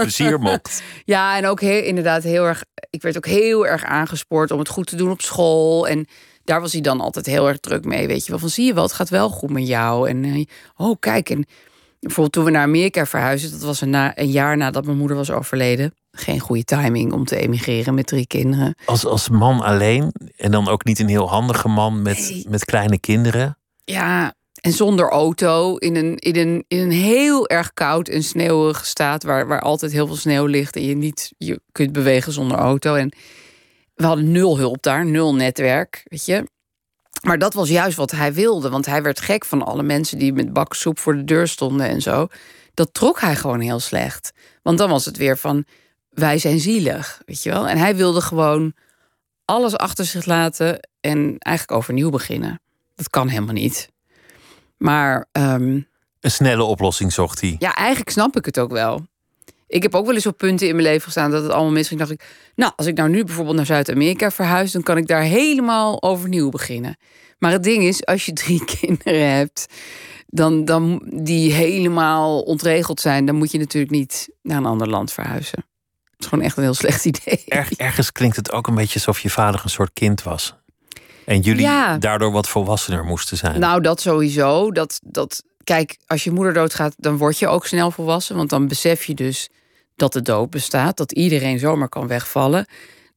Plezier 0.02 0.40
mocht. 0.40 0.84
Ja, 1.06 1.38
en 1.38 1.46
ook 1.46 1.62
heel, 1.62 1.84
inderdaad 1.84 2.24
heel 2.24 2.46
erg. 2.46 2.64
Ik 2.90 3.02
werd 3.02 3.18
ook 3.18 3.26
heel 3.26 3.68
erg 3.68 3.84
aangespoord 3.84 4.52
om 4.52 4.60
het 4.60 4.70
goed 4.70 4.88
te 4.88 4.96
doen 4.96 5.12
op 5.12 5.22
school. 5.22 5.88
En 5.88 6.06
daar 6.44 6.62
was 6.62 6.72
hij 6.72 6.82
dan 6.82 7.02
altijd 7.02 7.26
heel 7.26 7.48
erg 7.48 7.60
druk 7.60 7.86
mee. 7.86 8.08
Weet 8.08 8.26
je 8.26 8.32
wel, 8.32 8.40
van 8.40 8.50
zie 8.50 8.66
je 8.66 8.74
wel, 8.74 8.84
het 8.84 8.94
gaat 8.94 9.10
wel 9.10 9.30
goed 9.30 9.50
met 9.50 9.68
jou. 9.68 10.10
En 10.10 10.24
eh, 10.24 10.46
oh, 10.78 10.96
kijk. 11.00 11.30
En 11.30 11.46
bijvoorbeeld 12.00 12.34
toen 12.34 12.44
we 12.44 12.52
naar 12.52 12.64
Amerika 12.64 13.06
verhuisden, 13.06 13.52
dat 13.52 13.62
was 13.62 13.82
een, 13.82 13.90
na, 13.90 14.18
een 14.18 14.32
jaar 14.32 14.58
nadat 14.58 14.86
mijn 14.86 14.98
moeder 14.98 15.18
was 15.18 15.32
overleden. 15.32 15.94
Geen 16.12 16.40
goede 16.40 16.64
timing 16.64 17.14
om 17.14 17.26
te 17.26 17.36
emigreren 17.36 17.94
met 17.94 18.08
drie 18.08 18.28
kinderen. 18.28 18.76
Als, 18.86 19.06
als 19.06 19.30
man 19.30 19.62
alleen. 19.62 20.14
En 20.38 20.52
dan 20.52 20.68
ook 20.68 20.84
niet 20.86 21.00
een 21.00 21.08
heel 21.08 21.30
handige 21.30 21.68
man 21.68 22.02
met, 22.02 22.18
Nee. 22.18 22.46
met 22.50 22.66
kleine 22.66 23.00
kinderen. 23.00 23.58
Ja, 23.84 24.34
en 24.62 24.72
zonder 24.72 25.10
auto 25.10 25.76
in 25.76 25.96
een, 25.96 26.18
in 26.18 26.36
een, 26.36 26.66
in 26.68 26.80
een 26.80 26.92
heel 26.92 27.48
erg 27.50 27.74
koud 27.74 28.08
en 28.08 28.24
sneeuwige 28.24 28.86
staat... 28.86 29.24
Waar, 29.24 29.48
waar 29.48 29.62
altijd 29.62 29.92
heel 29.92 30.08
veel 30.08 30.16
sneeuw 30.16 30.46
ligt 30.46 30.76
en 30.76 30.86
je 30.86 30.96
niet 30.96 31.34
je 31.38 31.62
kunt 31.72 31.92
bewegen 31.92 32.34
zonder 32.34 32.58
auto. 32.58 32.96
En 32.96 33.12
we 33.96 34.06
hadden 34.06 34.32
nul 34.32 34.58
hulp 34.58 34.82
daar, 34.82 35.06
nul 35.06 35.36
netwerk, 35.36 36.04
weet 36.04 36.26
je. 36.26 36.48
Maar 37.24 37.38
dat 37.40 37.54
was 37.54 37.70
juist 37.70 37.98
wat 37.98 38.12
hij 38.12 38.34
wilde, 38.34 38.70
want 38.70 38.86
hij 38.86 39.02
werd 39.02 39.20
gek 39.20 39.46
van 39.46 39.66
alle 39.66 39.84
mensen... 39.84 40.18
die 40.18 40.34
met 40.34 40.54
bakken 40.54 40.80
soep 40.80 41.00
voor 41.00 41.16
de 41.16 41.24
deur 41.24 41.48
stonden 41.48 41.88
en 41.88 42.02
zo. 42.02 42.28
Dat 42.74 42.94
trok 42.94 43.20
hij 43.22 43.36
gewoon 43.36 43.60
heel 43.60 43.80
slecht. 43.80 44.32
Want 44.62 44.78
dan 44.78 44.90
was 44.90 45.06
het 45.06 45.18
weer 45.18 45.38
van, 45.38 45.66
wij 46.12 46.38
zijn 46.38 46.60
zielig, 46.60 47.22
weet 47.26 47.44
je 47.44 47.50
wel. 47.50 47.68
En 47.68 47.78
hij 47.78 47.96
wilde 47.96 48.22
gewoon 48.22 48.74
alles 49.46 49.76
achter 49.76 50.06
zich 50.06 50.26
laten 50.26 50.90
en 51.00 51.36
eigenlijk 51.38 51.78
overnieuw 51.80 52.10
beginnen. 52.10 52.62
Dat 52.96 53.10
kan 53.10 53.28
helemaal 53.28 53.54
niet. 53.54 53.90
Maar 54.78 55.28
ehm, 55.32 55.80
Een 56.20 56.32
snelle 56.32 56.64
oplossing 56.64 57.14
zocht 57.14 57.42
hij. 57.42 57.56
Ja, 57.60 57.76
eigenlijk 57.76 58.10
snap 58.10 58.36
ik 58.36 58.46
het 58.46 58.60
ook 58.60 58.72
wel. 58.72 59.06
Ik 59.68 59.84
heb 59.84 59.96
ook 59.96 60.06
wel 60.06 60.16
eens 60.16 60.26
op 60.26 60.38
punten 60.38 60.68
in 60.68 60.76
mijn 60.76 60.88
leven 60.88 61.02
gestaan 61.02 61.32
dat 61.32 61.44
het 61.44 61.52
allemaal 61.52 61.72
misging. 61.72 62.00
Dacht 62.00 62.12
ik, 62.12 62.24
nou, 62.56 62.72
als 62.76 62.88
ik 62.88 62.96
nou 62.96 63.10
nu 63.10 63.24
bijvoorbeeld 63.24 63.56
naar 63.56 63.66
Zuid-Amerika 63.66 64.32
verhuis, 64.32 64.72
dan 64.72 64.84
kan 64.84 64.98
ik 64.98 65.08
daar 65.08 65.22
helemaal 65.22 66.02
overnieuw 66.02 66.50
beginnen. 66.50 66.98
Maar 67.40 67.52
het 67.52 67.64
ding 67.64 67.84
is, 67.84 68.06
als 68.06 68.26
je 68.26 68.34
drie 68.34 68.66
kinderen 68.80 69.32
hebt, 69.32 69.66
dan, 70.28 70.66
dan 70.66 71.02
die 71.24 71.54
helemaal 71.54 72.42
ontregeld 72.42 73.00
zijn, 73.00 73.26
dan 73.26 73.36
moet 73.36 73.52
je 73.52 73.58
natuurlijk 73.58 73.94
niet 73.94 74.30
naar 74.42 74.58
een 74.58 74.66
ander 74.66 74.90
land 74.90 75.12
verhuizen. 75.12 75.66
Is 76.22 76.28
gewoon 76.28 76.44
echt 76.44 76.58
een 76.58 76.64
heel 76.64 76.74
slecht 76.74 77.06
idee. 77.06 77.44
Er, 77.48 77.68
ergens 77.78 78.12
klinkt 78.12 78.36
het 78.36 78.52
ook 78.52 78.68
een 78.68 78.76
beetje 78.76 78.94
alsof 78.96 79.20
je 79.20 79.30
vader 79.30 79.62
een 79.64 79.70
soort 79.70 79.92
kind 79.94 80.24
was. 80.24 80.56
En 81.26 81.40
jullie 81.40 81.62
Ja. 81.62 81.98
daardoor 81.98 82.32
wat 82.32 82.50
volwassener 82.50 83.04
moesten 83.06 83.38
zijn. 83.38 83.60
Nou, 83.60 83.82
dat 83.82 84.02
sowieso. 84.02 84.72
Dat, 84.72 85.00
dat, 85.04 85.44
kijk, 85.64 85.98
als 86.08 86.24
je 86.24 86.32
moeder 86.32 86.54
doodgaat, 86.54 86.94
dan 86.98 87.18
word 87.18 87.40
je 87.40 87.48
ook 87.48 87.66
snel 87.68 87.92
volwassen. 87.92 88.36
Want 88.36 88.50
dan 88.50 88.68
besef 88.68 89.04
je 89.04 89.14
dus 89.14 89.50
dat 89.96 90.14
de 90.14 90.22
dood 90.22 90.50
bestaat. 90.50 90.98
Dat 90.98 91.12
iedereen 91.12 91.60
zomaar 91.60 91.90
kan 91.90 92.08
wegvallen. 92.08 92.66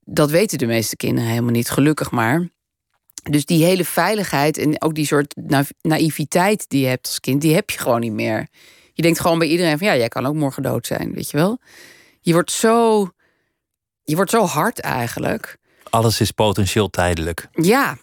Dat 0.04 0.30
weten 0.30 0.58
de 0.58 0.66
meeste 0.66 0.96
kinderen 0.96 1.28
helemaal 1.30 1.50
niet, 1.50 1.70
gelukkig 1.70 2.10
maar. 2.10 2.48
Dus 3.30 3.44
die 3.44 3.64
hele 3.64 3.84
veiligheid 3.84 4.58
en 4.58 4.82
ook 4.82 4.94
die 4.94 5.06
soort 5.06 5.34
na- 5.36 5.64
naïviteit 5.80 6.64
die 6.68 6.80
je 6.80 6.86
hebt 6.86 7.06
als 7.06 7.20
kind, 7.20 7.40
die 7.40 7.54
heb 7.54 7.70
je 7.70 7.78
gewoon 7.78 8.00
niet 8.00 8.12
meer. 8.12 8.46
Je 8.92 9.02
denkt 9.02 9.20
gewoon 9.20 9.38
bij 9.38 9.48
iedereen 9.48 9.78
van 9.78 9.86
ja, 9.86 9.96
jij 9.96 10.08
kan 10.08 10.26
ook 10.26 10.34
morgen 10.34 10.62
dood 10.62 10.86
zijn, 10.86 11.12
weet 11.12 11.30
je 11.30 11.36
wel. 11.36 11.58
Je 12.24 12.32
wordt 12.32 12.52
zo, 12.52 13.08
je 14.02 14.16
wordt 14.16 14.30
zo 14.30 14.44
hard 14.44 14.80
eigenlijk. 14.80 15.56
Alles 15.90 16.20
is 16.20 16.30
potentieel 16.30 16.90
tijdelijk. 16.90 17.48
Ja, 17.52 17.96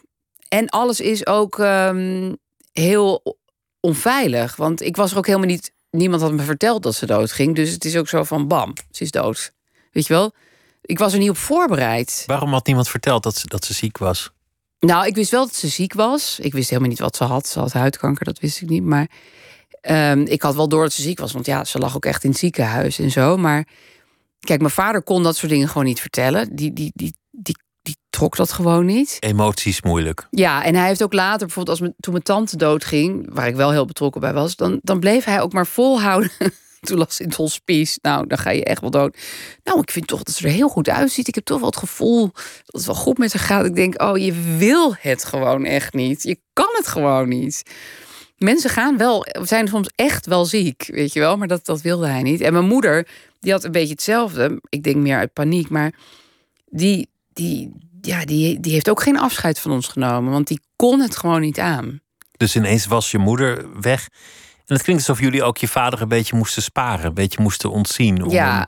en 0.47 0.69
alles 0.69 0.99
is 0.99 1.25
ook 1.27 1.59
ehm, 1.59 2.33
heel 2.71 3.37
onveilig. 3.79 4.55
Want 4.55 4.81
ik 4.81 4.95
was 4.95 5.11
er 5.11 5.17
ook 5.17 5.25
helemaal 5.25 5.47
niet. 5.47 5.71
Niemand 5.89 6.21
had 6.21 6.31
me 6.31 6.41
verteld 6.41 6.83
dat 6.83 6.95
ze 6.95 7.05
doodging. 7.05 7.55
Dus 7.55 7.71
het 7.71 7.85
is 7.85 7.97
ook 7.97 8.09
zo 8.09 8.23
van 8.23 8.47
bam, 8.47 8.73
ze 8.91 9.03
is 9.03 9.11
dood. 9.11 9.51
Weet 9.91 10.07
je 10.07 10.13
wel? 10.13 10.33
Ik 10.81 10.99
was 10.99 11.13
er 11.13 11.19
niet 11.19 11.29
op 11.29 11.37
voorbereid. 11.37 12.23
Waarom 12.25 12.51
had 12.51 12.65
niemand 12.65 12.89
verteld 12.89 13.23
dat 13.23 13.35
ze, 13.35 13.47
dat 13.47 13.65
ze 13.65 13.73
ziek 13.73 13.97
was? 13.97 14.31
Nou, 14.79 15.05
ik 15.05 15.15
wist 15.15 15.31
wel 15.31 15.45
dat 15.45 15.55
ze 15.55 15.67
ziek 15.67 15.93
was. 15.93 16.39
Ik 16.39 16.53
wist 16.53 16.69
helemaal 16.69 16.89
niet 16.89 16.99
wat 16.99 17.15
ze 17.15 17.23
had. 17.23 17.47
Ze 17.47 17.59
had 17.59 17.73
huidkanker, 17.73 18.25
dat 18.25 18.39
wist 18.39 18.61
ik 18.61 18.69
niet. 18.69 18.83
Maar 18.83 19.09
ehm, 19.81 20.19
ik 20.19 20.41
had 20.41 20.55
wel 20.55 20.69
door 20.69 20.83
dat 20.83 20.93
ze 20.93 21.01
ziek 21.01 21.19
was. 21.19 21.31
Want 21.31 21.45
ja, 21.45 21.63
ze 21.63 21.77
lag 21.77 21.95
ook 21.95 22.05
echt 22.05 22.23
in 22.23 22.29
het 22.29 22.39
ziekenhuis 22.39 22.99
en 22.99 23.11
zo. 23.11 23.37
Maar 23.37 23.67
kijk, 24.45 24.59
mijn 24.59 24.71
vader 24.71 25.03
kon 25.03 25.23
dat 25.23 25.35
soort 25.35 25.51
dingen 25.51 25.67
gewoon 25.67 25.85
niet 25.85 25.99
vertellen. 25.99 26.55
Die, 26.55 26.73
die, 26.73 26.91
die, 26.93 27.13
die, 27.31 27.55
die 27.81 27.95
trok 28.09 28.35
dat 28.35 28.51
gewoon 28.51 28.85
niet. 28.85 29.17
Emoties 29.19 29.81
moeilijk. 29.81 30.27
Ja, 30.29 30.63
en 30.63 30.75
hij 30.75 30.87
heeft 30.87 31.03
ook 31.03 31.13
later, 31.13 31.45
bijvoorbeeld 31.45 31.69
als 31.69 31.79
mijn, 31.79 31.93
toen 31.99 32.13
mijn 32.13 32.25
tante 32.25 32.57
doodging, 32.57 33.29
waar 33.33 33.47
ik 33.47 33.55
wel 33.55 33.71
heel 33.71 33.85
betrokken 33.85 34.21
bij 34.21 34.33
was, 34.33 34.55
dan, 34.55 34.79
dan 34.81 34.99
bleef 34.99 35.23
hij 35.23 35.41
ook 35.41 35.53
maar 35.53 35.67
volhouden. 35.67 36.31
toen 36.81 37.05
ze 37.09 37.23
in 37.23 37.29
het 37.29 37.37
hospice. 37.37 37.99
Nou, 38.01 38.27
dan 38.27 38.37
ga 38.37 38.49
je 38.49 38.63
echt 38.63 38.81
wel 38.81 38.89
dood. 38.89 39.17
Nou, 39.63 39.79
ik 39.79 39.91
vind 39.91 40.07
toch 40.07 40.23
dat 40.23 40.35
ze 40.35 40.47
er 40.47 40.53
heel 40.53 40.69
goed 40.69 40.89
uitziet. 40.89 41.27
Ik 41.27 41.35
heb 41.35 41.43
toch 41.43 41.59
wel 41.59 41.69
het 41.69 41.77
gevoel 41.77 42.31
dat 42.33 42.63
het 42.65 42.85
wel 42.85 42.95
goed 42.95 43.17
met 43.17 43.33
haar 43.33 43.43
gaat. 43.43 43.65
Ik 43.65 43.75
denk, 43.75 44.01
oh, 44.01 44.17
je 44.17 44.55
wil 44.57 44.95
het 44.99 45.25
gewoon 45.25 45.65
echt 45.65 45.93
niet. 45.93 46.23
Je 46.23 46.39
kan 46.53 46.69
het 46.71 46.87
gewoon 46.87 47.29
niet. 47.29 47.63
Mensen 48.37 48.69
gaan 48.69 48.97
wel, 48.97 49.25
zijn 49.41 49.67
soms 49.67 49.89
echt 49.95 50.25
wel 50.25 50.45
ziek, 50.45 50.89
weet 50.91 51.13
je 51.13 51.19
wel. 51.19 51.37
Maar 51.37 51.47
dat, 51.47 51.65
dat 51.65 51.81
wilde 51.81 52.07
hij 52.07 52.21
niet. 52.21 52.41
En 52.41 52.53
mijn 52.53 52.65
moeder, 52.65 53.07
die 53.41 53.51
had 53.51 53.63
een 53.63 53.71
beetje 53.71 53.93
hetzelfde. 53.93 54.61
Ik 54.69 54.83
denk 54.83 54.95
meer 54.95 55.17
uit 55.17 55.33
paniek, 55.33 55.69
maar 55.69 55.93
die, 56.65 57.09
die, 57.33 57.71
ja, 58.01 58.25
die, 58.25 58.59
die 58.59 58.71
heeft 58.71 58.89
ook 58.89 59.01
geen 59.01 59.19
afscheid 59.19 59.59
van 59.59 59.71
ons 59.71 59.87
genomen. 59.87 60.31
Want 60.31 60.47
die 60.47 60.61
kon 60.75 60.99
het 60.99 61.17
gewoon 61.17 61.41
niet 61.41 61.59
aan. 61.59 61.99
Dus 62.37 62.55
ineens 62.55 62.85
was 62.85 63.11
je 63.11 63.17
moeder 63.17 63.81
weg. 63.81 64.07
En 64.65 64.75
het 64.75 64.81
klinkt 64.81 65.07
alsof 65.07 65.23
jullie 65.23 65.43
ook 65.43 65.57
je 65.57 65.67
vader 65.67 66.01
een 66.01 66.07
beetje 66.07 66.35
moesten 66.35 66.63
sparen. 66.63 67.05
Een 67.05 67.13
beetje 67.13 67.41
moesten 67.41 67.71
ontzien. 67.71 68.23
Om, 68.23 68.29
ja, 68.29 68.55
hem, 68.55 68.65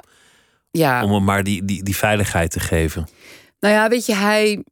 ja. 0.71 1.03
om 1.03 1.11
hem 1.11 1.23
maar 1.23 1.43
die, 1.43 1.65
die, 1.65 1.83
die 1.83 1.95
veiligheid 1.95 2.51
te 2.51 2.59
geven. 2.59 3.07
Nou 3.59 3.73
ja, 3.73 3.89
weet 3.89 4.05
je, 4.05 4.15
hij. 4.15 4.63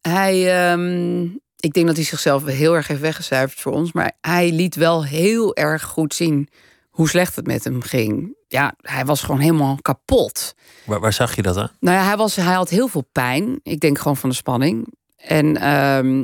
hij 0.00 0.70
ehm, 0.70 1.22
ik 1.56 1.72
denk 1.72 1.86
dat 1.86 1.96
hij 1.96 2.04
zichzelf 2.04 2.44
heel 2.44 2.74
erg 2.74 2.86
heeft 2.86 3.00
weggecijferd 3.00 3.60
voor 3.60 3.72
ons. 3.72 3.92
Maar 3.92 4.12
hij 4.20 4.52
liet 4.52 4.74
wel 4.74 5.04
heel 5.04 5.56
erg 5.56 5.82
goed 5.82 6.14
zien 6.14 6.48
hoe 6.90 7.08
slecht 7.08 7.36
het 7.36 7.46
met 7.46 7.64
hem 7.64 7.82
ging. 7.82 8.36
Ja, 8.52 8.74
hij 8.80 9.04
was 9.04 9.22
gewoon 9.22 9.40
helemaal 9.40 9.78
kapot. 9.82 10.54
Waar, 10.84 11.00
waar 11.00 11.12
zag 11.12 11.36
je 11.36 11.42
dat 11.42 11.56
aan? 11.56 11.70
Nou 11.80 11.96
ja, 11.96 12.04
hij, 12.04 12.16
was, 12.16 12.36
hij 12.36 12.54
had 12.54 12.68
heel 12.68 12.88
veel 12.88 13.04
pijn. 13.12 13.60
Ik 13.62 13.80
denk 13.80 13.98
gewoon 13.98 14.16
van 14.16 14.28
de 14.28 14.34
spanning. 14.34 14.94
En 15.16 15.56
ehm, 15.56 16.18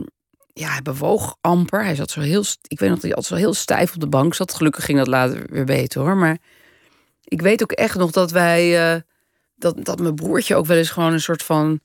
ja, 0.52 0.68
hij 0.68 0.82
bewoog 0.82 1.36
amper. 1.40 1.84
Hij 1.84 1.94
zat 1.94 2.10
zo 2.10 2.20
heel. 2.20 2.44
Ik 2.68 2.78
weet 2.78 2.88
nog 2.88 2.98
dat 2.98 3.02
hij 3.08 3.14
altijd 3.14 3.26
zo 3.40 3.46
heel 3.46 3.54
stijf 3.54 3.94
op 3.94 4.00
de 4.00 4.08
bank 4.08 4.34
zat. 4.34 4.54
Gelukkig 4.54 4.84
ging 4.84 4.98
dat 4.98 5.06
later 5.06 5.46
weer 5.50 5.64
beter 5.64 6.00
hoor. 6.00 6.16
Maar 6.16 6.38
ik 7.24 7.40
weet 7.40 7.62
ook 7.62 7.72
echt 7.72 7.94
nog 7.96 8.10
dat 8.10 8.30
wij. 8.30 8.92
eh, 8.94 9.00
dat, 9.56 9.84
dat 9.84 10.00
mijn 10.00 10.14
broertje 10.14 10.56
ook 10.56 10.66
wel 10.66 10.76
eens 10.76 10.90
gewoon 10.90 11.12
een 11.12 11.20
soort 11.20 11.42
van. 11.42 11.80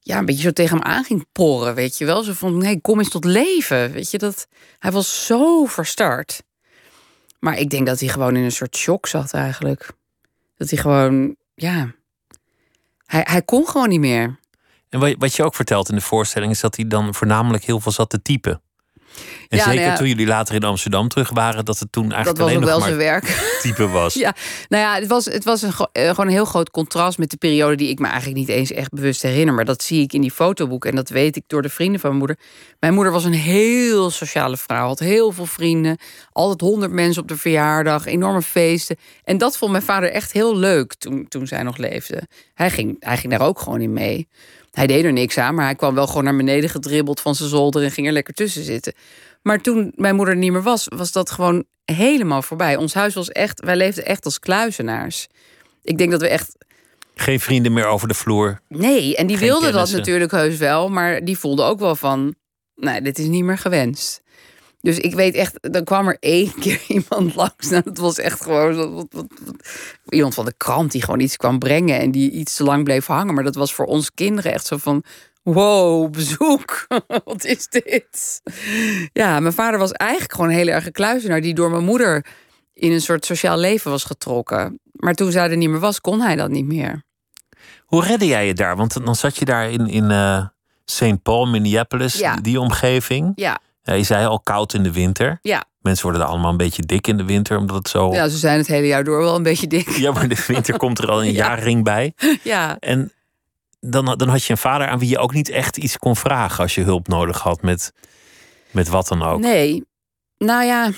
Ja, 0.00 0.18
een 0.18 0.24
beetje 0.26 0.42
zo 0.42 0.50
tegen 0.52 0.76
hem 0.76 0.86
aan 0.86 1.04
ging 1.04 1.26
porren, 1.32 1.74
weet 1.74 1.98
je 1.98 2.04
wel. 2.04 2.22
Zo 2.22 2.32
van, 2.32 2.58
nee, 2.58 2.80
kom 2.80 2.98
eens 2.98 3.08
tot 3.10 3.24
leven. 3.24 3.92
Weet 3.92 4.10
je, 4.10 4.18
dat... 4.18 4.48
Hij 4.78 4.92
was 4.92 5.26
zo 5.26 5.64
verstard. 5.64 6.42
Maar 7.38 7.58
ik 7.58 7.70
denk 7.70 7.86
dat 7.86 8.00
hij 8.00 8.08
gewoon 8.08 8.36
in 8.36 8.42
een 8.42 8.52
soort 8.52 8.76
shock 8.76 9.06
zat 9.06 9.32
eigenlijk. 9.32 9.90
Dat 10.56 10.70
hij 10.70 10.78
gewoon, 10.78 11.36
ja... 11.54 11.96
Hij, 13.04 13.20
hij 13.24 13.42
kon 13.42 13.68
gewoon 13.68 13.88
niet 13.88 14.00
meer. 14.00 14.38
En 14.88 15.00
wat, 15.00 15.14
wat 15.18 15.34
je 15.34 15.42
ook 15.42 15.54
vertelt 15.54 15.88
in 15.88 15.94
de 15.94 16.00
voorstelling 16.00 16.52
is 16.52 16.60
dat 16.60 16.76
hij 16.76 16.86
dan 16.86 17.14
voornamelijk 17.14 17.64
heel 17.64 17.80
veel 17.80 17.92
zat 17.92 18.10
te 18.10 18.22
typen. 18.22 18.62
En 19.48 19.56
Ja, 19.58 19.64
nou 19.64 19.76
zeker 19.76 19.90
ja. 19.90 19.96
toen 19.96 20.08
jullie 20.08 20.26
later 20.26 20.54
in 20.54 20.64
Amsterdam 20.64 21.08
terug 21.08 21.30
waren, 21.30 21.64
dat 21.64 21.78
het 21.78 21.92
toen 21.92 22.02
Dat 22.02 22.12
eigenlijk 22.12 22.44
was 22.44 22.54
ook 22.54 22.62
alleen 22.62 22.68
wel 22.68 22.78
nog 22.78 22.86
zijn 22.86 22.96
maar 22.96 23.06
werk. 23.06 23.58
typen 23.62 23.90
was. 23.90 24.14
Ja, 24.14 24.34
nou 24.68 24.82
ja, 24.82 24.94
het 24.94 25.06
was, 25.06 25.24
het 25.24 25.44
was 25.44 25.62
een, 25.62 25.72
eh, 25.92 26.08
gewoon 26.08 26.26
een 26.26 26.32
heel 26.32 26.44
groot 26.44 26.70
contrast 26.70 27.18
met 27.18 27.30
de 27.30 27.36
periode 27.36 27.76
die 27.76 27.88
ik 27.88 27.98
me 27.98 28.06
eigenlijk 28.06 28.36
niet 28.36 28.48
eens 28.48 28.72
echt 28.72 28.90
bewust 28.90 29.22
herinner. 29.22 29.54
Maar 29.54 29.64
dat 29.64 29.82
zie 29.82 30.02
ik 30.02 30.12
in 30.12 30.20
die 30.20 30.30
fotoboeken 30.30 30.90
en 30.90 30.96
dat 30.96 31.08
weet 31.08 31.36
ik 31.36 31.42
door 31.46 31.62
de 31.62 31.68
vrienden 31.68 32.00
van 32.00 32.08
mijn 32.08 32.20
moeder. 32.20 32.38
Mijn 32.80 32.94
moeder 32.94 33.12
was 33.12 33.24
een 33.24 33.32
heel 33.32 34.10
sociale 34.10 34.56
vrouw, 34.56 34.86
had 34.86 34.98
heel 34.98 35.32
veel 35.32 35.46
vrienden, 35.46 35.98
altijd 36.32 36.60
honderd 36.60 36.92
mensen 36.92 37.22
op 37.22 37.28
de 37.28 37.36
verjaardag, 37.36 38.06
enorme 38.06 38.42
feesten. 38.42 38.96
En 39.24 39.38
dat 39.38 39.56
vond 39.56 39.70
mijn 39.70 39.82
vader 39.82 40.10
echt 40.10 40.32
heel 40.32 40.56
leuk 40.56 40.94
toen, 40.94 41.28
toen 41.28 41.46
zij 41.46 41.62
nog 41.62 41.76
leefde. 41.76 42.22
Hij 42.54 42.70
ging, 42.70 42.96
hij 43.00 43.16
ging 43.16 43.32
daar 43.32 43.48
ook 43.48 43.60
gewoon 43.60 43.80
in 43.80 43.92
mee. 43.92 44.28
Hij 44.78 44.86
deed 44.86 45.04
er 45.04 45.12
niks 45.12 45.38
aan, 45.38 45.54
maar 45.54 45.64
hij 45.64 45.74
kwam 45.74 45.94
wel 45.94 46.06
gewoon 46.06 46.24
naar 46.24 46.36
beneden 46.36 46.70
gedribbeld 46.70 47.20
van 47.20 47.34
zijn 47.34 47.48
zolder 47.48 47.82
en 47.82 47.90
ging 47.90 48.06
er 48.06 48.12
lekker 48.12 48.34
tussen 48.34 48.64
zitten. 48.64 48.92
Maar 49.42 49.60
toen 49.60 49.92
mijn 49.94 50.16
moeder 50.16 50.34
er 50.34 50.40
niet 50.40 50.52
meer 50.52 50.62
was, 50.62 50.86
was 50.94 51.12
dat 51.12 51.30
gewoon 51.30 51.64
helemaal 51.84 52.42
voorbij. 52.42 52.76
Ons 52.76 52.94
huis 52.94 53.14
was 53.14 53.28
echt, 53.28 53.64
wij 53.64 53.76
leefden 53.76 54.04
echt 54.04 54.24
als 54.24 54.38
kluizenaars. 54.38 55.26
Ik 55.82 55.98
denk 55.98 56.10
dat 56.10 56.20
we 56.20 56.28
echt. 56.28 56.56
Geen 57.14 57.40
vrienden 57.40 57.72
meer 57.72 57.86
over 57.86 58.08
de 58.08 58.14
vloer. 58.14 58.60
Nee, 58.68 59.16
en 59.16 59.26
die 59.26 59.38
wilden 59.38 59.72
dat 59.72 59.90
natuurlijk 59.90 60.30
heus 60.30 60.56
wel, 60.56 60.88
maar 60.88 61.24
die 61.24 61.38
voelden 61.38 61.64
ook 61.64 61.78
wel 61.80 61.96
van. 61.96 62.34
Nee, 62.74 63.02
dit 63.02 63.18
is 63.18 63.26
niet 63.26 63.44
meer 63.44 63.58
gewenst. 63.58 64.22
Dus 64.88 64.98
ik 64.98 65.14
weet 65.14 65.34
echt, 65.34 65.72
dan 65.72 65.84
kwam 65.84 66.08
er 66.08 66.16
één 66.20 66.54
keer 66.60 66.80
iemand 66.88 67.34
langs. 67.34 67.68
Nou, 67.70 67.82
dat 67.84 67.98
was 67.98 68.18
echt 68.18 68.42
gewoon 68.42 68.74
zo- 68.74 68.92
wat, 68.92 69.06
wat, 69.10 69.26
wat- 69.44 69.68
iemand 70.08 70.34
van 70.34 70.44
de 70.44 70.54
krant 70.56 70.92
die 70.92 71.02
gewoon 71.02 71.20
iets 71.20 71.36
kwam 71.36 71.58
brengen 71.58 71.98
en 72.00 72.10
die 72.10 72.30
iets 72.30 72.56
te 72.56 72.64
lang 72.64 72.84
bleef 72.84 73.06
hangen. 73.06 73.34
Maar 73.34 73.44
dat 73.44 73.54
was 73.54 73.74
voor 73.74 73.84
ons 73.84 74.14
kinderen 74.14 74.52
echt 74.52 74.66
zo 74.66 74.76
van. 74.76 75.02
Wow, 75.42 76.10
bezoek. 76.12 76.86
Wat 77.24 77.44
is 77.44 77.68
dit? 77.68 78.40
Ja, 79.12 79.40
mijn 79.40 79.54
vader 79.54 79.78
was 79.78 79.92
eigenlijk 79.92 80.32
gewoon 80.32 80.48
een 80.50 80.56
hele 80.56 80.70
erge 80.70 80.90
kluizenaar 80.90 81.40
die 81.40 81.54
door 81.54 81.70
mijn 81.70 81.84
moeder 81.84 82.26
in 82.74 82.92
een 82.92 83.00
soort 83.00 83.24
sociaal 83.24 83.58
leven 83.58 83.90
was 83.90 84.04
getrokken. 84.04 84.80
Maar 84.92 85.14
toen 85.14 85.32
zij 85.32 85.50
er 85.50 85.56
niet 85.56 85.68
meer 85.70 85.78
was, 85.80 86.00
kon 86.00 86.20
hij 86.20 86.36
dat 86.36 86.50
niet 86.50 86.66
meer. 86.66 87.02
Hoe 87.84 88.04
redde 88.04 88.26
jij 88.26 88.46
je 88.46 88.54
daar? 88.54 88.76
Want 88.76 89.04
dan 89.04 89.14
zat 89.16 89.36
je 89.36 89.44
daar 89.44 89.70
in, 89.70 89.86
in 89.86 90.10
eh, 90.10 90.46
St. 90.84 91.22
Paul, 91.22 91.46
Minneapolis, 91.46 92.14
Ja. 92.18 92.36
die 92.36 92.60
omgeving. 92.60 93.32
Ja, 93.34 93.58
Ja, 93.88 93.94
je 93.94 94.02
zei 94.04 94.26
al 94.26 94.40
koud 94.40 94.74
in 94.74 94.82
de 94.82 94.92
winter. 94.92 95.38
ja. 95.42 95.64
Mensen 95.78 96.04
worden 96.06 96.22
er 96.22 96.28
allemaal 96.28 96.50
een 96.50 96.56
beetje 96.56 96.82
dik 96.82 97.06
in 97.06 97.16
de 97.16 97.24
winter, 97.24 97.58
omdat 97.58 97.76
het 97.76 97.88
zo. 97.88 98.12
ja, 98.12 98.28
ze 98.28 98.36
zijn 98.38 98.58
het 98.58 98.66
hele 98.66 98.86
jaar 98.86 99.04
door 99.04 99.18
wel 99.22 99.34
een 99.36 99.42
beetje 99.42 99.66
dik. 99.66 99.88
Ja, 99.88 100.12
maar 100.12 100.28
de 100.28 100.44
winter 100.46 100.76
komt 100.82 100.98
er 100.98 101.10
al 101.10 101.20
een 101.20 101.32
Ja. 101.32 101.46
jaarring 101.46 101.84
bij. 101.84 102.12
Ja, 102.42 102.76
En 102.78 103.12
dan, 103.80 104.04
dan 104.16 104.28
had 104.28 104.44
je 104.44 104.52
een 104.52 104.58
vader 104.58 104.88
aan 104.88 104.98
wie 104.98 105.08
je 105.08 105.18
ook 105.18 105.32
niet 105.34 105.48
echt 105.48 105.76
iets 105.76 105.96
kon 105.96 106.16
vragen 106.16 106.62
als 106.62 106.74
je 106.74 106.82
hulp 106.82 107.08
nodig 107.08 107.38
had 107.40 107.62
met, 107.62 107.92
met 108.70 108.88
wat 108.88 109.08
dan 109.08 109.22
ook. 109.22 109.40
nee. 109.40 109.84
Nou 110.38 110.64
ja, 110.64 110.90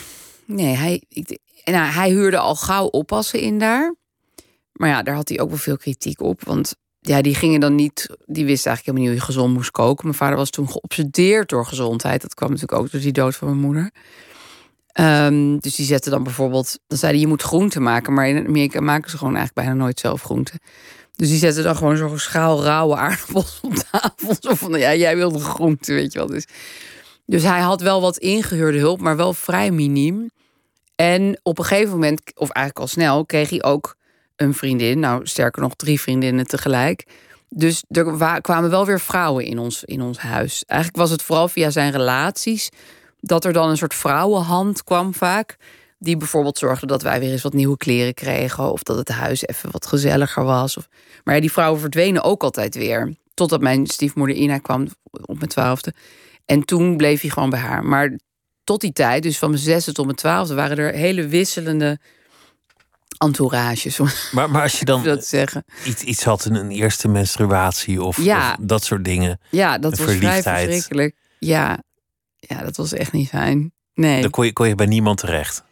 nee, 0.47 0.75
hij, 0.77 1.03
ik, 1.09 1.39
nou, 1.65 1.91
hij 1.93 2.11
huurde 2.11 2.39
al 2.39 2.55
gauw 2.55 2.87
oppassen 2.87 3.41
in 3.41 3.59
daar. 3.59 3.95
Maar 4.73 4.89
ja, 4.89 5.03
daar 5.03 5.15
had 5.15 5.29
hij 5.29 5.41
ook 5.41 5.49
wel 5.49 5.59
veel 5.59 5.77
kritiek 5.77 6.21
op. 6.21 6.45
Want 6.45 6.75
ja, 7.01 7.23
die 7.23 7.35
gingen 7.35 7.61
dan 7.61 7.75
niet, 7.75 8.07
die 8.27 8.45
wisten 8.45 8.71
eigenlijk 8.71 8.85
helemaal 8.87 9.01
niet 9.01 9.09
hoe 9.09 9.19
je 9.19 9.33
gezond 9.33 9.55
moest 9.55 9.71
koken. 9.71 10.05
Mijn 10.05 10.19
vader 10.19 10.37
was 10.37 10.51
toen 10.51 10.71
geobsedeerd 10.71 11.49
door 11.49 11.67
gezondheid. 11.67 12.23
Dat 12.23 12.35
kwam 12.35 12.51
natuurlijk 12.51 12.81
ook 12.81 12.91
door 12.91 13.01
die 13.01 13.13
dood 13.13 13.37
van 13.37 13.49
mijn 13.49 13.61
moeder. 13.61 13.91
Ehm, 14.93 15.59
dus 15.59 15.75
die 15.75 15.87
zetten 15.87 16.11
dan 16.11 16.23
bijvoorbeeld, 16.23 16.79
dan 16.87 16.99
zeiden 16.99 17.21
je 17.21 17.27
moet 17.27 17.43
groenten 17.43 17.83
maken. 17.83 18.13
Maar 18.13 18.29
in 18.29 18.47
Amerika 18.47 18.81
maken 18.81 19.11
ze 19.11 19.19
gewoon 19.19 19.37
eigenlijk 19.37 19.67
bijna 19.67 19.83
nooit 19.83 20.01
zelf 20.01 20.23
groenten. 20.23 20.59
Dus 21.17 21.29
die 21.29 21.39
zetten 21.39 21.63
dan 21.63 21.77
gewoon 21.77 21.97
zo'n 21.97 22.19
schaal 22.19 22.63
rauwe 22.63 22.97
aardappels 22.97 23.61
op 23.63 23.75
tafel. 23.75 24.37
Zo 24.41 24.55
van, 24.55 24.79
ja, 24.79 24.95
jij 24.95 25.17
wilde 25.17 25.39
groenten, 25.39 25.95
weet 25.95 26.13
je 26.13 26.19
wel. 26.19 26.29
Dus, 26.29 26.47
dus 27.27 27.43
hij 27.43 27.61
had 27.61 27.81
wel 27.81 28.01
wat 28.01 28.19
ingehuurde 28.19 28.79
hulp, 28.79 29.01
maar 29.01 29.17
wel 29.17 29.33
vrij 29.33 29.71
miniem. 29.71 30.31
En 30.95 31.41
op 31.43 31.59
een 31.59 31.65
gegeven 31.65 31.93
moment, 31.93 32.21
of 32.35 32.51
eigenlijk 32.51 32.79
al 32.79 32.87
snel, 32.87 33.27
kreeg 33.27 33.51
hij 33.51 33.63
ook 33.63 33.97
een 34.41 34.55
vriendin. 34.55 34.99
Nou, 34.99 35.27
sterker 35.27 35.63
nog, 35.63 35.75
drie 35.75 36.01
vriendinnen 36.01 36.47
tegelijk. 36.47 37.05
Dus 37.49 37.85
er 37.89 38.19
wa- 38.19 38.39
kwamen 38.39 38.71
wel 38.71 38.87
weer 38.87 39.01
vrouwen 39.01 39.45
in 39.45 39.59
ons, 39.59 39.85
in 39.85 40.01
ons 40.03 40.19
huis. 40.19 40.65
Eigenlijk 40.67 41.01
was 41.01 41.11
het 41.11 41.23
vooral 41.23 41.49
via 41.49 41.71
zijn 41.71 41.93
relaties 41.93 42.69
dat 43.21 43.45
er 43.45 43.53
dan 43.53 43.69
een 43.69 43.77
soort 43.77 43.95
vrouwenhand 43.95 44.85
kwam 44.85 45.15
vaak. 45.15 45.57
Die 45.99 46.17
bijvoorbeeld 46.17 46.59
zorgde 46.59 46.87
dat 46.87 47.03
wij 47.03 47.21
weer 47.21 47.31
eens 47.31 47.43
wat 47.43 47.53
nieuwe 47.53 47.77
kleren 47.77 48.15
kregen. 48.15 48.73
Of 48.73 48.83
dat 48.83 48.97
het 48.97 49.09
huis 49.09 49.47
even 49.47 49.71
wat 49.71 49.87
gezelliger 49.87 50.45
was. 50.45 50.77
Of... 50.77 50.89
Maar 51.25 51.41
die 51.41 51.53
vrouwen 51.53 51.81
verdwenen 51.81 52.23
ook 52.23 52.43
altijd 52.43 52.75
weer. 52.75 53.15
Totdat 53.35 53.61
mijn 53.61 53.87
stiefmoeder 53.87 54.37
Ina 54.37 54.59
kwam 54.59 54.89
op 55.11 55.37
mijn 55.37 55.49
twaalfde. 55.49 55.95
En 56.45 56.65
toen 56.65 56.97
bleef 56.97 57.21
hij 57.21 57.31
gewoon 57.31 57.51
bij 57.51 57.59
haar. 57.59 57.85
Maar 57.85 58.19
tot 58.65 58.81
die 58.81 58.93
tijd, 58.93 59.23
dus 59.23 59.39
van 59.39 59.51
mijn 59.51 59.63
zesde 59.63 59.93
tot 59.93 60.05
mijn 60.05 60.17
twaalfde... 60.17 60.55
waren 60.55 60.79
er 60.79 60.93
hele 60.93 61.27
wisselende 61.27 61.99
Maar, 64.33 64.51
maar 64.51 64.63
als 64.63 64.79
je 64.79 64.85
dan 64.85 65.03
dat 65.03 65.27
zeggen. 65.27 65.65
iets, 65.85 66.03
iets 66.03 66.25
had, 66.25 66.45
een, 66.45 66.55
een 66.55 66.71
eerste 66.71 67.09
menstruatie 67.09 68.03
of, 68.03 68.23
Ja. 68.23 68.51
of 68.51 68.57
dat 68.61 68.85
soort 68.85 69.05
dingen. 69.05 69.41
Ja, 69.51 69.79
dat 69.79 69.99
Een 69.99 70.07
was 70.07 70.15
vrij 70.17 70.43
verschrikkelijk. 70.43 71.17
Ja. 71.39 71.79
ja, 72.37 72.63
dat 72.63 72.77
was 72.77 72.93
echt 72.93 73.13
niet 73.13 73.29
fijn. 73.29 73.73
Nee. 73.95 74.21
Dan 74.23 74.31
kon 74.31 74.45
je, 74.47 74.53
kon 74.53 74.69
je 74.69 74.75
bij 74.75 74.87
niemand 74.87 75.19
terecht. 75.19 75.63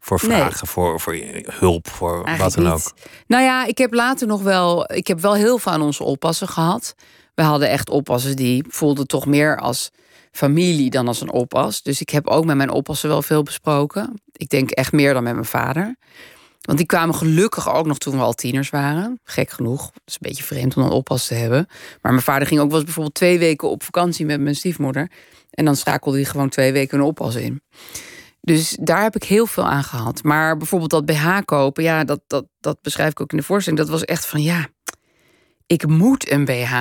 Voor 0.00 0.20
Nee. 0.26 0.36
vragen, 0.36 0.66
voor, 0.66 1.00
voor 1.00 1.16
hulp, 1.44 1.88
voor 1.88 2.36
wat 2.38 2.52
dan 2.54 2.64
niet. 2.64 2.72
ook. 2.72 2.92
Nou 3.26 3.42
ja, 3.42 3.64
ik 3.66 3.78
heb 3.78 3.92
later 3.92 4.26
nog 4.26 4.42
wel. 4.42 4.92
Ik 4.92 5.06
heb 5.06 5.20
wel 5.20 5.34
heel 5.34 5.58
veel 5.58 5.72
aan 5.72 5.82
onze 5.82 6.02
oppassen 6.04 6.48
gehad. 6.48 6.94
We 7.34 7.42
hadden 7.42 7.68
echt 7.68 7.90
oppassen 7.90 8.36
die 8.36 8.64
voelden 8.68 9.06
toch 9.06 9.26
meer 9.26 9.58
als 9.58 9.90
familie 10.32 10.90
dan 10.90 11.08
als 11.08 11.20
een 11.20 11.32
oppas. 11.32 11.82
Dus 11.82 12.00
ik 12.00 12.08
heb 12.10 12.26
ook 12.26 12.44
met 12.44 12.56
mijn 12.56 12.70
oppassen 12.70 13.08
wel 13.08 13.22
veel 13.22 13.42
besproken. 13.42 14.22
Ik 14.32 14.48
denk 14.48 14.70
echt 14.70 14.92
meer 14.92 15.14
dan 15.14 15.22
met 15.22 15.32
mijn 15.32 15.44
vader. 15.44 15.96
Want 16.70 16.82
die 16.82 16.90
kwamen 16.90 17.14
gelukkig 17.14 17.72
ook 17.72 17.86
nog 17.86 17.98
toen 17.98 18.16
we 18.16 18.22
al 18.22 18.32
tieners 18.32 18.70
waren. 18.70 19.20
Gek 19.24 19.50
genoeg. 19.50 19.84
Het 19.84 20.02
is 20.04 20.14
een 20.14 20.18
beetje 20.20 20.42
vreemd 20.42 20.76
om 20.76 20.82
een 20.82 20.90
oppas 20.90 21.26
te 21.26 21.34
hebben. 21.34 21.66
Maar 22.02 22.12
mijn 22.12 22.24
vader 22.24 22.46
ging 22.46 22.60
ook 22.60 22.66
wel 22.66 22.76
eens 22.76 22.84
bijvoorbeeld 22.84 23.14
twee 23.14 23.38
weken 23.38 23.68
op 23.68 23.82
vakantie 23.82 24.26
met 24.26 24.40
mijn 24.40 24.54
stiefmoeder. 24.54 25.10
En 25.50 25.64
dan 25.64 25.76
schakelde 25.76 26.16
hij 26.16 26.26
gewoon 26.26 26.48
twee 26.48 26.72
weken 26.72 26.98
een 26.98 27.04
oppas 27.04 27.34
in. 27.34 27.62
Dus 28.40 28.76
daar 28.80 29.02
heb 29.02 29.14
ik 29.14 29.24
heel 29.24 29.46
veel 29.46 29.64
aan 29.64 29.84
gehad. 29.84 30.22
Maar 30.22 30.56
bijvoorbeeld 30.56 30.90
dat 30.90 31.06
BH 31.06 31.38
kopen, 31.44 31.82
ja, 31.82 32.04
dat, 32.04 32.20
dat, 32.26 32.46
dat 32.60 32.82
beschrijf 32.82 33.10
ik 33.10 33.20
ook 33.20 33.30
in 33.30 33.38
de 33.38 33.44
voorstelling. 33.44 33.82
Dat 33.82 33.90
was 33.90 34.04
echt 34.04 34.26
van 34.26 34.42
ja, 34.42 34.68
ik 35.66 35.86
moet 35.86 36.30
een 36.30 36.44
BH. 36.44 36.74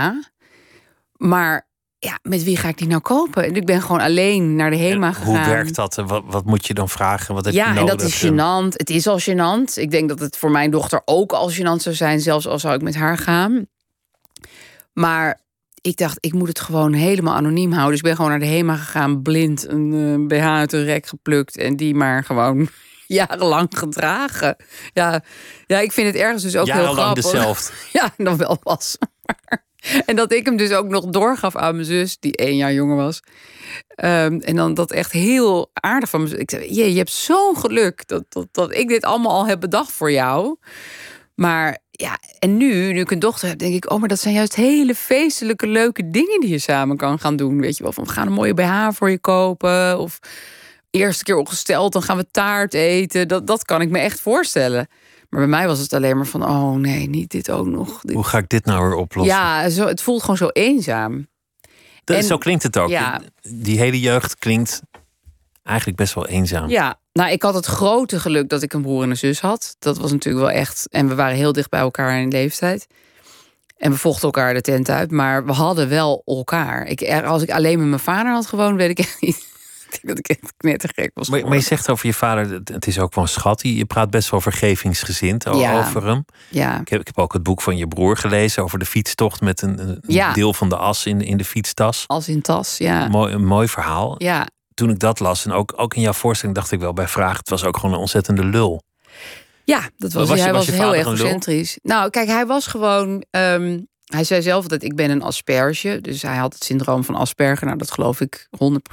Maar 1.18 1.68
ja, 2.00 2.20
met 2.22 2.44
wie 2.44 2.58
ga 2.58 2.68
ik 2.68 2.78
die 2.78 2.88
nou 2.88 3.02
kopen? 3.02 3.44
En 3.44 3.56
ik 3.56 3.66
ben 3.66 3.82
gewoon 3.82 4.02
alleen 4.02 4.56
naar 4.56 4.70
de 4.70 4.78
HEMA 4.78 5.12
gegaan. 5.12 5.36
Hoe 5.36 5.46
werkt 5.46 5.76
dat? 5.76 5.98
En 5.98 6.08
Wat, 6.08 6.24
wat 6.26 6.46
moet 6.46 6.68
je 6.68 6.74
dan 6.74 6.90
vragen? 6.90 7.36
Wat 7.36 7.46
heb 7.46 7.54
Ja, 7.54 7.64
je 7.64 7.70
en 7.70 7.76
nodig? 7.86 7.96
dat 7.96 8.02
is 8.08 8.26
gênant. 8.26 8.74
Het 8.78 8.90
is 8.90 9.08
al 9.08 9.20
gênant. 9.20 9.74
Ik 9.74 9.92
denk 9.92 10.10
dat 10.10 10.20
het 10.20 10.38
voor 10.38 10.52
mijn 10.52 10.72
dochter 10.72 11.02
ook 11.06 11.32
al 11.32 11.52
gênant 11.52 11.82
zou 11.82 11.96
zijn, 11.96 12.20
zelfs 12.20 12.48
al 12.48 12.60
zou 12.60 12.76
ik 12.76 12.82
met 12.82 12.96
haar 12.96 13.18
gaan. 13.18 13.68
Maar 14.94 15.42
ik 15.82 15.98
dacht, 15.98 16.18
ik 16.20 16.34
moet 16.34 16.48
het 16.48 16.60
gewoon 16.60 16.94
helemaal 16.94 17.34
anoniem 17.36 17.72
houden. 17.72 17.90
Dus 17.92 18.00
ik 18.00 18.06
ben 18.06 18.16
gewoon 18.16 18.30
naar 18.32 18.40
de 18.40 18.46
HEMA 18.56 18.76
gegaan, 18.76 19.22
blind 19.22 19.68
een 19.68 20.28
eh, 20.32 20.38
BH 20.38 20.46
uit 20.48 20.74
een 20.74 20.84
rek 20.84 21.06
geplukt 21.08 21.58
en 21.58 21.76
die 21.76 21.96
maar 21.96 22.24
gewoon 22.24 22.70
jarenlang 23.08 23.68
gedragen. 23.78 24.56
Ja, 24.94 25.24
ja 25.66 25.80
ik 25.80 25.92
vind 25.92 26.08
het 26.08 26.16
ergens 26.16 26.44
dus 26.44 26.56
ook 26.56 26.66
heel 26.66 26.76
Jarenlang 26.76 27.02
grappig. 27.18 27.24
dezelfde. 27.32 27.72
Ja, 28.00 28.10
dan 28.18 28.38
wel 28.38 28.58
was. 28.64 28.98
en 30.06 30.16
dat 30.16 30.32
ik 30.32 30.46
hem 30.46 30.58
dus 30.58 30.72
ook 30.72 30.88
nog 30.88 31.06
doorgaf 31.06 31.56
aan 31.56 31.74
mijn 31.74 31.86
zus, 31.86 32.20
die 32.20 32.36
één 32.36 32.56
jaar 32.56 32.74
jonger 32.74 32.96
was. 32.96 33.20
Ehm, 33.88 34.40
en 34.40 34.56
dan 34.56 34.74
dat 34.74 34.92
echt 34.92 35.12
heel 35.12 35.70
aardig 35.74 36.10
van 36.10 36.24
me. 36.24 36.38
Ik 36.38 36.50
zei, 36.50 36.76
je, 36.76 36.92
je 36.92 36.98
hebt 36.98 37.12
zo'n 37.12 37.58
geluk 37.58 38.08
dat, 38.08 38.24
dat, 38.30 38.48
dat 38.52 38.76
ik 38.76 38.88
dit 38.88 39.04
allemaal 39.04 39.32
al 39.32 39.48
heb 39.48 39.60
bedacht 39.60 39.92
voor 39.92 40.12
jou. 40.12 40.58
Maar 41.36 41.78
ja, 41.92 42.18
en 42.40 42.58
nu, 42.58 42.94
nu 42.94 43.00
ik 43.00 43.12
een 43.12 43.20
dochter 43.20 43.48
heb, 43.48 43.58
denk 43.58 43.74
ik, 43.74 43.92
oh, 43.92 44.00
maar 44.00 44.08
dat 44.08 44.20
zijn 44.20 44.34
juist 44.34 44.56
hele 44.56 44.96
feestelijke, 44.96 45.68
leuke 45.68 46.10
dingen 46.10 46.40
die 46.40 46.50
je 46.50 46.60
samen 46.60 46.98
kan 46.98 47.20
gaan 47.20 47.36
doen. 47.36 47.62
Weet 47.62 47.78
je 47.78 47.84
wel, 47.84 47.92
van 47.92 48.04
we 48.04 48.10
gaan 48.10 48.28
een 48.28 48.34
mooie 48.34 48.54
BH 48.54 48.88
voor 48.92 49.10
je 49.10 49.20
kopen. 49.20 50.00
Of 50.00 50.20
eerste 50.90 51.24
keer 51.24 51.36
opgesteld, 51.36 51.94
dan 51.94 52.02
gaan 52.02 52.18
we 52.18 52.32
taart 52.32 52.74
eten. 52.74 53.28
Dat, 53.28 53.48
dat 53.48 53.66
kan 53.66 53.82
ik 53.82 53.90
me 53.90 54.00
echt 54.00 54.20
voorstellen. 54.20 54.88
Maar 55.30 55.40
bij 55.40 55.50
mij 55.50 55.68
was 55.68 55.80
het 55.80 55.94
alleen 55.94 56.16
maar 56.18 56.26
van, 56.26 56.44
oh 56.46 56.74
nee, 56.76 57.10
niet 57.10 57.32
dit 57.32 57.52
ook 57.52 57.66
nog. 57.68 58.02
Dit- 58.02 58.16
Hoe 58.16 58.24
ga 58.24 58.38
ik 58.38 58.50
dit 58.50 58.66
nou 58.66 58.84
weer 58.88 58.96
oplossen? 58.96 59.36
Ja, 59.36 59.70
zo, 59.70 59.88
het 59.88 60.02
voelt 60.02 60.22
gewoon 60.22 60.38
zo 60.38 60.48
eenzaam. 60.48 61.28
Dat- 62.04 62.18
en- 62.18 62.24
zo 62.24 62.38
klinkt 62.38 62.64
het 62.64 62.78
ook. 62.78 62.90
Ja. 62.90 63.22
Die 63.42 63.80
hele 63.80 64.00
jeugd 64.00 64.36
klinkt 64.38 64.82
eigenlijk 65.64 65.98
best 65.98 66.14
wel 66.14 66.28
eenzaam. 66.28 66.70
Ja, 66.70 67.00
nou, 67.14 67.32
ik 67.32 67.44
had 67.44 67.54
het 67.54 67.66
grote 67.66 68.20
geluk 68.20 68.50
dat 68.50 68.62
ik 68.62 68.74
een 68.74 68.82
broer 68.82 69.04
en 69.04 69.10
een 69.10 69.18
zus 69.18 69.40
had. 69.42 69.76
Dat 69.80 69.98
was 69.98 70.12
natuurlijk 70.12 70.46
wel 70.46 70.56
echt. 70.56 70.88
En 70.90 71.08
we 71.08 71.16
waren 71.16 71.36
heel 71.36 71.54
dicht 71.54 71.70
bij 71.70 71.80
elkaar 71.80 72.22
in 72.22 72.30
leeftijd. 72.30 72.88
En 73.78 73.92
we 73.92 73.98
vochten 73.98 74.24
elkaar 74.24 74.54
de 74.54 74.62
tent 74.62 74.90
uit, 74.90 75.12
maar 75.12 75.46
we 75.46 75.52
hadden 75.52 75.90
wel 75.90 76.22
elkaar. 76.26 76.86
Ik, 76.88 77.12
als 77.24 77.42
ik 77.42 77.52
alleen 77.52 77.80
met 77.80 77.88
mijn 77.88 78.00
vader 78.00 78.32
had 78.32 78.46
gewoond, 78.48 78.76
weet 78.76 78.90
ik 78.90 79.00
echt 79.00 79.22
niet. 79.22 79.48
Ik 79.94 80.02
denk 80.02 80.08
dat 80.08 80.18
ik 80.18 80.28
echt 80.28 80.54
knettergek 80.58 81.12
was. 81.14 81.30
Maar, 81.30 81.48
maar 81.48 81.58
je 81.58 81.64
zegt 81.64 81.90
over 81.90 82.06
je 82.08 82.14
vader, 82.14 82.62
het- 82.64 82.88
is 82.88 83.00
ook 83.00 83.16
wel 83.16 83.24
een 83.24 83.30
schat. 83.30 83.62
Je 83.64 83.86
praat 83.86 84.10
best 84.10 84.30
wel 84.30 84.42
vergevingsgezind 84.42 85.44
Ja. 85.44 85.78
over 85.80 86.06
hem. 86.08 86.26
Ja, 86.50 86.80
Ik 86.80 86.90
heb, 86.90 87.00
ik 87.00 87.08
heb 87.08 87.18
ook 87.18 87.34
het 87.34 87.44
boek 87.44 87.62
van 87.62 87.78
je 87.78 87.88
broer 87.88 88.18
gelezen 88.18 88.64
over 88.64 88.80
de 88.80 88.86
fietstocht 88.86 89.42
met 89.42 89.62
een, 89.62 89.80
een 89.80 90.02
Ja. 90.08 90.34
deel 90.34 90.54
van 90.54 90.70
de 90.70 90.78
as 90.78 91.06
in, 91.06 91.22
in 91.22 91.38
de 91.38 91.46
fietstas. 91.46 92.04
als 92.08 92.28
in 92.28 92.42
tas. 92.42 92.78
Ja, 92.78 93.08
Mooi, 93.08 93.34
een 93.34 93.46
mooi 93.46 93.68
verhaal. 93.68 94.16
ja. 94.18 94.48
Toen 94.74 94.90
ik 94.90 95.00
dat 95.00 95.20
las 95.20 95.46
en 95.46 95.52
ook, 95.52 95.74
ook 95.76 95.94
in 95.94 96.02
jouw 96.02 96.14
voorstelling 96.14 96.58
dacht 96.58 96.72
ik 96.72 96.80
wel 96.80 96.94
bij 96.94 97.08
vraag, 97.08 97.38
het 97.38 97.50
was 97.50 97.64
ook 97.64 97.78
gewoon 97.78 97.94
een 97.96 98.00
ontzettende 98.02 98.46
lul. 98.46 98.84
Ja, 99.64 99.90
dat 99.98 100.14
was, 100.14 100.28
Was 100.28 100.38
je- 100.38 100.44
hij. 100.44 100.54
was 100.54 100.68
heel 100.68 100.94
egocentrisch. 100.94 101.80
Nou, 101.84 102.10
kijk, 102.10 102.28
hij 102.28 102.46
was 102.46 102.68
gewoon. 102.68 103.24
ehm, 103.32 103.80
hij 104.06 104.24
zei 104.24 104.42
zelf 104.42 104.68
dat 104.68 104.84
ik 104.84 104.96
ben 104.96 105.10
een 105.10 105.22
asperge. 105.22 106.00
Dus 106.02 106.22
hij 106.22 106.38
had 106.38 106.54
het 106.54 106.64
syndroom 106.64 107.04
van 107.04 107.16
Asperger. 107.16 107.66
Nou, 107.66 107.78
dat 107.78 107.92
geloof 107.92 108.22
ik 108.22 108.48
100 108.58 108.84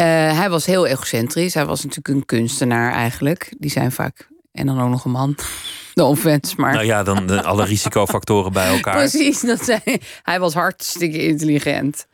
hij 0.00 0.50
was 0.50 0.66
heel 0.66 0.86
egocentrisch. 0.86 1.54
Hij 1.54 1.66
was 1.66 1.82
natuurlijk 1.82 2.08
een 2.08 2.26
kunstenaar 2.26 2.92
eigenlijk. 2.92 3.54
Die 3.58 3.70
zijn 3.70 3.92
vaak. 3.92 4.30
En 4.52 4.66
dan 4.66 4.80
ook 4.80 4.90
nog 4.90 5.04
een 5.04 5.10
man. 5.10 5.36
De 5.94 6.04
offense, 6.04 6.54
maar. 6.56 6.72
Nou 6.72 6.84
ja, 6.84 7.02
dan 7.02 7.26
de, 7.26 7.42
alle 7.42 7.64
risicofactoren 7.64 8.52
bij 8.52 8.66
elkaar. 8.66 8.96
Precies, 8.96 9.40
dat 9.40 9.64
zei, 9.64 9.80
hij 10.22 10.40
was 10.40 10.54
hartstikke 10.54 11.26
intelligent, 11.26 12.06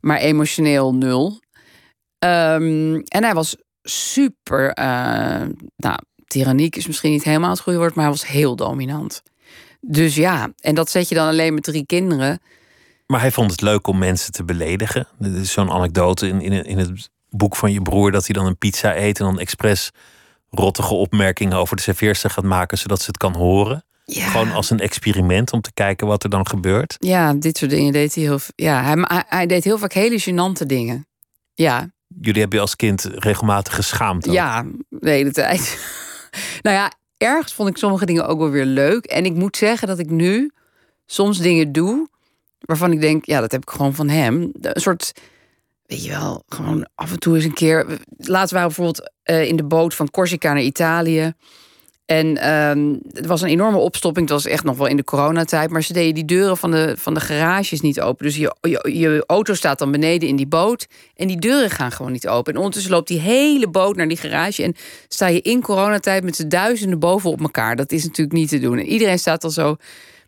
maar 0.00 0.18
emotioneel 0.18 0.94
nul. 0.94 1.40
Ehm, 2.18 2.94
en 2.94 3.24
hij 3.24 3.34
was 3.34 3.56
super, 3.82 4.70
eh, 4.70 5.42
nou, 5.76 5.98
tyranniek 6.26 6.76
is 6.76 6.86
misschien 6.86 7.10
niet 7.10 7.24
helemaal 7.24 7.50
het 7.50 7.60
goede 7.60 7.78
woord, 7.78 7.94
maar 7.94 8.04
hij 8.04 8.12
was 8.12 8.26
heel 8.26 8.56
dominant. 8.56 9.22
Dus 9.80 10.14
ja, 10.14 10.52
en 10.60 10.74
dat 10.74 10.90
zet 10.90 11.08
je 11.08 11.14
dan 11.14 11.28
alleen 11.28 11.54
met 11.54 11.62
drie 11.62 11.86
kinderen. 11.86 12.40
Maar 13.06 13.20
hij 13.20 13.32
vond 13.32 13.50
het 13.50 13.60
leuk 13.60 13.86
om 13.86 13.98
mensen 13.98 14.32
te 14.32 14.44
beledigen. 14.44 15.08
Is 15.18 15.52
zo'n 15.52 15.70
anekdote 15.70 16.28
in, 16.28 16.40
in, 16.40 16.64
in 16.64 16.78
het 16.78 17.10
boek 17.36 17.56
van 17.56 17.72
je 17.72 17.82
broer 17.82 18.10
dat 18.10 18.26
hij 18.26 18.34
dan 18.34 18.46
een 18.46 18.58
pizza 18.58 18.96
eet 18.96 19.18
en 19.18 19.24
dan 19.24 19.38
expres 19.38 19.90
rottige 20.50 20.94
opmerkingen 20.94 21.56
over 21.58 21.76
de 21.76 21.82
serveerster 21.82 22.30
gaat 22.30 22.44
maken, 22.44 22.78
zodat 22.78 23.00
ze 23.00 23.06
het 23.06 23.16
kan 23.16 23.34
horen. 23.36 23.84
Ja, 24.04 24.26
Gewoon 24.26 24.52
als 24.52 24.70
een 24.70 24.80
experiment 24.80 25.52
om 25.52 25.60
te 25.60 25.72
kijken 25.72 26.06
wat 26.06 26.22
er 26.24 26.30
dan 26.30 26.46
gebeurt. 26.46 26.96
ja 26.98 27.34
dit 27.34 27.56
soort 27.58 27.70
dingen 27.70 27.92
deed 27.92 28.14
hij 28.14 28.24
heel 28.24 28.38
Ja, 28.56 28.82
hij, 28.82 28.94
hij, 28.98 29.24
hij 29.28 29.46
deed 29.46 29.64
heel 29.64 29.78
vaak 29.78 29.92
hele 29.92 30.20
gênante 30.22 30.66
dingen. 30.66 31.06
Ja, 31.54 31.92
Jullie 32.20 32.40
hebben 32.40 32.58
je 32.58 32.64
als 32.64 32.76
kind 32.76 33.04
regelmatig 33.14 33.74
geschaamd. 33.74 34.28
ook. 34.28 34.34
Ja, 34.34 34.64
de 34.88 35.10
hele 35.10 35.30
tijd. 35.32 35.78
nou 36.62 36.76
ja, 36.76 36.92
ergens 37.16 37.52
vond 37.54 37.68
ik 37.68 37.76
sommige 37.76 38.06
dingen 38.06 38.26
ook 38.26 38.38
wel 38.38 38.50
weer 38.50 38.64
leuk. 38.64 39.04
En 39.04 39.24
ik 39.24 39.34
moet 39.34 39.56
zeggen 39.56 39.88
dat 39.88 39.98
ik 39.98 40.10
nu 40.10 40.50
soms 41.06 41.38
dingen 41.38 41.72
doe 41.72 42.08
waarvan 42.58 42.92
ik 42.92 43.00
denk, 43.00 43.24
ja, 43.24 43.40
dat 43.40 43.52
heb 43.52 43.62
ik 43.62 43.70
gewoon 43.70 43.94
van 43.94 44.08
hem. 44.08 44.50
Een 44.60 44.80
soort, 44.80 45.12
weet 45.94 46.04
je 46.04 46.10
wel, 46.10 46.42
gewoon 46.48 46.88
af 46.94 47.12
en 47.12 47.18
toe 47.18 47.34
eens 47.34 47.44
een 47.44 47.52
keer. 47.52 47.86
Laatst 48.16 48.52
waren 48.52 48.68
we 48.68 48.74
bijvoorbeeld 48.74 49.12
eh, 49.22 49.48
in 49.48 49.56
de 49.56 49.64
boot 49.64 49.94
van 49.94 50.10
Corsica 50.10 50.52
naar 50.52 50.62
Italië. 50.62 51.32
En 52.04 52.36
ehm 52.36 52.94
het 53.12 53.26
was 53.26 53.42
een 53.42 53.48
enorme 53.48 53.76
opstopping. 53.76 54.28
Het 54.28 54.42
was 54.42 54.52
echt 54.52 54.64
nog 54.64 54.76
wel 54.76 54.86
in 54.86 54.96
de 54.96 55.04
coronatijd. 55.04 55.70
Maar 55.70 55.82
ze 55.82 55.92
deden 55.92 56.14
die 56.14 56.24
deuren 56.24 56.56
van 56.56 56.70
de, 56.70 56.94
van 56.98 57.14
de 57.14 57.20
garages 57.20 57.80
niet 57.80 58.00
open. 58.00 58.24
Dus 58.24 58.36
je, 58.36 58.56
je, 58.60 58.98
je 58.98 59.24
auto 59.26 59.54
staat 59.54 59.78
dan 59.78 59.90
beneden 59.90 60.28
in 60.28 60.36
die 60.36 60.46
boot. 60.46 60.86
En 61.16 61.26
die 61.26 61.38
deuren 61.38 61.70
gaan 61.70 61.92
gewoon 61.92 62.12
niet 62.12 62.28
open. 62.28 62.52
En 62.52 62.58
ondertussen 62.58 62.92
loopt 62.92 63.08
die 63.08 63.20
hele 63.20 63.68
boot 63.68 63.96
naar 63.96 64.08
die 64.08 64.16
garage. 64.16 64.62
En 64.62 64.74
sta 65.08 65.26
je 65.26 65.40
in 65.40 65.62
coronatijd 65.62 66.24
met 66.24 66.36
z'n 66.36 66.48
duizenden 66.48 66.98
boven 66.98 67.30
op 67.30 67.40
elkaar. 67.40 67.76
Dat 67.76 67.92
is 67.92 68.04
natuurlijk 68.04 68.36
niet 68.36 68.48
te 68.48 68.58
doen. 68.58 68.78
En 68.78 68.86
iedereen 68.86 69.18
staat 69.18 69.40
dan 69.40 69.50
zo 69.50 69.76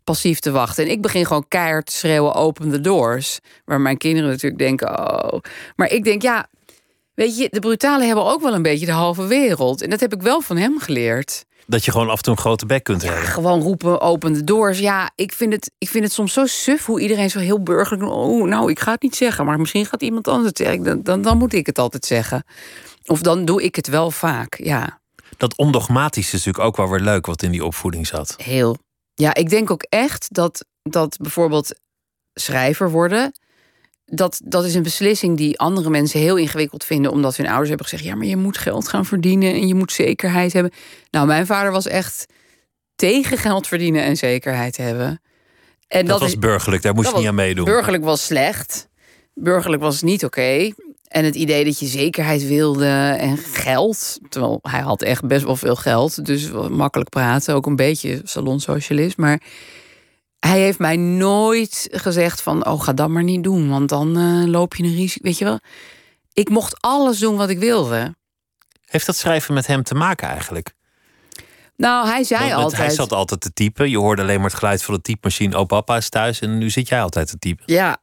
passief 0.07 0.39
te 0.39 0.51
wachten. 0.51 0.85
En 0.85 0.91
ik 0.91 1.01
begin 1.01 1.25
gewoon 1.25 1.45
keihard 1.47 1.85
te 1.85 1.91
schreeuwen: 1.91 2.33
open 2.33 2.71
the 2.71 2.81
doors. 2.81 3.39
Waar 3.65 3.81
mijn 3.81 3.97
kinderen 3.97 4.29
natuurlijk 4.29 4.61
denken: 4.61 4.87
oh. 4.99 5.39
Maar 5.75 5.89
ik 5.89 6.03
denk, 6.03 6.21
ja, 6.21 6.47
weet 7.13 7.37
je, 7.37 7.47
de 7.51 7.59
brutalen 7.59 8.05
hebben 8.05 8.25
ook 8.25 8.41
wel 8.41 8.53
een 8.53 8.61
beetje 8.61 8.85
de 8.85 8.91
halve 8.91 9.25
wereld. 9.27 9.81
En 9.81 9.89
dat 9.89 9.99
heb 9.99 10.13
ik 10.13 10.21
wel 10.21 10.41
van 10.41 10.57
hem 10.57 10.79
geleerd. 10.79 11.45
Dat 11.65 11.85
je 11.85 11.91
gewoon 11.91 12.09
af 12.09 12.17
en 12.17 12.23
toe 12.23 12.33
een 12.33 12.39
grote 12.39 12.65
bek 12.65 12.83
kunt 12.83 13.01
Ja, 13.01 13.11
hebben. 13.11 13.29
gewoon 13.29 13.61
roepen, 13.61 14.01
open 14.01 14.33
de 14.33 14.43
doors. 14.43 14.79
Ja, 14.79 15.11
ik 15.15 15.31
vind, 15.31 15.53
het, 15.53 15.71
ik 15.77 15.89
vind 15.89 16.03
het 16.03 16.13
soms 16.13 16.33
zo 16.33 16.45
suf 16.45 16.85
hoe 16.85 17.01
iedereen 17.01 17.29
zo 17.29 17.39
heel 17.39 17.63
burgerlijk... 17.63 18.11
Oh, 18.11 18.47
nou, 18.47 18.71
ik 18.71 18.79
ga 18.79 18.91
het 18.91 19.01
niet 19.01 19.15
zeggen, 19.15 19.45
maar 19.45 19.59
misschien 19.59 19.85
gaat 19.85 20.01
iemand 20.01 20.27
anders 20.27 20.47
het 20.47 20.57
zeggen. 20.57 20.83
Dan, 20.83 21.03
dan, 21.03 21.21
dan 21.21 21.37
moet 21.37 21.53
ik 21.53 21.65
het 21.65 21.79
altijd 21.79 22.05
zeggen. 22.05 22.43
Of 23.05 23.21
dan 23.21 23.45
doe 23.45 23.63
ik 23.63 23.75
het 23.75 23.87
wel 23.87 24.11
vaak, 24.11 24.57
ja. 24.63 24.99
Dat 25.37 25.55
ondogmatische 25.57 26.35
is 26.35 26.45
natuurlijk 26.45 26.65
ook 26.65 26.77
wel 26.77 26.89
weer 26.89 27.05
leuk 27.05 27.25
wat 27.25 27.43
in 27.43 27.51
die 27.51 27.65
opvoeding 27.65 28.07
zat. 28.07 28.33
Heel. 28.37 28.77
Ja, 29.19 29.33
ik 29.33 29.49
denk 29.49 29.71
ook 29.71 29.83
echt 29.83 30.33
dat, 30.33 30.65
dat 30.83 31.17
bijvoorbeeld 31.21 31.79
schrijver 32.33 32.91
worden. 32.91 33.31
Dat, 34.05 34.41
dat 34.43 34.65
is 34.65 34.75
een 34.75 34.83
beslissing 34.83 35.37
die 35.37 35.59
andere 35.59 35.89
mensen 35.89 36.19
heel 36.19 36.35
ingewikkeld 36.35 36.83
vinden. 36.83 37.11
Omdat 37.11 37.37
hun 37.37 37.47
ouders 37.47 37.69
hebben 37.69 37.87
gezegd: 37.87 38.03
ja, 38.03 38.15
maar 38.15 38.25
je 38.25 38.37
moet 38.37 38.57
geld 38.57 38.87
gaan 38.87 39.05
verdienen 39.05 39.53
en 39.53 39.67
je 39.67 39.75
moet 39.75 39.91
zekerheid 39.91 40.53
hebben. 40.53 40.71
Nou, 41.11 41.27
mijn 41.27 41.45
vader 41.45 41.71
was 41.71 41.87
echt 41.87 42.25
tegen 42.95 43.37
geld 43.37 43.67
verdienen 43.67 44.03
en 44.03 44.17
zekerheid 44.17 44.77
hebben. 44.77 45.21
En 45.87 46.05
dat, 46.05 46.19
was 46.19 46.39
burgerlijk, 46.39 46.81
daar 46.81 46.93
moest 46.93 47.11
je 47.11 47.17
niet 47.17 47.27
aan 47.27 47.35
meedoen. 47.35 47.65
Burgerlijk 47.65 48.03
was 48.03 48.25
slecht. 48.25 48.87
Burgerlijk 49.33 49.81
was 49.81 50.01
niet 50.01 50.25
oké. 50.25 50.71
En 51.07 51.25
het 51.25 51.35
idee 51.35 51.65
dat 51.65 51.79
je 51.79 51.85
zekerheid 51.85 52.47
wilde 52.47 53.15
en 53.19 53.37
geld. 53.37 54.19
Terwijl 54.29 54.59
hij 54.61 54.81
had 54.81 55.01
echt 55.01 55.25
best 55.25 55.45
wel 55.45 55.55
veel 55.55 55.75
geld. 55.75 56.25
Dus 56.25 56.51
makkelijk 56.69 57.09
praten. 57.09 57.55
Ook 57.55 57.65
een 57.65 57.75
beetje 57.75 58.21
salonsocialist. 58.23 59.17
Maar 59.17 59.41
hij 60.39 60.59
heeft 60.59 60.79
mij 60.79 60.95
nooit 60.95 61.87
gezegd 61.91 62.41
van... 62.41 62.65
oh, 62.65 62.81
ga 62.81 62.93
dat 62.93 63.09
maar 63.09 63.23
niet 63.23 63.43
doen, 63.43 63.69
want 63.69 63.89
dan 63.89 64.17
uh, 64.17 64.45
loop 64.45 64.75
je 64.75 64.83
een 64.83 64.95
risico. 64.95 65.23
Weet 65.23 65.37
je 65.37 65.45
wel? 65.45 65.59
Ik 66.33 66.49
mocht 66.49 66.81
alles 66.81 67.19
doen 67.19 67.35
wat 67.35 67.49
ik 67.49 67.59
wilde. 67.59 68.15
Heeft 68.85 69.05
dat 69.05 69.15
schrijven 69.15 69.53
met 69.53 69.67
hem 69.67 69.83
te 69.83 69.95
maken 69.95 70.27
eigenlijk? 70.27 70.75
Nou, 71.75 72.07
hij 72.07 72.23
zei 72.23 72.41
Want 72.41 72.53
altijd... 72.53 72.81
Hij 72.81 72.89
zat 72.89 73.11
altijd 73.11 73.41
te 73.41 73.53
typen. 73.53 73.89
Je 73.89 73.97
hoorde 73.97 74.21
alleen 74.21 74.39
maar 74.39 74.49
het 74.49 74.59
geluid 74.59 74.83
van 74.83 74.93
de 74.93 75.01
typemachine. 75.01 75.59
Oh, 75.59 75.65
papa 75.65 75.97
is 75.97 76.09
thuis 76.09 76.39
en 76.39 76.57
nu 76.57 76.69
zit 76.69 76.87
jij 76.87 77.01
altijd 77.01 77.27
te 77.27 77.37
typen. 77.37 77.63
Ja, 77.67 77.97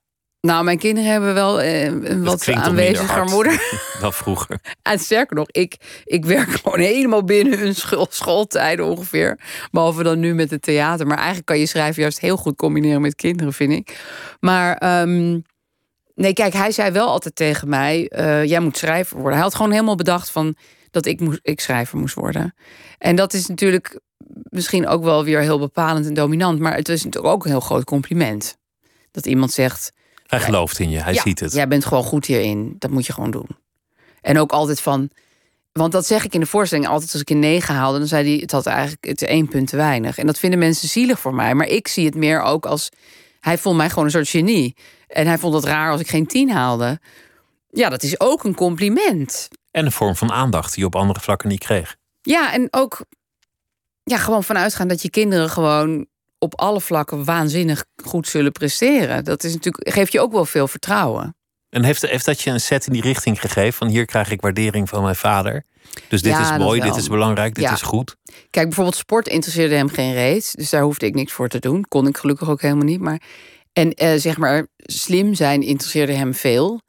nou, 0.44 0.64
mijn 0.64 0.78
kinderen 0.78 1.10
hebben 1.10 1.34
wel 1.34 1.60
eh, 1.60 1.84
een 1.84 2.24
wat 2.24 2.48
aanweziger 2.48 3.24
moeder. 3.24 3.80
Dan 4.00 4.12
vroeger. 4.12 4.58
En 4.82 4.98
sterker 4.98 5.36
nog, 5.36 5.46
ik, 5.50 5.76
ik 6.04 6.24
werk 6.24 6.50
gewoon 6.50 6.78
helemaal 6.78 7.24
binnen 7.24 7.58
hun 7.58 7.74
school, 7.74 8.06
schooltijden 8.10 8.84
ongeveer. 8.84 9.38
Behalve 9.70 10.02
dan 10.02 10.18
nu 10.18 10.34
met 10.34 10.50
het 10.50 10.62
theater. 10.62 11.06
Maar 11.06 11.16
eigenlijk 11.16 11.46
kan 11.46 11.58
je 11.58 11.66
schrijven 11.66 12.02
juist 12.02 12.20
heel 12.20 12.36
goed 12.36 12.56
combineren 12.56 13.00
met 13.00 13.14
kinderen, 13.14 13.52
vind 13.52 13.72
ik. 13.72 14.00
Maar 14.40 14.76
ehm, 14.76 15.40
nee, 16.14 16.32
kijk, 16.32 16.52
hij 16.52 16.72
zei 16.72 16.90
wel 16.90 17.08
altijd 17.08 17.36
tegen 17.36 17.68
mij: 17.68 18.10
uh, 18.16 18.44
jij 18.44 18.60
moet 18.60 18.76
schrijver 18.76 19.16
worden. 19.16 19.34
Hij 19.34 19.42
had 19.42 19.54
gewoon 19.54 19.70
helemaal 19.72 19.96
bedacht 19.96 20.30
van 20.30 20.56
dat 20.90 21.06
ik, 21.06 21.20
moest, 21.20 21.40
ik 21.42 21.60
schrijver 21.60 21.98
moest 21.98 22.14
worden. 22.14 22.54
En 22.98 23.16
dat 23.16 23.32
is 23.32 23.46
natuurlijk 23.46 24.00
misschien 24.32 24.86
ook 24.86 25.04
wel 25.04 25.24
weer 25.24 25.40
heel 25.40 25.58
bepalend 25.58 26.06
en 26.06 26.14
dominant. 26.14 26.58
Maar 26.58 26.74
het 26.76 26.88
is 26.88 27.04
natuurlijk 27.04 27.34
ook 27.34 27.44
een 27.44 27.50
heel 27.50 27.60
groot 27.60 27.84
compliment. 27.84 28.58
Dat 29.10 29.26
iemand 29.26 29.52
zegt 29.52 29.92
hij 30.36 30.44
gelooft 30.44 30.78
in 30.78 30.90
je, 30.90 31.00
hij 31.00 31.14
ziet 31.14 31.40
het. 31.40 31.52
Jij 31.52 31.68
bent 31.68 31.84
gewoon 31.84 32.04
goed 32.04 32.26
hierin, 32.26 32.76
dat 32.78 32.90
moet 32.90 33.06
je 33.06 33.12
gewoon 33.12 33.30
doen. 33.30 33.48
En 34.20 34.38
ook 34.38 34.52
altijd 34.52 34.80
van, 34.80 35.10
want 35.72 35.92
dat 35.92 36.06
zeg 36.06 36.24
ik 36.24 36.34
in 36.34 36.40
de 36.40 36.46
voorstelling 36.46 36.88
altijd 36.88 37.12
als 37.12 37.20
ik 37.20 37.30
een 37.30 37.38
negen 37.38 37.74
haalde, 37.74 37.98
dan 37.98 38.08
zei 38.08 38.28
hij 38.28 38.38
het 38.40 38.50
had 38.50 38.66
eigenlijk 38.66 39.04
het 39.04 39.22
één 39.22 39.48
punt 39.48 39.68
te 39.68 39.76
weinig. 39.76 40.18
En 40.18 40.26
dat 40.26 40.38
vinden 40.38 40.58
mensen 40.58 40.88
zielig 40.88 41.18
voor 41.18 41.34
mij, 41.34 41.54
maar 41.54 41.66
ik 41.66 41.88
zie 41.88 42.04
het 42.04 42.14
meer 42.14 42.40
ook 42.40 42.66
als 42.66 42.88
hij 43.40 43.58
vond 43.58 43.76
mij 43.76 43.88
gewoon 43.88 44.04
een 44.04 44.10
soort 44.10 44.28
genie. 44.28 44.76
En 45.06 45.26
hij 45.26 45.38
vond 45.38 45.54
het 45.54 45.64
raar 45.64 45.90
als 45.90 46.00
ik 46.00 46.08
geen 46.08 46.26
tien 46.26 46.50
haalde. 46.50 47.00
Ja, 47.70 47.88
dat 47.88 48.02
is 48.02 48.20
ook 48.20 48.44
een 48.44 48.54
compliment. 48.54 49.48
En 49.70 49.84
een 49.84 49.92
vorm 49.92 50.16
van 50.16 50.32
aandacht 50.32 50.70
die 50.70 50.80
je 50.80 50.86
op 50.86 50.96
andere 50.96 51.20
vlakken 51.20 51.48
niet 51.48 51.60
kreeg. 51.60 51.96
Ja, 52.22 52.52
en 52.52 52.68
ook 52.70 53.04
ja, 54.04 54.18
gewoon 54.18 54.44
vanuitgaan 54.44 54.88
dat 54.88 55.02
je 55.02 55.10
kinderen 55.10 55.50
gewoon 55.50 56.06
op 56.44 56.60
alle 56.60 56.80
vlakken 56.80 57.24
waanzinnig 57.24 57.84
goed 58.04 58.28
zullen 58.28 58.52
presteren. 58.52 59.24
Dat 59.24 59.44
is 59.44 59.52
natuurlijk, 59.52 59.92
geeft 59.92 60.12
je 60.12 60.20
ook 60.20 60.32
wel 60.32 60.44
veel 60.44 60.68
vertrouwen. 60.68 61.36
En 61.68 61.84
heeft, 61.84 62.02
heeft 62.02 62.24
dat 62.24 62.40
je 62.40 62.50
een 62.50 62.60
set 62.60 62.86
in 62.86 62.92
die 62.92 63.02
richting 63.02 63.40
gegeven? 63.40 63.72
Van 63.72 63.88
hier 63.88 64.04
krijg 64.04 64.30
ik 64.30 64.40
waardering 64.40 64.88
van 64.88 65.02
mijn 65.02 65.16
vader. 65.16 65.64
Dus 66.08 66.22
dit 66.22 66.38
is 66.38 66.56
mooi, 66.56 66.80
dit 66.80 66.96
is 66.96 67.08
belangrijk, 67.08 67.54
dit 67.54 67.70
is 67.70 67.82
goed. 67.82 68.16
Kijk, 68.50 68.66
bijvoorbeeld 68.66 68.96
sport 68.96 69.28
interesseerde 69.28 69.74
hem 69.74 69.88
geen 69.88 70.12
reet. 70.12 70.54
Dus 70.56 70.70
daar 70.70 70.82
hoefde 70.82 71.06
ik 71.06 71.14
niks 71.14 71.32
voor 71.32 71.48
te 71.48 71.58
doen. 71.58 71.84
Kon 71.88 72.06
ik 72.06 72.16
gelukkig 72.16 72.48
ook 72.48 72.60
helemaal 72.60 72.84
niet. 72.84 73.00
Maar, 73.00 73.20
en 73.72 74.02
uh, 74.02 74.12
zeg 74.16 74.36
maar, 74.36 74.66
slim 74.76 75.34
zijn 75.34 75.62
interesseerde 75.62 76.12
hem 76.12 76.34
veel. 76.34 76.80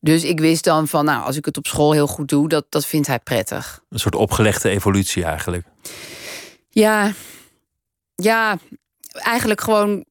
Dus 0.00 0.24
ik 0.24 0.40
wist 0.40 0.64
dan 0.64 0.88
van, 0.88 1.04
nou, 1.04 1.24
als 1.24 1.36
ik 1.36 1.44
het 1.44 1.56
op 1.56 1.66
school 1.66 1.92
heel 1.92 2.06
goed 2.06 2.28
doe, 2.28 2.48
dat, 2.48 2.66
dat 2.68 2.86
vindt 2.86 3.06
hij 3.06 3.18
prettig. 3.18 3.82
Een 3.88 3.98
soort 3.98 4.14
opgelegde 4.14 4.68
evolutie 4.68 5.24
eigenlijk. 5.24 5.66
Ja, 6.68 7.12
ja, 8.14 8.58
eigenlijk 9.12 9.60
gewoon. 9.60 10.04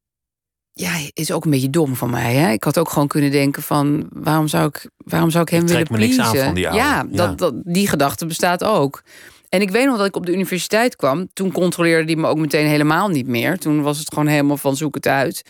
Ja, 0.71 0.91
is 1.13 1.31
ook 1.31 1.45
een 1.45 1.51
beetje 1.51 1.69
dom 1.69 1.95
van 1.95 2.09
mij. 2.09 2.33
Hè? 2.33 2.51
Ik 2.51 2.63
had 2.63 2.77
ook 2.77 2.89
gewoon 2.89 3.07
kunnen 3.07 3.31
denken 3.31 3.63
van 3.63 4.07
waarom 4.13 4.47
zou 4.47 4.67
ik, 4.67 4.89
waarom 4.97 5.29
zou 5.29 5.43
ik 5.43 5.49
hem 5.49 5.67
willen 5.67 5.87
pleasen? 5.87 6.07
Niks 6.07 6.19
aan 6.19 6.45
van 6.45 6.53
die 6.53 6.69
oude. 6.69 6.83
Ja, 6.83 7.03
dat, 7.03 7.37
dat, 7.37 7.53
die 7.63 7.87
gedachte 7.87 8.25
bestaat 8.25 8.63
ook. 8.63 9.03
En 9.49 9.61
ik 9.61 9.69
weet 9.69 9.85
nog 9.85 9.97
dat 9.97 10.05
ik 10.05 10.15
op 10.15 10.25
de 10.25 10.33
universiteit 10.33 10.95
kwam. 10.95 11.27
Toen 11.33 11.51
controleerde 11.51 12.05
die 12.05 12.17
me 12.17 12.27
ook 12.27 12.37
meteen 12.37 12.67
helemaal 12.67 13.07
niet 13.07 13.27
meer. 13.27 13.59
Toen 13.59 13.81
was 13.81 13.99
het 13.99 14.09
gewoon 14.09 14.27
helemaal 14.27 14.57
van 14.57 14.75
zoek 14.75 14.95
het 14.95 15.07
uit. 15.07 15.41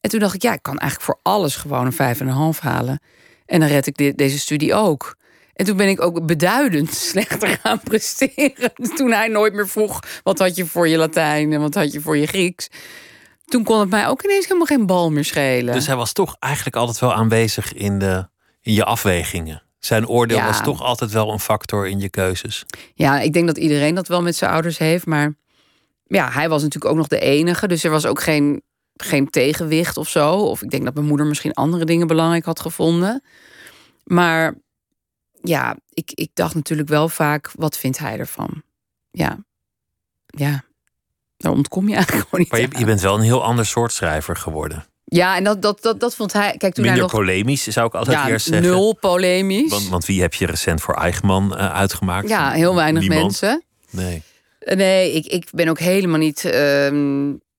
En 0.00 0.10
toen 0.10 0.20
dacht 0.20 0.34
ik, 0.34 0.42
ja, 0.42 0.52
ik 0.52 0.62
kan 0.62 0.78
eigenlijk 0.78 1.10
voor 1.10 1.32
alles 1.32 1.56
gewoon 1.56 1.86
een 1.86 1.92
vijf 1.92 2.20
en 2.20 2.26
een 2.26 2.32
half 2.32 2.58
halen. 2.58 3.00
En 3.46 3.60
dan 3.60 3.68
red 3.68 3.86
ik 3.86 4.18
deze 4.18 4.38
studie 4.38 4.74
ook. 4.74 5.15
En 5.56 5.64
toen 5.64 5.76
ben 5.76 5.88
ik 5.88 6.02
ook 6.02 6.26
beduidend 6.26 6.94
slechter 6.94 7.48
gaan 7.62 7.80
presteren. 7.80 8.72
Toen 8.96 9.12
hij 9.12 9.28
nooit 9.28 9.52
meer 9.52 9.68
vroeg: 9.68 10.00
wat 10.22 10.38
had 10.38 10.56
je 10.56 10.66
voor 10.66 10.88
je 10.88 10.96
Latijn 10.96 11.52
en 11.52 11.60
wat 11.60 11.74
had 11.74 11.92
je 11.92 12.00
voor 12.00 12.16
je 12.16 12.26
Grieks? 12.26 12.68
Toen 13.44 13.64
kon 13.64 13.80
het 13.80 13.90
mij 13.90 14.06
ook 14.08 14.24
ineens 14.24 14.44
helemaal 14.44 14.66
geen 14.66 14.86
bal 14.86 15.10
meer 15.10 15.24
schelen. 15.24 15.74
Dus 15.74 15.86
hij 15.86 15.96
was 15.96 16.12
toch 16.12 16.36
eigenlijk 16.38 16.76
altijd 16.76 16.98
wel 16.98 17.14
aanwezig 17.14 17.72
in, 17.72 17.98
de, 17.98 18.28
in 18.60 18.72
je 18.72 18.84
afwegingen. 18.84 19.62
Zijn 19.78 20.08
oordeel 20.08 20.42
was 20.42 20.62
toch 20.62 20.82
altijd 20.82 21.10
wel 21.10 21.32
een 21.32 21.40
factor 21.40 21.88
in 21.88 21.98
je 21.98 22.08
keuzes. 22.08 22.64
Ja, 22.94 23.20
ik 23.20 23.32
denk 23.32 23.46
dat 23.46 23.58
iedereen 23.58 23.94
dat 23.94 24.08
wel 24.08 24.22
met 24.22 24.36
zijn 24.36 24.50
ouders 24.50 24.78
heeft. 24.78 25.06
Maar 25.06 25.34
ja, 26.06 26.30
hij 26.30 26.48
was 26.48 26.62
natuurlijk 26.62 26.92
ook 26.92 26.98
nog 26.98 27.06
de 27.06 27.18
enige. 27.18 27.68
Dus 27.68 27.84
er 27.84 27.90
was 27.90 28.06
ook 28.06 28.20
geen, 28.20 28.62
geen 28.94 29.30
tegenwicht 29.30 29.96
of 29.96 30.08
zo. 30.08 30.32
Of 30.32 30.62
ik 30.62 30.70
denk 30.70 30.84
dat 30.84 30.94
mijn 30.94 31.06
moeder 31.06 31.26
misschien 31.26 31.54
andere 31.54 31.84
dingen 31.84 32.06
belangrijk 32.06 32.44
had 32.44 32.60
gevonden. 32.60 33.22
Maar 34.04 34.54
ja, 35.48 35.76
ik, 35.90 36.10
ik 36.14 36.30
dacht 36.34 36.54
natuurlijk 36.54 36.88
wel 36.88 37.08
vaak, 37.08 37.50
wat 37.54 37.76
vindt 37.76 37.98
hij 37.98 38.18
ervan? 38.18 38.62
Ja, 39.10 39.38
ja, 40.26 40.64
daar 41.36 41.52
ontkom 41.52 41.88
je 41.88 41.94
eigenlijk 42.00 42.24
gewoon 42.24 42.40
niet 42.40 42.50
Maar 42.50 42.60
je, 42.60 42.78
je 42.78 42.84
bent 42.84 43.00
wel 43.00 43.14
een 43.14 43.20
heel 43.20 43.44
ander 43.44 43.66
soort 43.66 43.92
schrijver 43.92 44.36
geworden. 44.36 44.86
Ja, 45.08 45.36
en 45.36 45.44
dat, 45.44 45.62
dat, 45.62 45.82
dat, 45.82 46.00
dat 46.00 46.14
vond 46.14 46.32
hij. 46.32 46.54
Kijk, 46.56 46.74
toen 46.74 46.84
Minder 46.84 46.92
hij 46.92 47.00
nog, 47.00 47.10
polemisch 47.10 47.66
zou 47.66 47.86
ik 47.86 47.94
altijd 47.94 48.16
ja, 48.16 48.28
eerst 48.28 48.46
zeggen. 48.46 48.70
Nul 48.70 48.96
polemisch. 49.00 49.70
Want, 49.70 49.88
want 49.88 50.04
wie 50.06 50.20
heb 50.20 50.34
je 50.34 50.46
recent 50.46 50.80
voor 50.80 50.94
Eichmann 50.94 51.52
uh, 51.52 51.72
uitgemaakt? 51.72 52.28
Ja, 52.28 52.50
heel 52.50 52.74
weinig 52.74 53.00
Niemand. 53.00 53.22
mensen. 53.22 53.62
Nee. 53.90 54.22
Nee, 54.74 55.12
ik, 55.12 55.26
ik 55.26 55.48
ben 55.52 55.68
ook 55.68 55.78
helemaal 55.78 56.18
niet 56.18 56.44
uh, 56.44 56.52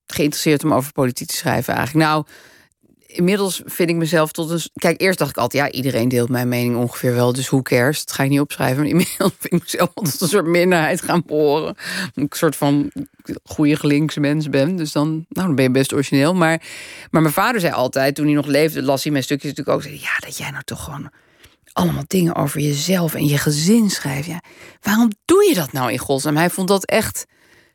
geïnteresseerd 0.05 0.63
om 0.63 0.73
over 0.73 0.91
politiek 0.91 1.27
te 1.27 1.35
schrijven 1.35 1.73
eigenlijk. 1.73 2.07
Nou, 2.07 2.25
inmiddels 3.07 3.61
vind 3.65 3.89
ik 3.89 3.95
mezelf 3.95 4.31
tot 4.31 4.49
een. 4.49 4.61
Kijk, 4.73 5.01
eerst 5.01 5.19
dacht 5.19 5.31
ik 5.31 5.37
altijd, 5.37 5.63
ja, 5.63 5.71
iedereen 5.71 6.09
deelt 6.09 6.29
mijn 6.29 6.47
mening 6.47 6.75
ongeveer 6.75 7.13
wel. 7.13 7.33
Dus 7.33 7.47
hoe 7.47 7.61
cares? 7.61 8.05
Dat 8.05 8.15
ga 8.15 8.23
ik 8.23 8.29
niet 8.29 8.39
opschrijven. 8.39 8.77
Maar 8.77 8.91
inmiddels 8.95 9.33
vind 9.39 9.53
ik 9.53 9.61
mezelf 9.61 9.89
tot 9.93 10.21
een 10.21 10.27
soort 10.27 10.45
minderheid 10.45 11.01
gaan 11.01 11.23
behoren. 11.25 11.75
Ik 12.13 12.21
een 12.23 12.27
soort 12.29 12.55
van 12.55 12.91
goede 13.43 13.75
gelinkse 13.75 14.19
mens 14.19 14.49
ben. 14.49 14.75
Dus 14.75 14.91
dan, 14.91 15.09
nou, 15.29 15.47
dan 15.47 15.55
ben 15.55 15.63
je 15.63 15.71
best 15.71 15.93
origineel. 15.93 16.33
Maar, 16.33 16.61
maar 17.11 17.21
mijn 17.21 17.33
vader 17.33 17.61
zei 17.61 17.73
altijd, 17.73 18.15
toen 18.15 18.25
hij 18.25 18.35
nog 18.35 18.45
leefde, 18.45 18.83
las 18.83 19.03
hij 19.03 19.11
mijn 19.11 19.23
stukjes 19.23 19.49
natuurlijk 19.49 19.77
ook. 19.77 19.83
Zei, 19.83 19.99
ja, 20.01 20.17
dat 20.19 20.37
jij 20.37 20.51
nou 20.51 20.63
toch 20.63 20.83
gewoon 20.83 21.11
allemaal 21.73 22.03
dingen 22.07 22.35
over 22.35 22.59
jezelf 22.59 23.13
en 23.13 23.25
je 23.25 23.37
gezin 23.37 23.89
schrijft. 23.89 24.27
Ja, 24.27 24.41
waarom 24.81 25.11
doe 25.25 25.45
je 25.47 25.55
dat 25.55 25.71
nou 25.71 25.91
in 25.91 25.97
godsnaam? 25.97 26.37
Hij 26.37 26.49
vond 26.49 26.67
dat 26.67 26.85
echt 26.85 27.25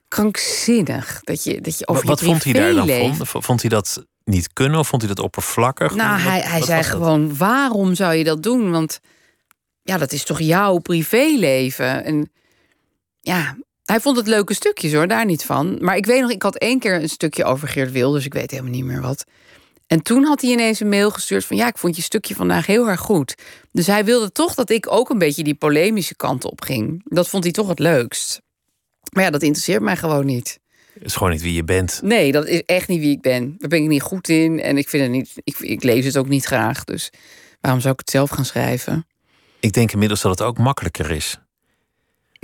krankzinnig. 0.08 1.20
Dat 1.20 1.44
je, 1.44 1.60
dat 1.60 1.78
je 1.78 1.88
over 1.88 2.06
Wat 2.06 2.20
je 2.20 2.24
vond 2.24 2.44
hij 2.44 2.52
daar 2.52 2.74
dan 2.74 3.16
van? 3.26 3.42
Vond 3.42 3.60
hij 3.60 3.70
dat 3.70 4.04
niet 4.24 4.52
kunnen 4.52 4.78
of 4.78 4.88
vond 4.88 5.02
hij 5.02 5.14
dat 5.14 5.24
oppervlakkig? 5.24 5.94
Nou, 5.94 6.10
Wat- 6.22 6.30
hij, 6.32 6.40
hij 6.40 6.58
wat 6.58 6.68
zei 6.68 6.80
dat? 6.82 6.90
gewoon: 6.90 7.36
waarom 7.36 7.94
zou 7.94 8.14
je 8.14 8.24
dat 8.24 8.42
doen? 8.42 8.70
Want 8.70 9.00
ja, 9.82 9.98
dat 9.98 10.12
is 10.12 10.24
toch 10.24 10.40
jouw 10.40 10.78
privéleven. 10.78 12.04
En 12.04 12.30
ja, 13.20 13.56
hij 13.84 14.00
vond 14.00 14.16
het 14.16 14.26
leuke 14.26 14.54
stukjes 14.54 14.92
hoor, 14.92 15.08
daar 15.08 15.24
niet 15.24 15.44
van. 15.44 15.78
Maar 15.80 15.96
ik 15.96 16.06
weet 16.06 16.20
nog, 16.20 16.30
ik 16.30 16.42
had 16.42 16.56
één 16.56 16.78
keer 16.78 16.94
een 17.02 17.08
stukje 17.08 17.44
over 17.44 17.68
Geert 17.68 17.92
Wilders. 17.92 18.24
Ik 18.24 18.32
weet 18.34 18.50
helemaal 18.50 18.72
niet 18.72 18.84
meer 18.84 19.00
wat. 19.00 19.24
En 19.86 20.02
toen 20.02 20.24
had 20.24 20.40
hij 20.40 20.50
ineens 20.50 20.80
een 20.80 20.88
mail 20.88 21.10
gestuurd 21.10 21.44
van... 21.44 21.56
ja, 21.56 21.66
ik 21.66 21.78
vond 21.78 21.96
je 21.96 22.02
stukje 22.02 22.34
vandaag 22.34 22.66
heel 22.66 22.88
erg 22.88 23.00
goed. 23.00 23.34
Dus 23.72 23.86
hij 23.86 24.04
wilde 24.04 24.32
toch 24.32 24.54
dat 24.54 24.70
ik 24.70 24.92
ook 24.92 25.10
een 25.10 25.18
beetje 25.18 25.42
die 25.44 25.54
polemische 25.54 26.14
kant 26.16 26.44
op 26.44 26.60
ging. 26.60 27.00
Dat 27.04 27.28
vond 27.28 27.44
hij 27.44 27.52
toch 27.52 27.68
het 27.68 27.78
leukst. 27.78 28.40
Maar 29.12 29.24
ja, 29.24 29.30
dat 29.30 29.42
interesseert 29.42 29.82
mij 29.82 29.96
gewoon 29.96 30.26
niet. 30.26 30.58
Het 30.94 31.04
is 31.04 31.14
gewoon 31.14 31.32
niet 31.32 31.42
wie 31.42 31.52
je 31.54 31.64
bent. 31.64 32.00
Nee, 32.02 32.32
dat 32.32 32.46
is 32.46 32.62
echt 32.62 32.88
niet 32.88 33.00
wie 33.00 33.10
ik 33.10 33.20
ben. 33.20 33.54
Daar 33.58 33.68
ben 33.68 33.82
ik 33.82 33.88
niet 33.88 34.02
goed 34.02 34.28
in. 34.28 34.60
En 34.60 34.78
ik 34.78 34.88
vind 34.88 35.02
het 35.02 35.12
niet. 35.12 35.32
Ik, 35.44 35.58
ik 35.58 35.82
lees 35.82 36.04
het 36.04 36.16
ook 36.16 36.28
niet 36.28 36.44
graag. 36.44 36.84
Dus 36.84 37.10
waarom 37.60 37.80
zou 37.80 37.92
ik 37.92 38.00
het 38.00 38.10
zelf 38.10 38.30
gaan 38.30 38.44
schrijven? 38.44 39.06
Ik 39.60 39.72
denk 39.72 39.92
inmiddels 39.92 40.20
dat 40.20 40.38
het 40.38 40.48
ook 40.48 40.58
makkelijker 40.58 41.10
is. 41.10 41.38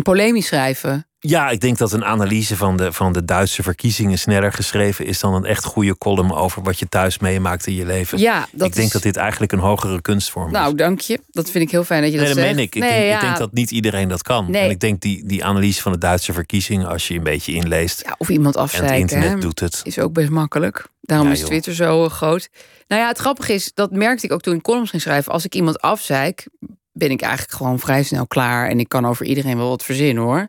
Polemisch 0.02 0.46
schrijven. 0.46 1.07
Ja, 1.20 1.50
ik 1.50 1.60
denk 1.60 1.78
dat 1.78 1.92
een 1.92 2.04
analyse 2.04 2.56
van 2.56 2.76
de, 2.76 2.92
van 2.92 3.12
de 3.12 3.24
Duitse 3.24 3.62
verkiezingen 3.62 4.18
sneller 4.18 4.52
geschreven 4.52 5.06
is 5.06 5.20
dan 5.20 5.34
een 5.34 5.44
echt 5.44 5.64
goede 5.64 5.98
column 5.98 6.32
over 6.32 6.62
wat 6.62 6.78
je 6.78 6.88
thuis 6.88 7.18
meemaakt 7.18 7.66
in 7.66 7.74
je 7.74 7.84
leven. 7.86 8.18
Ja, 8.18 8.46
dat 8.52 8.66
ik 8.68 8.74
denk 8.74 8.86
is- 8.86 8.92
dat 8.92 9.02
dit 9.02 9.16
eigenlijk 9.16 9.52
een 9.52 9.58
hogere 9.58 10.00
kunstvorm 10.02 10.52
Nou, 10.52 10.68
is. 10.70 10.74
dank 10.78 11.00
je. 11.00 11.20
Dat 11.30 11.50
vind 11.50 11.64
ik 11.64 11.70
heel 11.70 11.84
fijn 11.84 12.02
dat 12.02 12.10
je 12.12 12.16
Nee, 12.16 12.26
dat 12.26 12.34
dat 12.36 12.44
zegt. 12.44 12.56
meen 12.56 12.64
ik. 12.66 12.74
Ik, 12.74 12.82
Nee, 12.82 12.90
denk, 12.90 13.04
ja. 13.10 13.14
ik 13.14 13.20
denk 13.20 13.36
dat 13.36 13.52
niet 13.52 13.70
iedereen 13.70 14.08
dat 14.08 14.22
kan. 14.22 14.50
Nee. 14.50 14.62
En 14.62 14.70
ik 14.70 14.80
denk 14.80 15.00
die, 15.00 15.26
die 15.26 15.44
analyse 15.44 15.82
van 15.82 15.92
de 15.92 15.98
Duitse 15.98 16.32
verkiezingen, 16.32 16.88
als 16.88 17.08
je 17.08 17.14
een 17.14 17.22
beetje 17.22 17.52
inleest 17.52 18.02
Ja, 18.04 18.14
of 18.18 18.28
iemand 18.28 18.56
en 18.56 18.62
het 18.62 18.70
afzeiken. 18.72 18.98
internet 18.98 19.30
hè, 19.32 19.38
doet 19.38 19.60
het. 19.60 19.80
Is 19.84 19.98
ook 19.98 20.12
best 20.12 20.30
makkelijk. 20.30 20.86
Daarom 21.00 21.26
Ja, 21.26 21.32
is 21.32 21.38
joh. 21.38 21.48
Twitter 21.48 21.74
zo 21.74 22.04
eh, 22.04 22.10
groot. 22.10 22.48
Nou 22.88 23.02
ja, 23.02 23.08
het 23.08 23.18
grappige 23.18 23.52
is, 23.52 23.70
dat 23.74 23.90
merkte 23.90 24.26
ik 24.26 24.32
ook 24.32 24.40
toen 24.40 24.54
ik 24.54 24.62
columns 24.62 24.90
ging 24.90 25.02
schrijven. 25.02 25.32
Als 25.32 25.44
ik 25.44 25.54
iemand 25.54 25.80
afzeik, 25.80 26.46
ben 26.92 27.10
ik 27.10 27.20
eigenlijk 27.20 27.52
gewoon 27.52 27.78
vrij 27.78 28.02
snel 28.02 28.26
klaar. 28.26 28.68
En 28.68 28.80
ik 28.80 28.88
kan 28.88 29.06
over 29.06 29.26
iedereen 29.26 29.56
wel 29.56 29.68
wat 29.68 29.84
verzinnen 29.84 30.22
hoor. 30.24 30.48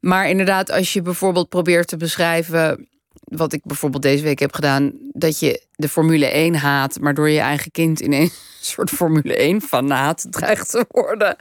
Maar 0.00 0.28
inderdaad, 0.28 0.70
als 0.70 0.92
je 0.92 1.02
bijvoorbeeld 1.02 1.48
probeert 1.48 1.88
te 1.88 1.96
beschrijven. 1.96 2.88
Wat 3.24 3.52
ik 3.52 3.60
bijvoorbeeld 3.64 4.02
deze 4.02 4.22
week 4.22 4.38
heb 4.38 4.54
gedaan. 4.54 4.92
Dat 5.12 5.38
je 5.38 5.62
de 5.74 5.88
Formule 5.88 6.26
1 6.26 6.54
haat. 6.54 7.00
Maar 7.00 7.14
door 7.14 7.28
je 7.28 7.40
eigen 7.40 7.70
kind 7.70 8.00
ineens 8.00 8.30
een 8.30 8.64
soort 8.74 8.90
Formule 8.90 9.36
1 9.36 9.60
fanaat 9.60 10.26
dreigt 10.30 10.70
te 10.70 10.84
worden. 10.88 11.36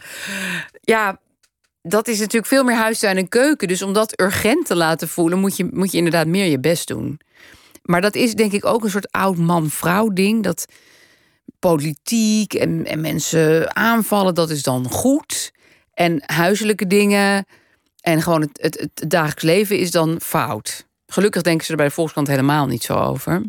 Ja, 0.82 1.20
dat 1.82 2.08
is 2.08 2.20
natuurlijk 2.20 2.48
veel 2.48 2.64
meer 2.64 2.76
huistuin 2.76 3.18
en 3.18 3.30
keuken. 3.30 3.68
Dus 3.68 3.82
om 3.82 3.94
dat 3.94 4.22
urgent 4.22 4.66
te 4.66 4.76
laten 4.76 5.08
voelen, 5.08 5.40
moet 5.40 5.58
je, 5.58 5.70
moet 5.72 5.92
je 5.92 5.98
inderdaad 5.98 6.28
meer 6.28 6.46
je 6.46 6.60
best 6.60 6.88
doen. 6.88 7.20
Maar 7.84 8.02
dat 8.02 8.16
is 8.16 8.34
denk 8.34 8.52
ik 8.52 8.66
ook 8.66 8.84
een 8.84 8.90
soort 8.90 9.12
oud 9.12 9.38
man-vrouw 9.38 10.10
ding. 10.10 10.44
Dat 10.44 10.66
politiek 11.60 12.54
en, 12.54 12.86
en 12.86 13.02
mensen 13.02 13.76
aanvallen, 13.76 14.36
dat 14.36 14.50
is 14.50 14.64
dan 14.64 14.90
goed. 14.90 15.52
En 15.94 16.24
huiselijke 16.26 16.88
dingen 16.88 17.46
en 18.12 18.22
gewoon 18.22 18.42
het, 18.42 18.60
het, 18.62 18.90
het 18.94 19.10
dagelijks 19.10 19.44
leven 19.44 19.80
is 19.80 19.92
dan 19.92 20.22
fout. 20.22 20.88
Gelukkig 21.06 21.42
denken 21.42 21.66
ze 21.66 21.72
er 21.72 21.78
bij 21.78 21.88
de 21.88 21.94
Volkskrant 21.94 22.28
helemaal 22.28 22.66
niet 22.66 22.84
zo 22.84 22.94
over. 22.94 23.46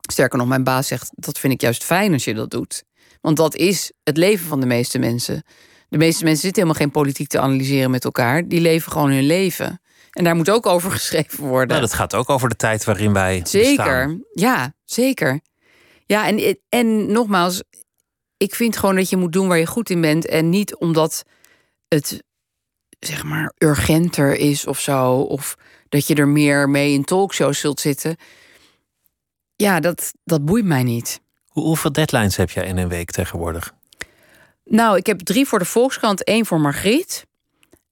Sterker 0.00 0.38
nog, 0.38 0.48
mijn 0.48 0.64
baas 0.64 0.86
zegt, 0.86 1.10
dat 1.14 1.38
vind 1.38 1.52
ik 1.52 1.60
juist 1.60 1.84
fijn 1.84 2.12
als 2.12 2.24
je 2.24 2.34
dat 2.34 2.50
doet. 2.50 2.84
Want 3.20 3.36
dat 3.36 3.54
is 3.54 3.92
het 4.02 4.16
leven 4.16 4.46
van 4.46 4.60
de 4.60 4.66
meeste 4.66 4.98
mensen. 4.98 5.42
De 5.88 5.98
meeste 5.98 6.24
mensen 6.24 6.42
zitten 6.42 6.62
helemaal 6.62 6.82
geen 6.82 6.92
politiek 6.92 7.28
te 7.28 7.40
analyseren 7.40 7.90
met 7.90 8.04
elkaar. 8.04 8.48
Die 8.48 8.60
leven 8.60 8.92
gewoon 8.92 9.10
hun 9.10 9.26
leven. 9.26 9.80
En 10.10 10.24
daar 10.24 10.36
moet 10.36 10.50
ook 10.50 10.66
over 10.66 10.90
geschreven 11.00 11.44
worden. 11.44 11.68
Nou, 11.68 11.80
dat 11.80 11.92
gaat 11.92 12.14
ook 12.14 12.30
over 12.30 12.48
de 12.48 12.56
tijd 12.56 12.84
waarin 12.84 13.12
wij 13.12 13.40
Zeker, 13.44 13.76
bestaan. 13.76 14.24
ja, 14.32 14.74
zeker. 14.84 15.40
Ja, 16.06 16.26
en, 16.26 16.58
en 16.68 17.12
nogmaals, 17.12 17.62
ik 18.36 18.54
vind 18.54 18.76
gewoon 18.76 18.96
dat 18.96 19.10
je 19.10 19.16
moet 19.16 19.32
doen 19.32 19.48
waar 19.48 19.58
je 19.58 19.66
goed 19.66 19.90
in 19.90 20.00
bent. 20.00 20.26
En 20.26 20.48
niet 20.48 20.76
omdat 20.76 21.24
het, 21.88 22.22
zeg 23.00 23.24
maar, 23.24 23.52
urgenter 23.58 24.36
is 24.36 24.66
of 24.66 24.80
zo. 24.80 25.12
Of 25.20 25.56
dat 25.88 26.06
je 26.06 26.14
er 26.14 26.28
meer 26.28 26.68
mee 26.68 26.92
in 26.92 27.04
talkshows 27.04 27.58
zult 27.60 27.80
zitten. 27.80 28.16
Ja, 29.56 29.80
dat, 29.80 30.12
dat 30.24 30.44
boeit 30.44 30.64
mij 30.64 30.82
niet. 30.82 31.20
Hoe- 31.48 31.64
Hoeveel 31.64 31.92
deadlines 31.92 32.36
heb 32.36 32.50
jij 32.50 32.64
in 32.66 32.76
een 32.76 32.88
week 32.88 33.10
tegenwoordig? 33.10 33.74
Nou, 34.64 34.96
ik 34.96 35.06
heb 35.06 35.20
drie 35.20 35.46
voor 35.46 35.58
de 35.58 35.64
Volkskrant, 35.64 36.24
één 36.24 36.46
voor 36.46 36.60
Margriet. 36.60 37.26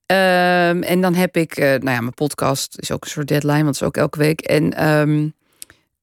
Ehm, 0.07 0.83
en 0.83 1.01
dan 1.01 1.15
heb 1.15 1.37
ik, 1.37 1.57
eh, 1.57 1.65
nou 1.69 1.91
ja, 1.91 2.01
mijn 2.01 2.15
podcast 2.15 2.79
is 2.79 2.91
ook 2.91 3.05
een 3.05 3.11
soort 3.11 3.29
deadline, 3.29 3.55
want 3.65 3.67
het 3.67 3.75
is 3.81 3.83
ook 3.83 3.97
elke 3.97 4.19
week. 4.19 4.41
En 4.41 4.75
ehm, 4.75 5.29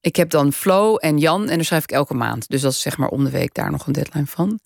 ik 0.00 0.16
heb 0.16 0.30
dan 0.30 0.52
Flo 0.52 0.96
en 0.96 1.18
Jan 1.18 1.48
en 1.48 1.54
dan 1.56 1.64
schrijf 1.64 1.82
ik 1.82 1.90
elke 1.92 2.14
maand. 2.14 2.48
Dus 2.48 2.60
dat 2.60 2.72
is 2.72 2.80
zeg 2.80 2.96
maar 2.96 3.08
om 3.08 3.24
de 3.24 3.30
week 3.30 3.54
daar 3.54 3.70
nog 3.70 3.86
een 3.86 3.92
deadline 3.92 4.26
van. 4.26 4.60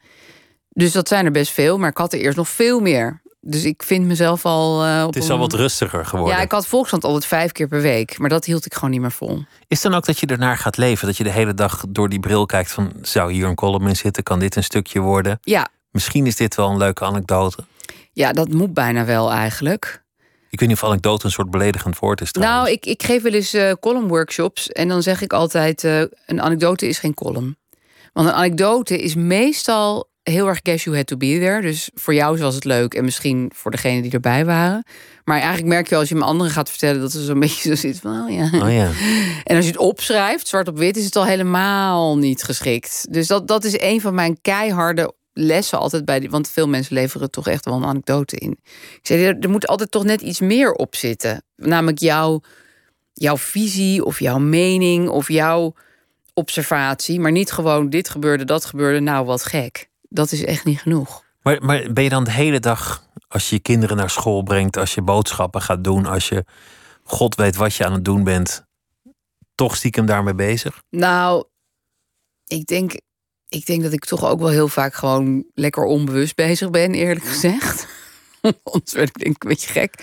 Dus 0.68 0.92
dat 0.92 1.09
zijn 1.09 1.24
er 1.24 1.31
best 1.31 1.53
veel, 1.53 1.79
maar 1.79 1.90
ik 1.90 1.96
had 1.96 2.12
er 2.12 2.20
eerst 2.20 2.37
nog 2.37 2.48
veel 2.48 2.81
meer. 2.81 3.22
Dus 3.42 3.64
ik 3.64 3.83
vind 3.83 4.07
mezelf 4.07 4.44
al. 4.44 4.85
eh, 4.85 5.00
op 5.00 5.07
Het 5.07 5.22
is 5.22 5.29
een- 5.29 5.33
al 5.35 5.38
wat 5.38 5.53
rustiger 5.53 6.07
geworden. 6.07 6.37
Ja, 6.37 6.42
ik 6.42 6.53
had 6.53 6.66
Volkskrant 6.66 7.05
altijd 7.05 7.26
vijf 7.26 7.53
keer 7.53 7.68
per 7.68 7.81
week, 7.81 8.18
maar 8.18 8.29
dat 8.29 8.44
hield 8.44 8.66
ik 8.66 8.74
gewoon 8.74 8.90
niet 8.90 9.00
meer 9.00 9.12
vol. 9.12 9.42
Is 9.68 9.81
dan 9.81 9.94
ook 9.94 10.05
dat 10.07 10.18
je 10.18 10.26
ernaar 10.26 10.57
gaat 10.57 10.76
leven? 10.76 11.07
Dat 11.07 11.16
je 11.16 11.24
de 11.24 11.31
hele 11.31 11.55
dag 11.55 11.85
door 11.88 12.09
die 12.09 12.20
bril 12.20 12.46
kijkt 12.46 12.72
van... 12.72 12.92
zou 13.03 13.33
hier 13.33 13.46
een 13.46 13.55
column 13.55 13.87
in 13.88 13.96
zitten? 13.96 14.22
Kan 14.22 14.38
dit 14.38 14.57
een 14.57 14.64
stukje 14.64 15.00
worden? 15.00 15.38
Ja, 15.42 15.68
Misschien 15.90 16.26
is 16.26 16.37
dit 16.37 16.55
wel 16.55 16.70
een 16.70 16.76
leuke 16.76 17.05
anekdote. 17.05 17.64
ja 18.12 18.33
dat 18.33 18.48
moet 18.48 18.74
bijna 18.74 19.05
wel 19.05 19.33
eigenlijk. 19.33 20.03
Ik 20.50 20.61
weet 20.61 20.68
niet 20.68 20.83
of 20.83 20.88
anekdote 20.88 21.24
een 21.24 21.31
soort 21.33 21.50
beledigend 21.50 21.98
woord 21.98 22.20
is 22.20 22.33
trouwens. 22.33 22.62
Nou, 22.62 22.72
ik, 22.76 22.87
ik 22.87 23.03
geef 23.03 23.22
wel 23.22 23.33
eens 23.33 23.53
eh 23.53 23.72
column 23.81 24.09
workshops 24.09 24.68
en 24.68 24.88
dan 24.88 25.03
zeg 25.03 25.22
ik 25.22 25.33
altijd: 25.33 25.85
eh, 25.85 26.00
een 26.26 26.40
anekdote 26.40 26.88
is 26.88 26.98
geen 26.98 27.14
column. 27.14 27.57
Want 28.12 28.29
een 28.29 28.35
anekdote 28.35 29.03
is 29.03 29.14
meestal 29.14 30.10
heel 30.22 30.48
erg 30.48 30.61
guess 30.62 30.85
you 30.85 30.96
had 30.96 31.06
to 31.06 31.16
be 31.16 31.38
there. 31.38 31.61
Dus 31.61 31.90
voor 31.94 32.14
jou 32.14 32.38
was 32.38 32.54
het 32.54 32.64
leuk 32.64 32.94
en 32.94 33.04
misschien 33.04 33.50
voor 33.54 33.70
degene 33.70 34.02
die 34.02 34.12
erbij 34.12 34.44
waren. 34.44 34.85
Maar 35.24 35.38
eigenlijk 35.38 35.68
merk 35.68 35.88
je 35.88 35.96
als 35.96 36.09
je 36.09 36.14
hem 36.14 36.24
anderen 36.24 36.52
gaat 36.52 36.70
vertellen 36.70 37.00
dat 37.00 37.12
er 37.12 37.20
zo'n 37.20 37.40
beetje 37.46 37.68
zo 37.68 37.74
zit 37.74 38.00
van: 38.00 38.24
oh 38.24 38.30
ja. 38.30 38.44
Oh 38.44 38.72
ja. 38.72 38.90
En 39.44 39.56
als 39.56 39.64
je 39.64 39.70
het 39.70 39.80
opschrijft, 39.80 40.48
zwart 40.48 40.68
op 40.68 40.78
wit, 40.78 40.96
is 40.96 41.04
het 41.04 41.16
al 41.16 41.26
helemaal 41.26 42.18
niet 42.18 42.42
geschikt. 42.42 43.06
Dus 43.11 43.26
dat, 43.26 43.48
dat 43.48 43.64
is 43.64 43.80
een 43.80 44.00
van 44.00 44.14
mijn 44.14 44.38
keiharde 44.40 45.14
lessen 45.33 45.78
altijd 45.78 46.04
bij 46.04 46.20
die. 46.20 46.30
Want 46.30 46.50
veel 46.50 46.68
mensen 46.68 46.94
leveren 46.94 47.30
toch 47.30 47.48
echt 47.48 47.64
wel 47.64 47.74
een 47.74 47.85
anekdote 47.85 48.37
in. 48.37 48.50
Ik 48.94 49.00
zei, 49.02 49.24
er, 49.24 49.38
er 49.40 49.50
moet 49.50 49.66
altijd 49.66 49.90
toch 49.90 50.04
net 50.04 50.20
iets 50.20 50.40
meer 50.40 50.72
op 50.72 50.96
zitten. 50.96 51.44
Namelijk 51.56 51.98
jouw, 51.98 52.40
jouw 53.12 53.37
visie 53.37 54.04
of 54.04 54.20
jouw 54.20 54.38
mening 54.38 55.09
of 55.09 55.28
jouw 55.28 55.74
observatie. 56.35 57.20
Maar 57.20 57.33
niet 57.33 57.50
gewoon 57.50 57.90
dit 57.90 58.09
gebeurde, 58.09 58.44
dat 58.44 58.64
gebeurde, 58.64 59.00
nou 59.00 59.26
wat 59.26 59.44
gek. 59.44 59.89
Dat 60.12 60.33
is 60.33 60.44
echt 60.44 60.64
niet 60.64 60.81
genoeg. 60.81 61.25
Maar, 61.42 61.62
maar 61.62 61.92
ben 61.92 62.05
je 62.05 62.11
dan 62.11 62.25
de 62.25 62.31
hele 62.31 62.61
dag, 62.61 63.05
als 63.29 63.49
je 63.49 63.55
je 63.55 63.62
kinderen 63.62 63.96
naar 63.96 64.11
school 64.11 64.42
brengt... 64.42 64.77
als 64.77 64.94
je 64.94 65.03
boodschappen 65.03 65.62
gaat 65.62 65.85
doen, 65.85 66.07
als 66.07 66.29
je 66.29 66.44
god 67.05 67.35
weet 67.35 67.57
wat 67.57 67.75
je 67.75 67.85
aan 67.85 67.92
het 67.92 68.05
doen 68.05 68.25
bent... 68.25 68.64
toch 69.55 69.77
stiekem 69.77 70.07
daarmee 70.07 70.35
bezig? 70.35 70.83
Nou, 70.90 71.44
ik 72.46 72.66
denk, 72.66 73.01
ik 73.49 73.66
denk 73.66 73.83
dat 73.83 73.92
ik 73.92 74.05
toch 74.05 74.25
ook 74.25 74.38
wel 74.38 74.49
heel 74.49 74.68
vaak 74.68 74.94
gewoon 74.94 75.44
lekker 75.55 75.85
onbewust 75.85 76.35
bezig 76.35 76.70
ben, 76.70 76.94
eerlijk 76.94 77.25
gezegd. 77.25 77.87
Anders 78.62 78.92
werd 78.92 79.09
ik 79.09 79.18
denk 79.18 79.35
ik 79.35 79.42
een 79.42 79.49
beetje 79.49 79.70
gek. 79.70 79.94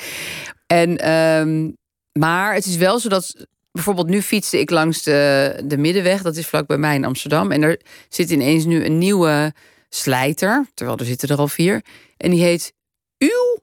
En, 0.67 0.98
ehm, 0.98 1.72
maar 2.20 2.54
het 2.54 2.65
is 2.65 2.76
wel 2.76 3.00
zo 3.00 3.10
dat... 3.10 3.48
Bijvoorbeeld 3.72 4.08
nu 4.08 4.22
fietste 4.22 4.60
ik 4.60 4.70
langs 4.70 5.04
de, 5.04 5.62
de 5.65 5.78
Middenweg. 5.78 6.22
Dat 6.22 6.36
is 6.36 6.48
vlak 6.48 6.67
bij 6.67 6.78
mij 6.78 6.96
in 6.96 7.06
Amsterdam. 7.06 7.52
En 7.52 7.62
er 7.62 7.82
zit 8.10 8.30
ineens 8.30 8.65
nu 8.65 8.86
een 8.86 8.98
nieuwe 8.98 9.54
slijter. 9.89 10.65
Terwijl 10.73 10.97
er 10.97 11.06
zitten 11.06 11.30
er 11.30 11.38
al 11.38 11.47
vier. 11.47 11.82
En 12.17 12.32
die 12.32 12.41
heet 12.43 12.73
Uw 13.17 13.58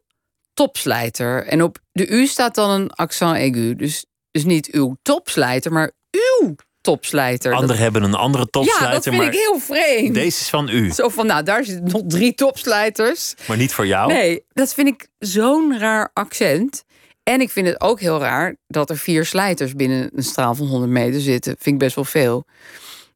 Topslijter. 0.54 1.46
En 1.46 1.62
op 1.62 1.78
de 1.92 2.06
U 2.08 2.26
staat 2.26 2.54
dan 2.54 2.70
een 2.70 2.90
accent 2.92 3.32
aigu. 3.36 3.74
Dus, 3.74 4.04
dus 4.30 4.44
niet 4.44 4.72
uw 4.72 4.96
topslijter, 5.02 5.72
maar 5.72 5.92
uw 6.10 6.54
topslijter. 6.80 7.50
Dat- 7.50 7.60
Anderen 7.60 7.82
hebben 7.82 8.02
een 8.02 8.14
andere 8.14 8.46
ja, 8.50 8.50
dat 8.60 8.66
topslijter, 8.66 9.02
vind 9.02 9.16
maar 9.16 9.26
ik 9.26 9.38
heel 9.38 9.58
vreemd. 9.58 10.14
deze 10.14 10.40
is 10.40 10.48
van 10.48 10.68
u. 10.68 10.90
Zo 10.90 11.08
van, 11.08 11.26
nou, 11.26 11.42
daar 11.42 11.64
zitten 11.64 11.92
nog 11.92 12.02
drie 12.06 12.34
topslijters. 12.34 13.34
Maar 13.48 13.56
niet 13.56 13.72
voor 13.72 13.86
jou. 13.86 14.12
Nee, 14.12 14.44
dat 14.52 14.74
vind 14.74 14.88
ik 14.88 15.08
zo'n 15.18 15.78
raar 15.78 16.10
accent. 16.12 16.84
En 17.22 17.40
ik 17.40 17.50
vind 17.50 17.66
het 17.66 17.80
ook 17.80 18.00
heel 18.00 18.18
raar 18.20 18.56
dat 18.66 18.90
er 18.90 18.98
vier 18.98 19.24
slijters 19.26 19.72
binnen 19.74 20.10
een 20.14 20.22
straal 20.22 20.54
van 20.54 20.66
100 20.66 20.92
meter 20.92 21.20
zitten. 21.20 21.52
Vind 21.58 21.74
ik 21.74 21.78
best 21.78 21.94
wel 21.94 22.04
veel. 22.04 22.44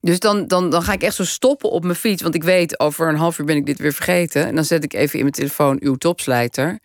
Dus 0.00 0.18
dan, 0.18 0.46
dan, 0.46 0.70
dan 0.70 0.82
ga 0.82 0.92
ik 0.92 1.02
echt 1.02 1.14
zo 1.14 1.24
stoppen 1.24 1.70
op 1.70 1.84
mijn 1.84 1.96
fiets. 1.96 2.22
Want 2.22 2.34
ik 2.34 2.42
weet, 2.42 2.80
over 2.80 3.08
een 3.08 3.16
half 3.16 3.38
uur 3.38 3.46
ben 3.46 3.56
ik 3.56 3.66
dit 3.66 3.78
weer 3.78 3.92
vergeten. 3.92 4.46
En 4.46 4.54
dan 4.54 4.64
zet 4.64 4.84
ik 4.84 4.92
even 4.94 5.14
in 5.14 5.20
mijn 5.20 5.32
telefoon 5.34 5.76
uw 5.80 5.94
topslijter. 5.94 6.78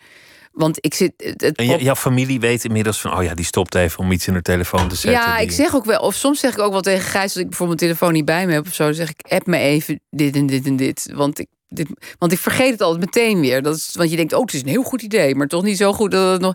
Want 0.52 0.78
ik 0.82 0.94
zit... 0.94 1.14
Het, 1.38 1.56
En 1.56 1.66
jouw 1.84 1.96
familie 1.96 2.40
weet 2.40 2.64
inmiddels 2.66 3.02
van, 3.02 3.18
oh 3.18 3.24
ja, 3.24 3.34
die 3.34 3.46
stopt 3.46 3.76
even 3.76 4.00
om 4.00 4.12
iets 4.12 4.28
in 4.28 4.34
haar 4.34 4.42
telefoon 4.42 4.88
te 4.88 4.96
zetten. 4.96 5.22
Ja, 5.22 5.36
Die- 5.38 5.46
ik 5.46 5.52
zeg 5.52 5.76
ook 5.76 5.86
wel, 5.86 6.00
of 6.00 6.16
soms 6.16 6.40
zeg 6.40 6.54
ik 6.54 6.60
ook 6.60 6.72
wel 6.72 6.82
tegen 6.82 7.02
Gijs, 7.10 7.24
als 7.24 7.36
ik 7.36 7.50
bijvoorbeeld 7.50 7.80
mijn 7.80 7.92
telefoon 7.92 8.14
niet 8.18 8.26
bij 8.26 8.46
me 8.48 8.54
heb 8.54 8.68
of 8.68 8.74
zo, 8.74 8.84
dan 8.84 8.94
zeg 8.94 9.10
ik, 9.10 9.32
app 9.32 9.46
me 9.48 9.58
even 9.58 10.00
dit 10.10 10.36
en 10.36 10.46
dit 10.46 10.66
en 10.66 10.76
dit. 10.76 11.10
Want 11.14 11.40
ik, 11.40 11.48
dit, 11.74 11.88
want 12.18 12.32
ik 12.32 12.38
vergeet 12.38 12.72
het 12.72 12.82
altijd 12.82 13.06
meteen 13.06 13.40
weer. 13.40 13.62
Dat 13.62 13.76
is, 13.76 13.90
want 13.94 14.10
je 14.10 14.16
denkt, 14.16 14.34
oh, 14.34 14.42
het 14.42 14.54
is 14.54 14.62
een 14.62 14.68
heel 14.68 14.84
goed 14.84 15.02
idee, 15.02 15.36
maar 15.36 15.48
toch 15.48 15.64
niet 15.64 15.78
zo 15.78 15.94
goed 15.94 16.12
dat 16.12 16.32
het 16.32 16.42
nog. 16.42 16.54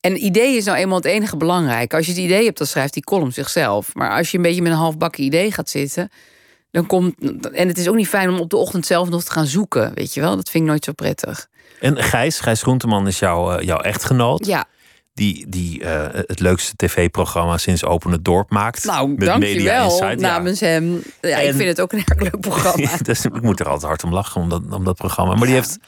En 0.00 0.24
idee 0.24 0.56
is 0.56 0.64
nou 0.64 0.78
eenmaal 0.78 0.96
het 0.96 1.06
enige 1.06 1.36
belangrijke. 1.36 1.96
Als 1.96 2.06
je 2.06 2.12
het 2.12 2.20
idee 2.20 2.44
hebt, 2.44 2.58
dan 2.58 2.66
schrijft 2.66 2.94
die 2.94 3.04
column 3.04 3.32
zichzelf. 3.32 3.94
Maar 3.94 4.10
als 4.10 4.30
je 4.30 4.36
een 4.36 4.42
beetje 4.42 4.62
met 4.62 4.72
een 4.72 4.78
halfbakken 4.78 5.24
idee 5.24 5.52
gaat 5.52 5.70
zitten, 5.70 6.10
dan 6.70 6.86
komt. 6.86 7.14
En 7.52 7.68
het 7.68 7.78
is 7.78 7.88
ook 7.88 7.96
niet 7.96 8.08
fijn 8.08 8.28
om 8.28 8.38
op 8.38 8.50
de 8.50 8.56
ochtend 8.56 8.86
zelf 8.86 9.08
nog 9.08 9.24
te 9.24 9.32
gaan 9.32 9.46
zoeken, 9.46 9.94
weet 9.94 10.14
je 10.14 10.20
wel? 10.20 10.36
Dat 10.36 10.50
vind 10.50 10.64
ik 10.64 10.70
nooit 10.70 10.84
zo 10.84 10.92
prettig. 10.92 11.48
En 11.80 12.02
Gijs, 12.02 12.40
Gijs 12.40 12.62
Groenteman 12.62 13.06
is 13.06 13.18
jouw, 13.18 13.52
eh, 13.52 13.66
jouw 13.66 13.78
echtgenoot. 13.78 14.46
Ja, 14.46 14.66
Die, 15.12 15.48
die 15.48 15.84
eh, 15.84 16.20
het 16.26 16.40
leukste 16.40 16.76
tv-programma 16.76 17.58
sinds 17.58 17.84
Open 17.84 18.10
het 18.12 18.24
Dorp 18.24 18.50
maakt. 18.50 18.84
nou, 18.84 19.14
Met 19.16 19.38
Media 19.38 19.82
Insight, 19.82 20.20
ja. 20.20 20.26
namens 20.26 20.60
hem. 20.60 21.02
Ja, 21.20 21.38
ik 21.38 21.54
vind 21.54 21.68
het 21.68 21.80
ook 21.80 21.92
een 21.92 22.02
erg 22.04 22.20
leuk 22.20 22.40
programma. 22.40 22.96
dus 23.02 23.24
ik 23.24 23.42
moet 23.42 23.60
er 23.60 23.66
altijd 23.66 23.86
hard 23.86 24.04
om 24.04 24.12
lachen 24.12 24.40
om 24.40 24.48
dat, 24.48 24.62
om 24.70 24.84
dat 24.84 24.96
programma. 24.96 25.34
Maar 25.34 25.46
die 25.46 25.54
heeft 25.56 25.78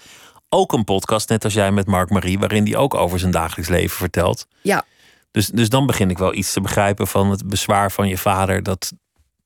ook 0.48 0.72
een 0.72 0.84
podcast, 0.84 1.28
net 1.28 1.44
als 1.44 1.54
jij 1.54 1.72
met 1.72 1.86
Mark 1.86 2.10
Marie, 2.10 2.38
waarin 2.38 2.64
die 2.64 2.76
ook 2.76 2.94
over 2.94 3.18
zijn 3.18 3.30
dagelijks 3.32 3.70
leven 3.70 3.96
vertelt. 3.96 4.46
Ja, 4.60 4.84
Dus, 5.30 5.46
dus 5.46 5.68
dan 5.68 5.86
begin 5.86 6.10
ik 6.10 6.18
wel 6.18 6.34
iets 6.34 6.52
te 6.52 6.60
begrijpen 6.60 7.06
van 7.06 7.30
het 7.30 7.48
bezwaar 7.48 7.92
van 7.92 8.08
je 8.08 8.18
vader. 8.18 8.62
Dat, 8.62 8.92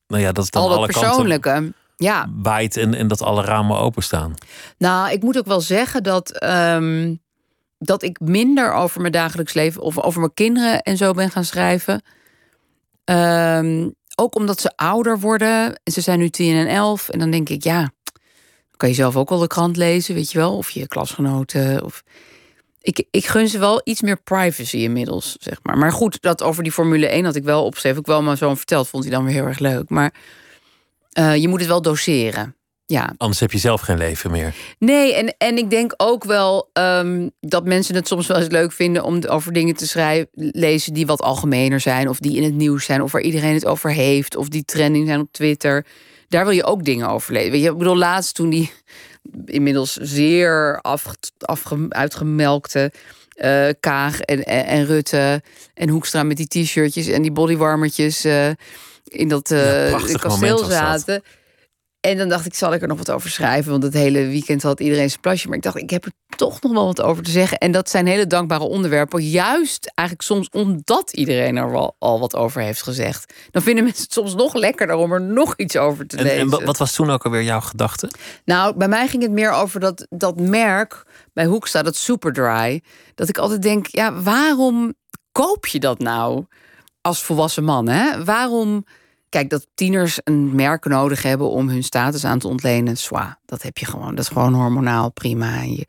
nou 0.07 0.23
ja, 0.23 0.33
dat 0.33 0.45
het 0.45 0.57
aan 0.57 0.63
al 0.63 0.69
dat 0.69 0.79
alle 0.79 0.87
kanten 0.87 1.09
persoonlijke. 1.11 1.73
Ja, 1.97 2.31
waait 2.43 2.77
en, 2.77 2.95
en 2.95 3.09
dat 3.09 3.23
alle 3.23 3.43
ramen 3.43 3.79
openstaan. 3.79 4.35
nou, 4.79 5.11
ik 5.11 5.23
moet 5.23 5.39
ook 5.39 5.47
wel 5.47 5.61
zeggen 5.61 6.03
dat. 6.03 6.31
ehm, 6.39 7.15
dat 7.79 8.03
ik 8.03 8.21
minder 8.21 8.73
over 8.73 9.01
mijn 9.01 9.13
dagelijks 9.13 9.53
leven 9.53 9.83
of 9.83 9.99
over 9.99 10.21
mijn 10.21 10.35
kinderen 10.35 10.83
en 10.83 10.97
zo 10.97 11.13
ben 11.13 11.31
gaan 11.31 11.45
schrijven. 11.45 12.03
Ehm, 13.05 13.89
ook 14.15 14.35
omdat 14.35 14.61
ze 14.61 14.77
ouder 14.77 15.21
worden. 15.21 15.81
En 15.85 15.93
ze 15.93 16.01
zijn 16.01 16.19
nu 16.19 16.29
10 16.29 16.57
en 16.57 16.67
11. 16.67 17.09
En 17.09 17.19
dan 17.19 17.31
denk 17.31 17.49
ik, 17.49 17.65
ja, 17.65 17.91
kan 18.77 18.89
je 18.89 18.95
zelf 18.95 19.17
ook 19.17 19.29
wel 19.29 19.39
de 19.39 19.47
krant 19.47 19.77
lezen, 19.77 20.15
weet 20.15 20.33
je 20.33 20.39
wel. 20.39 20.57
Of 20.57 20.71
je 20.71 20.89
klasgenoten. 20.89 21.85
Of... 21.85 22.03
Ik, 22.81 23.07
ik 23.11 23.27
gun 23.27 23.49
ze 23.49 23.59
wel 23.59 23.81
iets 23.85 24.03
meer 24.03 24.23
privacy 24.23 24.77
inmiddels, 24.77 25.37
zeg 25.41 25.59
maar. 25.63 25.79
Maar 25.79 25.93
goed, 25.93 26.23
dat 26.23 26.43
over 26.43 26.63
die 26.63 26.73
Formule 26.73 27.07
1 27.07 27.25
had 27.25 27.37
ik 27.37 27.45
wel 27.45 27.65
opgeschreven. 27.65 28.01
Ik 28.01 28.07
wel 28.07 28.23
maar 28.23 28.37
zo 28.37 28.55
verteld, 28.55 28.89
vond 28.89 29.05
hij 29.05 29.13
dan 29.13 29.25
weer 29.25 29.35
heel 29.35 29.47
erg 29.47 29.59
leuk. 29.59 29.89
Maar 29.89 30.15
uh, 31.19 31.37
je 31.37 31.49
moet 31.49 31.59
het 31.59 31.69
wel 31.69 31.83
doseren. 31.83 32.56
Ja. 32.87 33.15
Anders 33.17 33.41
heb 33.41 33.53
je 33.53 33.59
zelf 33.59 33.81
geen 33.81 33.99
leven 33.99 34.31
meer. 34.31 34.55
Nee, 34.79 35.15
en, 35.15 35.35
en 35.39 35.57
ik 35.59 35.71
denk 35.71 35.95
ook 35.97 36.25
wel 36.25 36.71
um, 36.73 37.31
dat 37.41 37.65
mensen 37.65 37.95
het 37.95 38.09
soms 38.09 38.27
wel 38.27 38.37
eens 38.37 38.49
leuk 38.49 38.73
vinden 38.73 39.05
om 39.05 39.25
over 39.25 39.53
dingen 39.53 39.75
te 39.75 39.87
schrijven, 39.87 40.29
lezen 40.33 40.95
die 40.95 41.07
wat 41.07 41.23
algemener 41.23 41.81
zijn, 41.81 42.09
of 42.09 42.19
die 42.19 42.37
in 42.37 42.43
het 42.43 42.55
nieuws 42.55 42.85
zijn, 42.85 43.03
of 43.03 43.13
waar 43.13 43.23
iedereen 43.23 43.55
het 43.55 43.67
over 43.67 43.91
heeft, 43.91 44.37
of 44.37 44.49
die 44.49 44.65
trending 44.65 45.07
zijn 45.07 45.21
op 45.21 45.33
Twitter. 45.33 45.87
Daar 46.29 46.45
wil 46.45 46.55
je 46.55 46.65
ook 46.65 46.85
dingen 46.85 47.09
over 47.09 47.33
lezen. 47.33 47.51
Weet 47.51 47.63
je, 47.63 47.71
ik 47.71 47.79
bedoel, 47.79 47.97
laatst 47.97 48.35
toen 48.35 48.51
die 48.51 48.73
inmiddels 49.45 49.93
zeer 49.93 50.79
af, 50.81 51.07
afge, 51.39 51.87
uitgemelkte 51.89 52.93
uh, 53.37 53.69
Kaag 53.81 54.21
en, 54.21 54.45
en, 54.45 54.67
en, 54.67 54.85
Rutte 54.85 55.43
en 55.75 55.89
Hoekstra 55.89 56.23
met 56.23 56.37
die 56.37 56.47
t-shirtjes 56.47 57.07
en 57.07 57.23
die 57.23 57.33
bodywarmertjes 57.33 58.25
uh, 58.25 58.49
in 59.05 59.29
dat 59.29 59.51
uh, 59.51 59.91
ja, 59.91 59.99
kasteel 60.19 60.65
zaten. 60.65 61.23
En 62.07 62.17
dan 62.17 62.29
dacht 62.29 62.47
ik, 62.47 62.55
zal 62.55 62.75
ik 62.75 62.83
er 62.83 62.89
nog 62.89 62.99
wat 62.99 63.11
over 63.11 63.31
schrijven? 63.31 63.71
Want 63.71 63.83
het 63.83 63.95
hele 63.95 64.27
weekend 64.27 64.63
had 64.63 64.81
iedereen 64.81 65.09
zijn 65.09 65.21
plasje. 65.21 65.49
Maar 65.49 65.57
ik 65.57 65.63
dacht, 65.63 65.77
ik 65.77 65.91
heb 65.91 66.05
er 66.05 66.13
toch 66.37 66.61
nog 66.61 66.73
wel 66.73 66.85
wat 66.87 67.03
over 67.03 67.23
te 67.23 67.31
zeggen. 67.31 67.59
En 67.59 67.73
dat 67.73 67.91
zijn 67.91 68.07
hele 68.07 68.27
dankbare 68.27 68.65
onderwerpen. 68.65 69.29
Juist 69.29 69.93
eigenlijk 69.95 70.29
soms 70.29 70.49
omdat 70.51 71.13
iedereen 71.13 71.57
er 71.57 71.71
wel 71.71 71.97
al 71.99 72.21
wat 72.21 72.37
over 72.37 72.63
heeft 72.63 72.83
gezegd. 72.83 73.33
Dan 73.51 73.63
vinden 73.63 73.85
mensen 73.85 74.03
het 74.03 74.13
soms 74.13 74.35
nog 74.35 74.55
lekkerder 74.55 74.97
om 74.97 75.13
er 75.13 75.21
nog 75.21 75.55
iets 75.57 75.77
over 75.77 76.07
te 76.07 76.17
lezen. 76.17 76.39
En 76.39 76.65
wat 76.65 76.79
was 76.79 76.95
toen 76.95 77.11
ook 77.11 77.25
alweer 77.25 77.43
jouw 77.43 77.61
gedachte? 77.61 78.11
Nou, 78.45 78.77
bij 78.77 78.89
mij 78.89 79.09
ging 79.09 79.23
het 79.23 79.33
meer 79.33 79.51
over 79.51 79.81
dat, 79.81 80.07
dat 80.11 80.41
merk 80.41 81.05
bij 81.33 81.45
Hoekstra, 81.45 81.83
dat 81.83 81.97
Superdry. 81.97 82.83
Dat 83.15 83.29
ik 83.29 83.39
altijd 83.39 83.63
denk, 83.63 83.87
ja, 83.87 84.23
waarom 84.23 84.95
koop 85.33 85.67
je 85.67 85.81
dat 85.81 85.99
nou 85.99 86.45
als 87.01 87.23
volwassen 87.23 87.65
man? 87.65 87.89
Hè? 87.89 88.25
Waarom 88.25 88.85
Kijk, 89.37 89.51
dat 89.51 89.67
tieners 89.75 90.19
een 90.25 90.55
merk 90.55 90.85
nodig 90.85 91.23
hebben 91.23 91.51
om 91.51 91.69
hun 91.69 91.83
status 91.83 92.25
aan 92.25 92.39
te 92.39 92.49
ontlenen, 92.49 92.97
zwa, 92.97 93.39
dat 93.47 93.63
heb 93.63 93.79
je 93.79 93.87
gewoon. 93.87 94.15
Dat 94.15 94.25
is 94.25 94.31
gewoon 94.31 94.55
hormonaal 94.55 95.11
prima. 95.11 95.63
Je, 95.63 95.87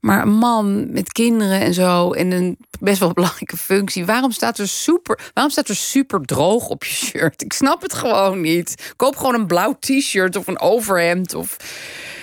maar 0.00 0.22
een 0.22 0.32
man 0.32 0.92
met 0.92 1.12
kinderen 1.12 1.60
en 1.60 1.74
zo 1.74 2.12
en 2.12 2.30
een 2.30 2.58
best 2.80 2.98
wel 2.98 3.12
belangrijke 3.12 3.56
functie. 3.56 4.06
Waarom 4.06 4.30
staat 4.30 4.58
er 4.58 4.68
super, 4.68 5.30
waarom 5.34 5.52
staat 5.52 5.68
er 5.68 5.76
super 5.76 6.20
droog 6.20 6.68
op 6.68 6.84
je 6.84 6.94
shirt? 6.94 7.42
Ik 7.42 7.52
snap 7.52 7.82
het 7.82 7.94
gewoon 7.94 8.40
niet. 8.40 8.92
Koop 8.96 9.16
gewoon 9.16 9.34
een 9.34 9.46
blauw 9.46 9.76
t-shirt 9.80 10.36
of 10.36 10.46
een 10.46 10.60
overhemd 10.60 11.34
of 11.34 11.56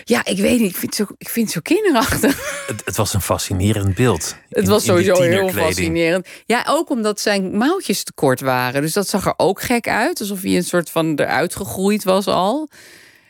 ja, 0.03 0.25
ik 0.25 0.37
weet 0.37 0.59
niet. 0.59 0.69
Ik 0.69 0.77
vind 0.77 0.97
het 0.97 1.07
zo, 1.07 1.13
ik 1.17 1.29
vind 1.29 1.45
het 1.45 1.55
zo 1.55 1.75
kinderachtig. 1.75 2.63
Het, 2.67 2.81
het 2.85 2.95
was 2.95 3.13
een 3.13 3.21
fascinerend 3.21 3.95
beeld. 3.95 4.35
Het 4.49 4.67
was 4.67 4.85
sowieso 4.85 5.21
heel 5.21 5.49
fascinerend. 5.49 6.27
Ja, 6.45 6.65
ook 6.67 6.89
omdat 6.89 7.19
zijn 7.19 7.57
mouwtjes 7.57 8.03
te 8.03 8.13
kort 8.13 8.41
waren. 8.41 8.81
Dus 8.81 8.93
dat 8.93 9.07
zag 9.07 9.25
er 9.25 9.33
ook 9.37 9.61
gek 9.61 9.87
uit. 9.87 10.19
Alsof 10.19 10.41
hij 10.41 10.55
een 10.55 10.63
soort 10.63 10.89
van 10.89 11.15
eruit 11.15 11.55
gegroeid 11.55 12.03
was 12.03 12.27
al. 12.27 12.69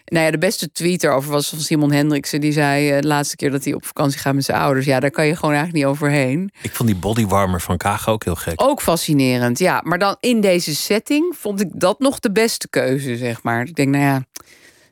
Nou 0.05 0.25
ja, 0.25 0.31
de 0.31 0.37
beste 0.37 0.71
tweet 0.71 1.03
erover 1.03 1.31
was 1.31 1.49
van 1.49 1.59
Simon 1.59 1.91
Hendriksen. 1.91 2.41
Die 2.41 2.51
zei 2.51 2.95
uh, 2.95 3.01
de 3.01 3.07
laatste 3.07 3.35
keer 3.35 3.51
dat 3.51 3.63
hij 3.63 3.73
op 3.73 3.85
vakantie 3.85 4.19
gaat 4.19 4.33
met 4.33 4.43
zijn 4.43 4.57
ouders. 4.61 4.85
Ja, 4.85 4.99
daar 4.99 5.11
kan 5.11 5.25
je 5.25 5.35
gewoon 5.35 5.55
eigenlijk 5.55 5.85
niet 5.85 5.93
overheen. 5.93 6.51
Ik 6.61 6.71
vond 6.71 6.89
die 6.89 6.97
bodywarmer 6.97 7.61
van 7.61 7.77
Kaag 7.77 8.09
ook 8.09 8.23
heel 8.23 8.35
gek. 8.35 8.61
Ook 8.61 8.81
fascinerend, 8.81 9.59
ja. 9.59 9.81
Maar 9.83 9.99
dan 9.99 10.17
in 10.19 10.41
deze 10.41 10.75
setting 10.75 11.35
vond 11.39 11.61
ik 11.61 11.67
dat 11.71 11.99
nog 11.99 12.19
de 12.19 12.31
beste 12.31 12.69
keuze, 12.69 13.17
zeg 13.17 13.43
maar. 13.43 13.65
Ik 13.67 13.75
denk, 13.75 13.89
nou 13.89 14.03
ja, 14.03 14.25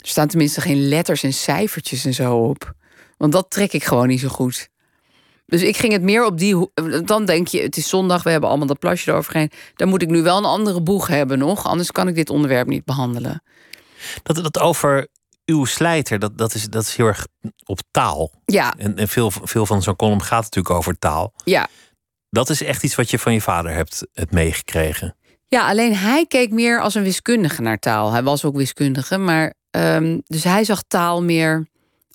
er 0.01 0.07
staan 0.07 0.27
tenminste 0.27 0.61
geen 0.61 0.87
letters 0.87 1.23
en 1.23 1.33
cijfertjes 1.33 2.05
en 2.05 2.13
zo 2.13 2.37
op. 2.37 2.73
Want 3.17 3.33
dat 3.33 3.49
trek 3.49 3.73
ik 3.73 3.83
gewoon 3.83 4.07
niet 4.07 4.19
zo 4.19 4.27
goed. 4.27 4.69
Dus 5.45 5.61
ik 5.61 5.77
ging 5.77 5.93
het 5.93 6.01
meer 6.01 6.25
op 6.25 6.37
die. 6.37 6.69
Dan 7.05 7.25
denk 7.25 7.47
je, 7.47 7.61
het 7.61 7.77
is 7.77 7.89
zondag, 7.89 8.23
we 8.23 8.29
hebben 8.29 8.49
allemaal 8.49 8.67
dat 8.67 8.79
plasje 8.79 9.11
eroverheen. 9.11 9.51
Dan 9.75 9.87
moet 9.87 10.01
ik 10.01 10.09
nu 10.09 10.21
wel 10.21 10.37
een 10.37 10.45
andere 10.45 10.81
boeg 10.81 11.07
hebben 11.07 11.37
nog. 11.37 11.65
Anders 11.65 11.91
kan 11.91 12.07
ik 12.07 12.15
dit 12.15 12.29
onderwerp 12.29 12.67
niet 12.67 12.85
behandelen. 12.85 13.43
Dat, 14.23 14.35
dat 14.35 14.59
over 14.59 15.07
uw 15.45 15.65
slijter, 15.65 16.19
dat, 16.19 16.37
dat, 16.37 16.53
is, 16.53 16.69
dat 16.69 16.83
is 16.83 16.95
heel 16.95 17.05
erg 17.05 17.27
op 17.65 17.79
taal. 17.91 18.31
Ja. 18.45 18.73
En, 18.77 18.97
en 18.97 19.07
veel, 19.07 19.31
veel 19.31 19.65
van 19.65 19.81
zo'n 19.81 19.95
column 19.95 20.23
gaat 20.23 20.43
natuurlijk 20.43 20.75
over 20.75 20.99
taal. 20.99 21.33
Ja. 21.43 21.67
Dat 22.29 22.49
is 22.49 22.63
echt 22.63 22.83
iets 22.83 22.95
wat 22.95 23.09
je 23.09 23.19
van 23.19 23.33
je 23.33 23.41
vader 23.41 23.73
hebt 23.73 24.07
het 24.13 24.31
meegekregen. 24.31 25.15
Ja, 25.47 25.69
alleen 25.69 25.95
hij 25.95 26.25
keek 26.25 26.51
meer 26.51 26.81
als 26.81 26.95
een 26.95 27.03
wiskundige 27.03 27.61
naar 27.61 27.79
taal. 27.79 28.11
Hij 28.11 28.23
was 28.23 28.45
ook 28.45 28.55
wiskundige, 28.55 29.17
maar 29.17 29.53
Ehm, 29.71 30.19
dus 30.25 30.43
hij 30.43 30.63
zag 30.63 30.83
taal 30.87 31.23
meer 31.23 31.67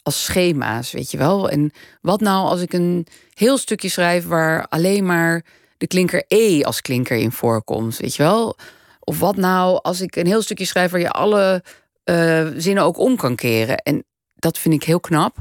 als 0.03 0.25
schema's, 0.25 0.93
weet 0.93 1.11
je 1.11 1.19
wel. 1.19 1.51
En 1.51 1.73
wat 2.01 2.21
nou 2.21 2.49
als 2.49 2.61
ik 2.61 2.73
een 2.73 3.07
heel 3.35 3.59
stukje 3.59 3.89
schrijf 3.89 4.27
waar 4.27 4.67
alleen 4.69 5.07
maar 5.07 5.45
de 5.77 5.87
klinker 5.87 6.25
E 6.29 6.63
als 6.63 6.81
klinker 6.81 7.17
in 7.17 7.33
voorkomt, 7.33 7.97
weet 7.97 8.17
je 8.17 8.23
wel? 8.23 8.57
Of 9.01 9.19
wat 9.19 9.37
nou 9.37 9.79
als 9.83 10.01
ik 10.01 10.17
een 10.17 10.27
heel 10.27 10.43
stukje 10.43 10.65
schrijf 10.65 10.91
waar 10.91 11.01
je 11.01 11.11
alle 11.11 11.63
uh, 12.05 12.47
zinnen 12.57 12.85
ook 12.85 12.99
om 12.99 13.17
kan 13.17 13.37
keren? 13.37 13.77
En 13.77 14.05
dat 14.35 14.59
vind 14.59 14.75
ik 14.75 14.83
heel 14.83 15.01
knap, 15.01 15.37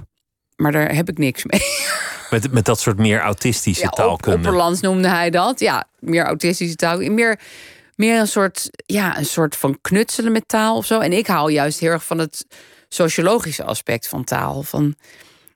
maar 0.55 0.71
daar 0.71 0.95
heb 0.95 1.09
ik 1.09 1.17
niks 1.17 1.43
mee. 1.45 1.61
Met, 2.29 2.51
met 2.51 2.65
dat 2.65 2.79
soort 2.79 2.97
meer 2.97 3.19
autistische 3.19 3.83
ja, 3.83 3.89
taalkunde. 3.89 4.37
Opperlands 4.37 4.81
noemde 4.81 5.07
hij 5.07 5.29
dat. 5.29 5.59
Ja, 5.59 5.87
meer 5.99 6.25
autistische 6.25 6.75
taal. 6.75 6.97
Meer 6.97 7.39
meer 7.95 8.19
een 8.19 8.27
soort, 8.27 8.69
ja, 8.85 9.17
een 9.17 9.25
soort 9.25 9.55
van 9.55 9.77
knutselen 9.81 10.31
met 10.31 10.47
taal 10.47 10.77
of 10.77 10.85
zo. 10.85 10.99
En 10.99 11.13
ik 11.13 11.27
hou 11.27 11.51
juist 11.51 11.79
heel 11.79 11.91
erg 11.91 12.05
van 12.05 12.17
het 12.17 12.45
sociologische 12.89 13.63
aspect 13.63 14.07
van 14.07 14.23
taal. 14.23 14.63
Van 14.63 14.95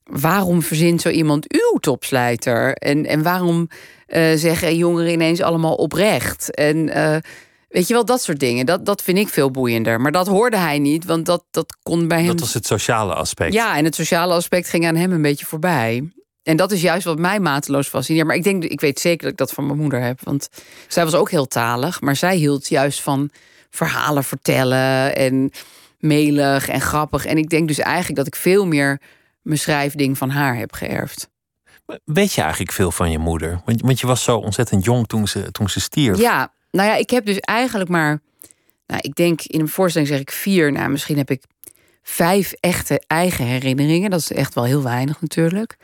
waarom 0.03 0.61
verzint 0.61 1.01
zo 1.01 1.09
iemand 1.09 1.51
uw 1.51 1.77
topslijter? 1.79 2.73
En, 2.73 3.05
en 3.05 3.23
waarom 3.23 3.67
uh, 4.07 4.31
zeggen 4.35 4.75
jongeren 4.75 5.11
ineens 5.11 5.41
allemaal 5.41 5.75
oprecht? 5.75 6.55
En 6.55 6.77
uh, 6.77 7.15
weet 7.69 7.87
je 7.87 7.93
wel, 7.93 8.05
dat 8.05 8.21
soort 8.21 8.39
dingen. 8.39 8.65
Dat, 8.65 8.85
dat 8.85 9.01
vind 9.01 9.17
ik 9.17 9.27
veel 9.27 9.51
boeiender. 9.51 10.01
Maar 10.01 10.11
dat 10.11 10.27
hoorde 10.27 10.57
hij 10.57 10.79
niet, 10.79 11.05
want 11.05 11.25
dat, 11.25 11.43
dat 11.51 11.77
kon 11.83 12.07
bij 12.07 12.17
hem. 12.17 12.27
Dat 12.27 12.39
was 12.39 12.53
het 12.53 12.65
sociale 12.65 13.13
aspect. 13.13 13.53
Ja, 13.53 13.77
en 13.77 13.85
het 13.85 13.95
sociale 13.95 14.33
aspect 14.33 14.69
ging 14.69 14.87
aan 14.87 14.95
hem 14.95 15.11
een 15.11 15.21
beetje 15.21 15.45
voorbij. 15.45 16.11
En 16.50 16.58
dat 16.58 16.72
is 16.72 16.82
juist 16.82 17.06
wat 17.06 17.20
mij 17.20 17.39
mateloos 17.39 17.88
fascineert. 17.88 18.28
Maar 18.28 18.36
ik 18.36 18.43
denk, 18.43 18.64
ik 18.64 18.82
weet 18.82 19.00
zeker 19.00 19.22
dat 19.22 19.32
ik 19.32 19.38
dat 19.38 19.52
van 19.52 19.66
mijn 19.66 19.78
moeder 19.78 20.02
heb. 20.02 20.20
Want 20.24 20.50
zij 20.88 21.04
was 21.04 21.14
ook 21.14 21.32
heel 21.32 21.47
talig. 21.47 22.02
Maar 22.02 22.16
zij 22.16 22.36
hield 22.36 22.68
juist 22.68 23.02
van 23.02 23.30
verhalen 23.70 24.24
vertellen. 24.24 25.16
En 25.16 25.52
melig 26.00 26.68
en 26.68 26.82
grappig. 26.82 27.26
En 27.26 27.38
ik 27.38 27.50
denk 27.50 27.68
dus 27.68 27.80
eigenlijk 27.80 28.16
dat 28.16 28.28
ik 28.28 28.36
veel 28.36 28.66
meer 28.66 29.02
mijn 29.41 29.60
schrijfding 29.60 30.18
van 30.18 30.30
haar 30.30 30.56
heb 30.56 30.74
geërfd. 30.74 31.30
Weet 32.06 32.34
je 32.34 32.41
eigenlijk 32.41 32.72
veel 32.72 32.91
van 32.91 33.12
je 33.12 33.20
moeder? 33.20 33.62
Want, 33.66 33.82
want 33.82 34.00
je 34.00 34.08
was 34.08 34.24
zo 34.24 34.38
ontzettend 34.38 34.86
jong 34.86 35.08
toen 35.08 35.28
ze, 35.28 35.52
toen 35.52 35.70
ze 35.70 35.80
stierf. 35.80 36.20
Ja, 36.20 36.54
nou 36.72 36.89
ja, 36.89 36.95
ik 36.95 37.10
heb 37.10 37.26
dus 37.26 37.39
eigenlijk 37.39 37.89
maar... 37.89 38.22
Nou, 38.88 39.02
ik 39.04 39.16
denk 39.16 39.41
in 39.41 39.60
een 39.60 39.68
voorstelling 39.68 40.10
zeg 40.10 40.20
ik 40.20 40.32
vier. 40.32 40.72
Nou, 40.72 40.89
misschien 40.89 41.18
heb 41.18 41.32
ik 41.32 41.43
vijf 42.04 42.54
echte 42.60 43.02
eigen 43.08 43.45
herinneringen. 43.45 44.10
Dat 44.10 44.20
is 44.20 44.32
echt 44.32 44.54
wel 44.54 44.64
heel 44.64 44.84
weinig 44.84 45.22
natuurlijk. 45.22 45.78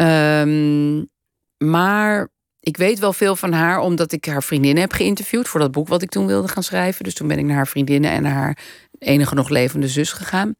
Um, 0.00 1.08
maar 1.56 2.28
ik 2.60 2.76
weet 2.76 2.98
wel 2.98 3.12
veel 3.12 3.36
van 3.36 3.52
haar 3.52 3.78
omdat 3.80 4.12
ik 4.12 4.24
haar 4.24 4.42
vriendinnen 4.42 4.82
heb 4.82 4.92
geïnterviewd 4.92 5.48
voor 5.48 5.60
dat 5.60 5.72
boek 5.72 5.88
wat 5.88 6.02
ik 6.02 6.10
toen 6.10 6.26
wilde 6.26 6.48
gaan 6.48 6.62
schrijven. 6.62 7.04
Dus 7.04 7.14
toen 7.14 7.28
ben 7.28 7.38
ik 7.38 7.44
naar 7.44 7.56
haar 7.56 7.66
vriendinnen 7.66 8.10
en 8.10 8.22
naar 8.22 8.32
haar 8.32 8.58
enige 8.98 9.34
nog 9.34 9.48
levende 9.48 9.88
zus 9.88 10.12
gegaan. 10.12 10.54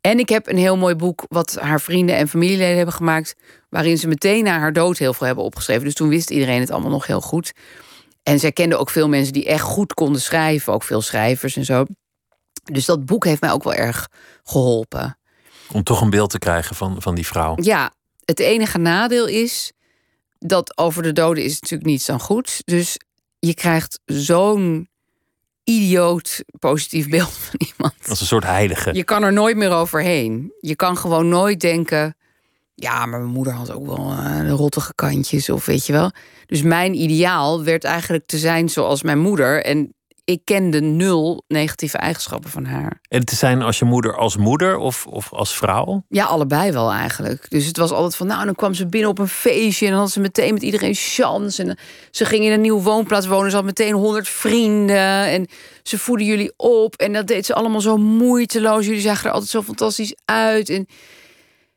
En 0.00 0.18
ik 0.18 0.28
heb 0.28 0.48
een 0.48 0.56
heel 0.56 0.76
mooi 0.76 0.94
boek 0.94 1.24
wat 1.28 1.58
haar 1.60 1.80
vrienden 1.80 2.16
en 2.16 2.28
familieleden 2.28 2.76
hebben 2.76 2.94
gemaakt, 2.94 3.34
waarin 3.68 3.98
ze 3.98 4.08
meteen 4.08 4.44
na 4.44 4.58
haar 4.58 4.72
dood 4.72 4.98
heel 4.98 5.14
veel 5.14 5.26
hebben 5.26 5.44
opgeschreven. 5.44 5.84
Dus 5.84 5.94
toen 5.94 6.08
wist 6.08 6.30
iedereen 6.30 6.60
het 6.60 6.70
allemaal 6.70 6.90
nog 6.90 7.06
heel 7.06 7.20
goed. 7.20 7.52
En 8.22 8.38
zij 8.38 8.52
kende 8.52 8.76
ook 8.76 8.90
veel 8.90 9.08
mensen 9.08 9.32
die 9.32 9.46
echt 9.46 9.62
goed 9.62 9.94
konden 9.94 10.20
schrijven, 10.20 10.72
ook 10.72 10.82
veel 10.82 11.00
schrijvers 11.00 11.56
en 11.56 11.64
zo. 11.64 11.84
Dus 12.64 12.84
dat 12.84 13.04
boek 13.04 13.24
heeft 13.24 13.40
mij 13.40 13.52
ook 13.52 13.64
wel 13.64 13.74
erg 13.74 14.08
geholpen. 14.42 15.18
Om 15.72 15.82
toch 15.82 16.00
een 16.00 16.10
beeld 16.10 16.30
te 16.30 16.38
krijgen 16.38 16.76
van, 16.76 17.02
van 17.02 17.14
die 17.14 17.26
vrouw. 17.26 17.54
Ja, 17.60 17.92
het 18.26 18.40
enige 18.40 18.78
nadeel 18.78 19.26
is 19.26 19.72
dat 20.38 20.78
over 20.78 21.02
de 21.02 21.12
doden 21.12 21.44
is 21.44 21.60
natuurlijk 21.60 21.90
niets 21.90 22.06
dan 22.06 22.20
goed. 22.20 22.62
Dus 22.64 22.96
je 23.38 23.54
krijgt 23.54 24.00
zo'n 24.04 24.88
idioot 25.64 26.44
positief 26.58 27.08
beeld 27.08 27.32
van 27.50 27.60
iemand. 27.74 27.94
Als 28.08 28.20
een 28.20 28.26
soort 28.26 28.44
heilige. 28.44 28.94
Je 28.94 29.04
kan 29.04 29.22
er 29.22 29.32
nooit 29.32 29.56
meer 29.56 29.70
overheen. 29.70 30.52
Je 30.60 30.76
kan 30.76 30.96
gewoon 30.96 31.28
nooit 31.28 31.60
denken. 31.60 32.16
Ja, 32.74 33.06
maar 33.06 33.20
mijn 33.20 33.32
moeder 33.32 33.52
had 33.52 33.72
ook 33.72 33.86
wel 33.86 34.12
uh, 34.12 34.50
rottige 34.50 34.94
kantjes, 34.94 35.48
of 35.48 35.66
weet 35.66 35.86
je 35.86 35.92
wel. 35.92 36.10
Dus 36.46 36.62
mijn 36.62 36.94
ideaal 36.94 37.64
werd 37.64 37.84
eigenlijk 37.84 38.26
te 38.26 38.38
zijn 38.38 38.68
zoals 38.68 39.02
mijn 39.02 39.18
moeder. 39.18 39.64
En 39.64 39.94
ik 40.26 40.40
kende 40.44 40.80
nul 40.80 41.44
negatieve 41.48 41.98
eigenschappen 41.98 42.50
van 42.50 42.64
haar. 42.64 43.00
En 43.08 43.24
te 43.24 43.34
zijn 43.34 43.62
als 43.62 43.78
je 43.78 43.84
moeder 43.84 44.16
als 44.16 44.36
moeder 44.36 44.76
of, 44.76 45.06
of 45.06 45.32
als 45.32 45.56
vrouw? 45.56 46.04
Ja, 46.08 46.24
allebei 46.24 46.72
wel 46.72 46.92
eigenlijk. 46.92 47.50
Dus 47.50 47.66
het 47.66 47.76
was 47.76 47.90
altijd 47.90 48.16
van, 48.16 48.26
nou, 48.26 48.44
dan 48.44 48.54
kwam 48.54 48.74
ze 48.74 48.86
binnen 48.86 49.10
op 49.10 49.18
een 49.18 49.28
feestje... 49.28 49.86
en 49.86 49.92
dan 49.92 50.00
had 50.00 50.10
ze 50.10 50.20
meteen 50.20 50.52
met 50.52 50.62
iedereen 50.62 50.94
chance. 50.94 51.62
En 51.62 51.78
ze 52.10 52.24
ging 52.24 52.44
in 52.44 52.52
een 52.52 52.60
nieuwe 52.60 52.82
woonplaats 52.82 53.26
wonen. 53.26 53.50
Ze 53.50 53.56
had 53.56 53.64
meteen 53.64 53.92
honderd 53.92 54.28
vrienden. 54.28 55.26
En 55.26 55.46
ze 55.82 55.98
voeden 55.98 56.26
jullie 56.26 56.52
op. 56.56 56.94
En 56.94 57.12
dat 57.12 57.26
deed 57.26 57.46
ze 57.46 57.54
allemaal 57.54 57.80
zo 57.80 57.96
moeiteloos. 57.96 58.86
Jullie 58.86 59.00
zagen 59.00 59.26
er 59.26 59.32
altijd 59.32 59.50
zo 59.50 59.62
fantastisch 59.62 60.14
uit. 60.24 60.68
En 60.68 60.86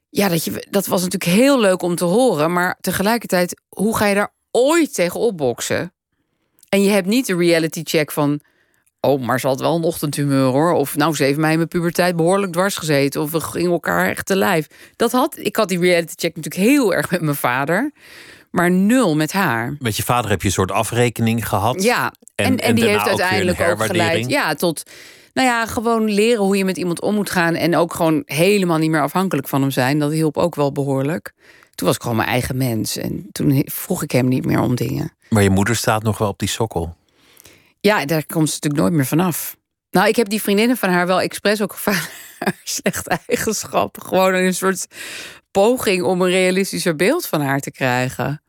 ja, 0.10 0.30
dat, 0.30 0.44
je, 0.44 0.68
dat 0.70 0.86
was 0.86 1.02
natuurlijk 1.02 1.32
heel 1.32 1.60
leuk 1.60 1.82
om 1.82 1.96
te 1.96 2.06
horen. 2.06 2.54
Maar 2.54 2.78
tegelijkertijd, 2.82 3.62
hoe 3.70 3.98
ga 3.98 4.06
je 4.06 4.16
daar 4.16 4.34
ooit 4.52 4.94
tegen 4.94 5.20
opboksen? 5.20 5.94
En 6.70 6.84
je 6.84 6.90
hebt 6.90 7.08
niet 7.08 7.26
de 7.26 7.36
reality 7.36 7.82
check 7.84 8.12
van... 8.12 8.40
oh, 9.00 9.22
maar 9.22 9.40
ze 9.40 9.48
had 9.48 9.60
wel 9.60 9.76
een 9.76 9.84
ochtendhumeur 9.84 10.46
hoor. 10.46 10.72
Of 10.72 10.96
nou, 10.96 11.16
ze 11.16 11.24
heeft 11.24 11.38
mij 11.38 11.52
in 11.52 11.58
mijn 11.58 11.70
puberteit 11.70 12.16
behoorlijk 12.16 12.52
dwars 12.52 12.78
gezeten. 12.78 13.22
Of 13.22 13.32
we 13.32 13.40
gingen 13.40 13.72
elkaar 13.72 14.10
echt 14.10 14.26
te 14.26 14.36
lijf. 14.36 14.68
Dat 14.96 15.12
had, 15.12 15.38
ik 15.38 15.56
had 15.56 15.70
die 15.70 15.80
reality 15.80 16.14
check 16.16 16.36
natuurlijk 16.36 16.70
heel 16.70 16.94
erg 16.94 17.12
met 17.12 17.22
mijn 17.22 17.36
vader. 17.36 17.92
Maar 18.52 18.72
nul 18.72 19.16
met 19.16 19.32
haar. 19.32 19.76
Met 19.80 19.98
je 19.98 20.04
vader 20.04 20.30
heb 20.32 20.42
je 20.42 20.48
een 20.48 20.54
soort 20.54 20.72
afrekening 20.72 21.48
gehad. 21.48 21.84
Ja, 21.84 22.14
en, 22.36 22.58
en, 22.58 22.76
die 22.76 22.88
heeft 22.88 23.08
uiteindelijk 23.08 23.62
ook 23.62 23.84
geleid... 23.84 24.30
Ja, 24.30 24.54
tot 24.54 24.84
nou 25.34 25.48
ja, 25.48 25.66
gewoon 25.66 26.10
leren 26.10 26.44
hoe 26.44 26.58
je 26.58 26.66
met 26.66 26.78
iemand 26.78 27.02
om 27.02 27.16
moet 27.16 27.30
gaan. 27.30 27.56
En 27.56 27.76
ook 27.76 27.94
gewoon 27.94 28.24
helemaal 28.26 28.78
niet 28.78 28.90
meer 28.90 29.02
afhankelijk 29.02 29.48
van 29.48 29.62
hem 29.62 29.72
zijn. 29.72 30.00
Dat 30.00 30.12
hielp 30.12 30.38
ook 30.38 30.56
wel 30.56 30.72
behoorlijk. 30.72 31.34
Toen 31.80 31.88
was 31.88 31.98
ik 31.98 32.02
gewoon 32.02 32.18
mijn 32.18 32.30
eigen 32.30 32.58
mens. 32.58 32.98
En 32.98 33.28
toen 33.32 33.64
vroeg 33.66 34.04
ik 34.04 34.12
hem 34.12 34.28
niet 34.28 34.46
meer 34.46 34.60
om 34.60 34.76
dingen. 34.76 35.14
Maar 35.30 35.44
je 35.44 35.50
moeder 35.50 35.76
staat 35.76 36.04
nog 36.04 36.18
wel 36.18 36.28
op 36.28 36.40
die 36.40 36.48
sokkel. 36.48 36.96
Ja, 37.80 38.06
daar 38.06 38.26
komt 38.26 38.48
ze 38.50 38.54
natuurlijk 38.54 38.82
nooit 38.82 38.94
meer 38.94 39.06
vanaf. 39.06 39.58
Nou, 39.90 40.08
ik 40.08 40.16
heb 40.16 40.30
die 40.30 40.42
vriendinnen 40.42 40.78
van 40.78 40.90
haar 40.90 41.08
wel 41.08 41.22
expres 41.22 41.62
ook 41.62 41.74
gevraagd. 41.74 42.12
slechte 42.64 43.20
eigenschappen. 43.28 44.02
Gewoon 44.02 44.34
een 44.34 44.54
soort 44.54 44.88
poging 45.52 46.04
om 46.04 46.22
een 46.22 46.30
realistischer 46.30 46.96
beeld 46.96 47.26
van 47.26 47.42
haar 47.42 47.60
te 47.60 47.72
krijgen. 47.72 48.42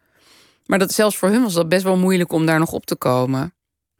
Maar 0.66 0.78
dat, 0.78 0.92
zelfs 0.92 1.16
voor 1.16 1.28
hun 1.28 1.42
was 1.42 1.54
dat 1.54 1.68
best 1.68 1.82
wel 1.82 1.96
moeilijk 1.96 2.32
om 2.32 2.46
daar 2.46 2.58
nog 2.58 2.72
op 2.72 2.86
te 2.86 2.96
komen. 2.96 3.54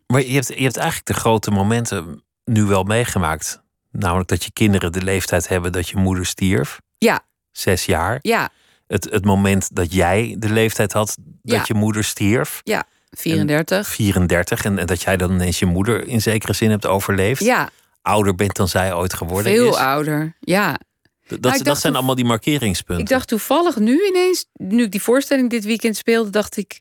Maar 0.06 0.22
je 0.22 0.32
hebt, 0.32 0.48
je 0.48 0.62
hebt 0.62 0.76
eigenlijk 0.76 1.06
de 1.06 1.14
grote 1.14 1.50
momenten 1.50 2.24
nu 2.44 2.64
wel 2.64 2.82
meegemaakt. 2.82 3.62
Namelijk 3.90 4.28
dat 4.28 4.44
je 4.44 4.52
kinderen 4.52 4.92
de 4.92 5.02
leeftijd 5.02 5.48
hebben 5.48 5.72
dat 5.72 5.88
je 5.88 5.96
moeder 5.96 6.26
stierf. 6.26 6.80
Ja. 6.98 7.20
Zes 7.50 7.84
jaar. 7.84 8.18
Ja. 8.22 8.50
Het, 8.90 9.08
het 9.10 9.24
moment 9.24 9.76
dat 9.76 9.92
jij 9.92 10.36
de 10.38 10.50
leeftijd 10.50 10.92
had 10.92 11.16
dat 11.42 11.66
je 11.66 11.74
moeder 11.74 12.04
stierf. 12.04 12.60
Ja, 12.64 12.84
34. 13.10 13.78
En 13.78 13.84
34. 13.84 14.64
En, 14.64 14.78
en, 14.78 14.86
dat 14.86 15.02
jij 15.02 15.16
dan 15.16 15.32
ineens 15.32 15.58
je 15.58 15.66
moeder 15.66 16.06
in 16.06 16.22
zekere 16.22 16.52
zin 16.52 16.70
hebt 16.70 16.86
overleefd. 16.86 17.44
Ja. 17.44 17.70
Ouder 18.02 18.34
bent 18.34 18.56
dan 18.56 18.68
zij 18.68 18.94
ooit 18.94 19.14
geworden 19.14 19.52
Veel 19.52 19.68
is. 19.68 19.76
ouder, 19.76 20.36
ja. 20.40 20.78
Dat, 21.26 21.40
nou, 21.40 21.62
dat 21.62 21.80
zijn 21.80 21.94
allemaal 21.94 22.14
die 22.14 22.24
markeringspunten. 22.24 23.04
Ik 23.04 23.10
dacht 23.10 23.28
toevallig 23.28 23.76
nu 23.76 24.06
ineens, 24.06 24.46
nu 24.52 24.82
ik 24.82 24.90
die 24.90 25.02
voorstelling 25.02 25.50
dit 25.50 25.64
weekend 25.64 25.96
speelde, 25.96 26.30
dacht 26.30 26.56
ik... 26.56 26.78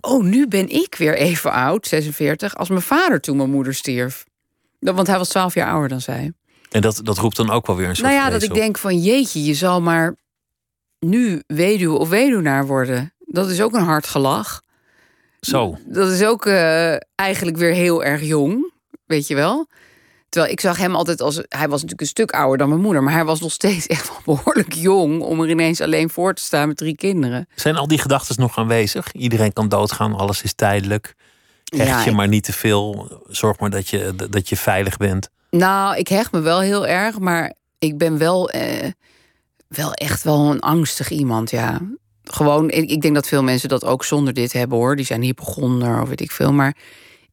Oh, 0.00 0.24
nu 0.24 0.48
ben 0.48 0.68
ik 0.68 0.94
weer 0.94 1.16
even 1.16 1.52
oud, 1.52 1.86
46, 1.86 2.56
als 2.56 2.68
mijn 2.68 2.82
vader 2.82 3.20
toen 3.20 3.36
mijn 3.36 3.50
moeder 3.50 3.74
stierf. 3.74 4.24
Want 4.78 5.06
hij 5.06 5.18
was 5.18 5.28
twaalf 5.28 5.54
jaar 5.54 5.70
ouder 5.70 5.88
dan 5.88 6.00
zij. 6.00 6.32
En 6.70 6.80
dat, 6.80 7.00
dat 7.02 7.18
roept 7.18 7.36
dan 7.36 7.50
ook 7.50 7.66
wel 7.66 7.76
weer 7.76 7.88
een 7.88 7.96
soort 7.96 8.08
Nou 8.08 8.20
ja, 8.20 8.30
dat 8.30 8.42
ik 8.42 8.54
denk 8.54 8.78
van 8.78 8.98
jeetje, 8.98 9.44
je 9.44 9.54
zal 9.54 9.80
maar 9.80 10.16
nu 11.00 11.42
weduwe 11.46 11.98
of 11.98 12.08
weduwnaar 12.08 12.66
worden. 12.66 13.12
Dat 13.18 13.50
is 13.50 13.60
ook 13.60 13.74
een 13.74 13.84
hard 13.84 14.06
gelach. 14.06 14.62
Zo. 15.40 15.78
Dat 15.84 16.10
is 16.10 16.24
ook 16.24 16.46
uh, 16.46 16.94
eigenlijk 17.14 17.56
weer 17.56 17.72
heel 17.72 18.04
erg 18.04 18.22
jong, 18.22 18.72
weet 19.06 19.26
je 19.26 19.34
wel. 19.34 19.68
Terwijl 20.28 20.52
ik 20.52 20.60
zag 20.60 20.78
hem 20.78 20.94
altijd 20.94 21.20
als. 21.20 21.34
Hij 21.36 21.68
was 21.68 21.70
natuurlijk 21.70 22.00
een 22.00 22.06
stuk 22.06 22.30
ouder 22.30 22.58
dan 22.58 22.68
mijn 22.68 22.80
moeder. 22.80 23.02
Maar 23.02 23.12
hij 23.12 23.24
was 23.24 23.40
nog 23.40 23.52
steeds 23.52 23.86
echt 23.96 24.08
wel 24.08 24.36
behoorlijk 24.36 24.72
jong. 24.72 25.22
om 25.22 25.40
er 25.40 25.50
ineens 25.50 25.80
alleen 25.80 26.10
voor 26.10 26.34
te 26.34 26.42
staan 26.42 26.68
met 26.68 26.76
drie 26.76 26.96
kinderen. 26.96 27.48
Zijn 27.54 27.76
al 27.76 27.88
die 27.88 27.98
gedachten 27.98 28.40
nog 28.40 28.58
aanwezig? 28.58 29.12
Iedereen 29.12 29.52
kan 29.52 29.68
doodgaan, 29.68 30.14
alles 30.14 30.42
is 30.42 30.52
tijdelijk. 30.52 31.14
Hecht 31.76 32.04
je 32.04 32.12
maar 32.12 32.28
niet 32.28 32.44
te 32.44 32.52
veel. 32.52 33.08
Zorg 33.28 33.58
maar 33.58 33.70
dat 33.70 33.88
je, 33.88 34.14
dat 34.30 34.48
je 34.48 34.56
veilig 34.56 34.96
bent. 34.96 35.30
Nou, 35.50 35.96
ik 35.96 36.08
hecht 36.08 36.32
me 36.32 36.40
wel 36.40 36.60
heel 36.60 36.86
erg. 36.86 37.18
Maar 37.18 37.54
ik 37.78 37.98
ben 37.98 38.18
wel, 38.18 38.50
eh, 38.50 38.90
wel 39.70 39.92
echt 39.92 40.22
wel 40.22 40.50
een 40.50 40.60
angstig 40.60 41.10
iemand, 41.10 41.50
ja. 41.50 41.80
Gewoon, 42.24 42.70
ik 42.70 43.00
denk 43.00 43.14
dat 43.14 43.28
veel 43.28 43.42
mensen 43.42 43.68
dat 43.68 43.84
ook 43.84 44.04
zonder 44.04 44.34
dit 44.34 44.52
hebben 44.52 44.78
hoor. 44.78 44.96
Die 44.96 45.04
zijn 45.04 45.22
hypochonder 45.22 46.02
of 46.02 46.08
weet 46.08 46.20
ik 46.20 46.30
veel. 46.30 46.52
Maar 46.52 46.76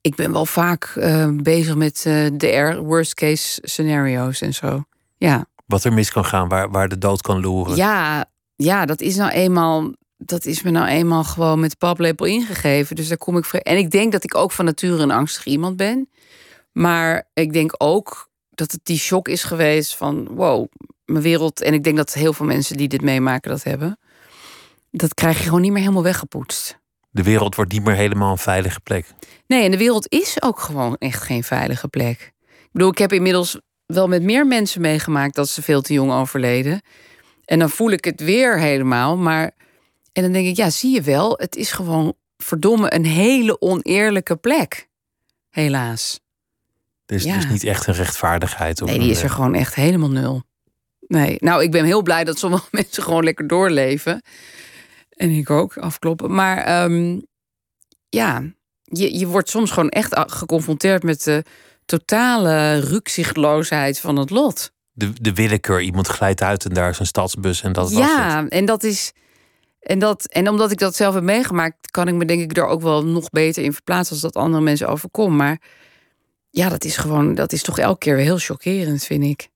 ik 0.01 0.15
ben 0.15 0.31
wel 0.31 0.45
vaak 0.45 0.93
uh, 0.97 1.27
bezig 1.33 1.75
met 1.75 2.03
uh, 2.07 2.27
de 2.33 2.81
worst 2.83 3.13
case 3.13 3.61
scenario's 3.63 4.41
en 4.41 4.53
zo. 4.53 4.83
Ja. 5.17 5.45
Wat 5.65 5.83
er 5.83 5.93
mis 5.93 6.11
kan 6.11 6.25
gaan, 6.25 6.47
waar, 6.47 6.69
waar 6.69 6.87
de 6.87 6.97
dood 6.97 7.21
kan 7.21 7.41
loeren. 7.41 7.75
Ja, 7.75 8.25
ja, 8.55 8.85
dat 8.85 9.01
is 9.01 9.15
nou 9.15 9.31
eenmaal 9.31 9.93
dat 10.17 10.45
is 10.45 10.61
me 10.61 10.69
nou 10.69 10.87
eenmaal 10.87 11.23
gewoon 11.23 11.59
met 11.59 11.77
paplepel 11.77 12.25
ingegeven. 12.25 12.95
Dus 12.95 13.07
daar 13.07 13.17
kom 13.17 13.37
ik. 13.37 13.45
En 13.45 13.77
ik 13.77 13.91
denk 13.91 14.11
dat 14.11 14.23
ik 14.23 14.35
ook 14.35 14.51
van 14.51 14.65
nature 14.65 15.03
een 15.03 15.11
angstig 15.11 15.45
iemand 15.45 15.77
ben. 15.77 16.09
Maar 16.71 17.29
ik 17.33 17.53
denk 17.53 17.73
ook 17.77 18.29
dat 18.49 18.71
het 18.71 18.79
die 18.83 18.97
shock 18.97 19.27
is 19.27 19.43
geweest 19.43 19.95
van 19.95 20.27
wow, 20.31 20.67
mijn 21.07 21.23
wereld. 21.23 21.61
En 21.61 21.73
ik 21.73 21.83
denk 21.83 21.97
dat 21.97 22.13
heel 22.13 22.33
veel 22.33 22.45
mensen 22.45 22.77
die 22.77 22.87
dit 22.87 23.01
meemaken 23.01 23.51
dat 23.51 23.63
hebben. 23.63 23.99
Dat 24.91 25.13
krijg 25.13 25.37
je 25.37 25.43
gewoon 25.43 25.61
niet 25.61 25.71
meer 25.71 25.81
helemaal 25.81 26.03
weggepoetst. 26.03 26.79
De 27.09 27.23
wereld 27.23 27.55
wordt 27.55 27.71
niet 27.71 27.83
meer 27.83 27.95
helemaal 27.95 28.31
een 28.31 28.37
veilige 28.37 28.79
plek. 28.79 29.13
Nee, 29.47 29.63
en 29.63 29.71
de 29.71 29.77
wereld 29.77 30.11
is 30.11 30.41
ook 30.41 30.59
gewoon 30.59 30.95
echt 30.99 31.23
geen 31.23 31.43
veilige 31.43 31.87
plek. 31.87 32.33
Ik 32.41 32.69
bedoel, 32.71 32.89
ik 32.89 32.97
heb 32.97 33.13
inmiddels 33.13 33.59
wel 33.85 34.07
met 34.07 34.23
meer 34.23 34.47
mensen 34.47 34.81
meegemaakt 34.81 35.35
dat 35.35 35.49
ze 35.49 35.61
veel 35.61 35.81
te 35.81 35.93
jong 35.93 36.11
overleden. 36.11 36.81
En 37.45 37.59
dan 37.59 37.69
voel 37.69 37.91
ik 37.91 38.05
het 38.05 38.21
weer 38.21 38.59
helemaal. 38.59 39.17
Maar 39.17 39.51
en 40.17 40.23
dan 40.23 40.31
denk 40.31 40.47
ik, 40.47 40.55
ja, 40.55 40.69
zie 40.69 40.93
je 40.93 41.01
wel, 41.01 41.33
het 41.37 41.55
is 41.55 41.71
gewoon 41.71 42.13
verdomme 42.37 42.93
een 42.93 43.05
hele 43.05 43.61
oneerlijke 43.61 44.35
plek. 44.35 44.87
Helaas. 45.49 46.19
Dus, 47.05 47.23
ja. 47.23 47.35
dus 47.35 47.47
niet 47.47 47.63
echt 47.63 47.87
een 47.87 47.93
rechtvaardigheid. 47.93 48.81
Of 48.81 48.89
nee, 48.89 48.99
die 48.99 49.11
is 49.11 49.23
er 49.23 49.29
gewoon 49.29 49.53
echt 49.53 49.75
helemaal 49.75 50.09
nul. 50.09 50.43
Nee, 51.07 51.35
nou, 51.39 51.63
ik 51.63 51.71
ben 51.71 51.85
heel 51.85 52.01
blij 52.01 52.23
dat 52.23 52.39
sommige 52.39 52.67
mensen 52.79 53.03
gewoon 53.03 53.23
lekker 53.23 53.47
doorleven. 53.47 54.21
En 55.09 55.29
ik 55.29 55.49
ook, 55.49 55.77
afkloppen. 55.77 56.33
Maar 56.33 56.83
um, 56.83 57.25
ja, 58.09 58.43
je, 58.83 59.17
je 59.17 59.27
wordt 59.27 59.49
soms 59.49 59.71
gewoon 59.71 59.89
echt 59.89 60.19
geconfronteerd 60.31 61.03
met 61.03 61.23
de 61.23 61.43
totale 61.85 62.79
rukzichtloosheid 62.79 63.99
van 63.99 64.15
het 64.15 64.29
lot. 64.29 64.71
De, 64.91 65.13
de 65.21 65.33
willekeur, 65.33 65.81
iemand 65.81 66.07
glijdt 66.07 66.41
uit 66.41 66.65
en 66.65 66.73
daar 66.73 66.89
is 66.89 66.99
een 66.99 67.05
stadsbus 67.05 67.61
en 67.61 67.73
dat 67.73 67.89
ja, 67.89 67.97
was 67.97 68.07
het. 68.07 68.17
Ja, 68.17 68.47
en 68.47 68.65
dat 68.65 68.83
is 68.83 69.13
en, 69.87 69.99
dat, 69.99 70.25
en 70.25 70.49
omdat 70.49 70.71
ik 70.71 70.77
dat 70.77 70.95
zelf 70.95 71.13
heb 71.13 71.23
meegemaakt, 71.23 71.91
kan 71.91 72.07
ik 72.07 72.13
me 72.13 72.25
denk 72.25 72.41
ik 72.41 72.57
er 72.57 72.65
ook 72.65 72.81
wel 72.81 73.05
nog 73.05 73.29
beter 73.29 73.63
in 73.63 73.73
verplaatsen 73.73 74.13
als 74.13 74.21
dat 74.21 74.35
andere 74.35 74.63
mensen 74.63 74.87
overkomt. 74.87 75.35
Maar 75.37 75.61
ja, 76.49 76.69
dat 76.69 76.83
is 76.83 76.97
gewoon, 76.97 77.35
dat 77.35 77.53
is 77.53 77.61
toch 77.61 77.79
elke 77.79 77.97
keer 77.97 78.15
weer 78.15 78.23
heel 78.23 78.37
chockerend, 78.37 79.03
vind 79.03 79.23
ik. 79.23 79.49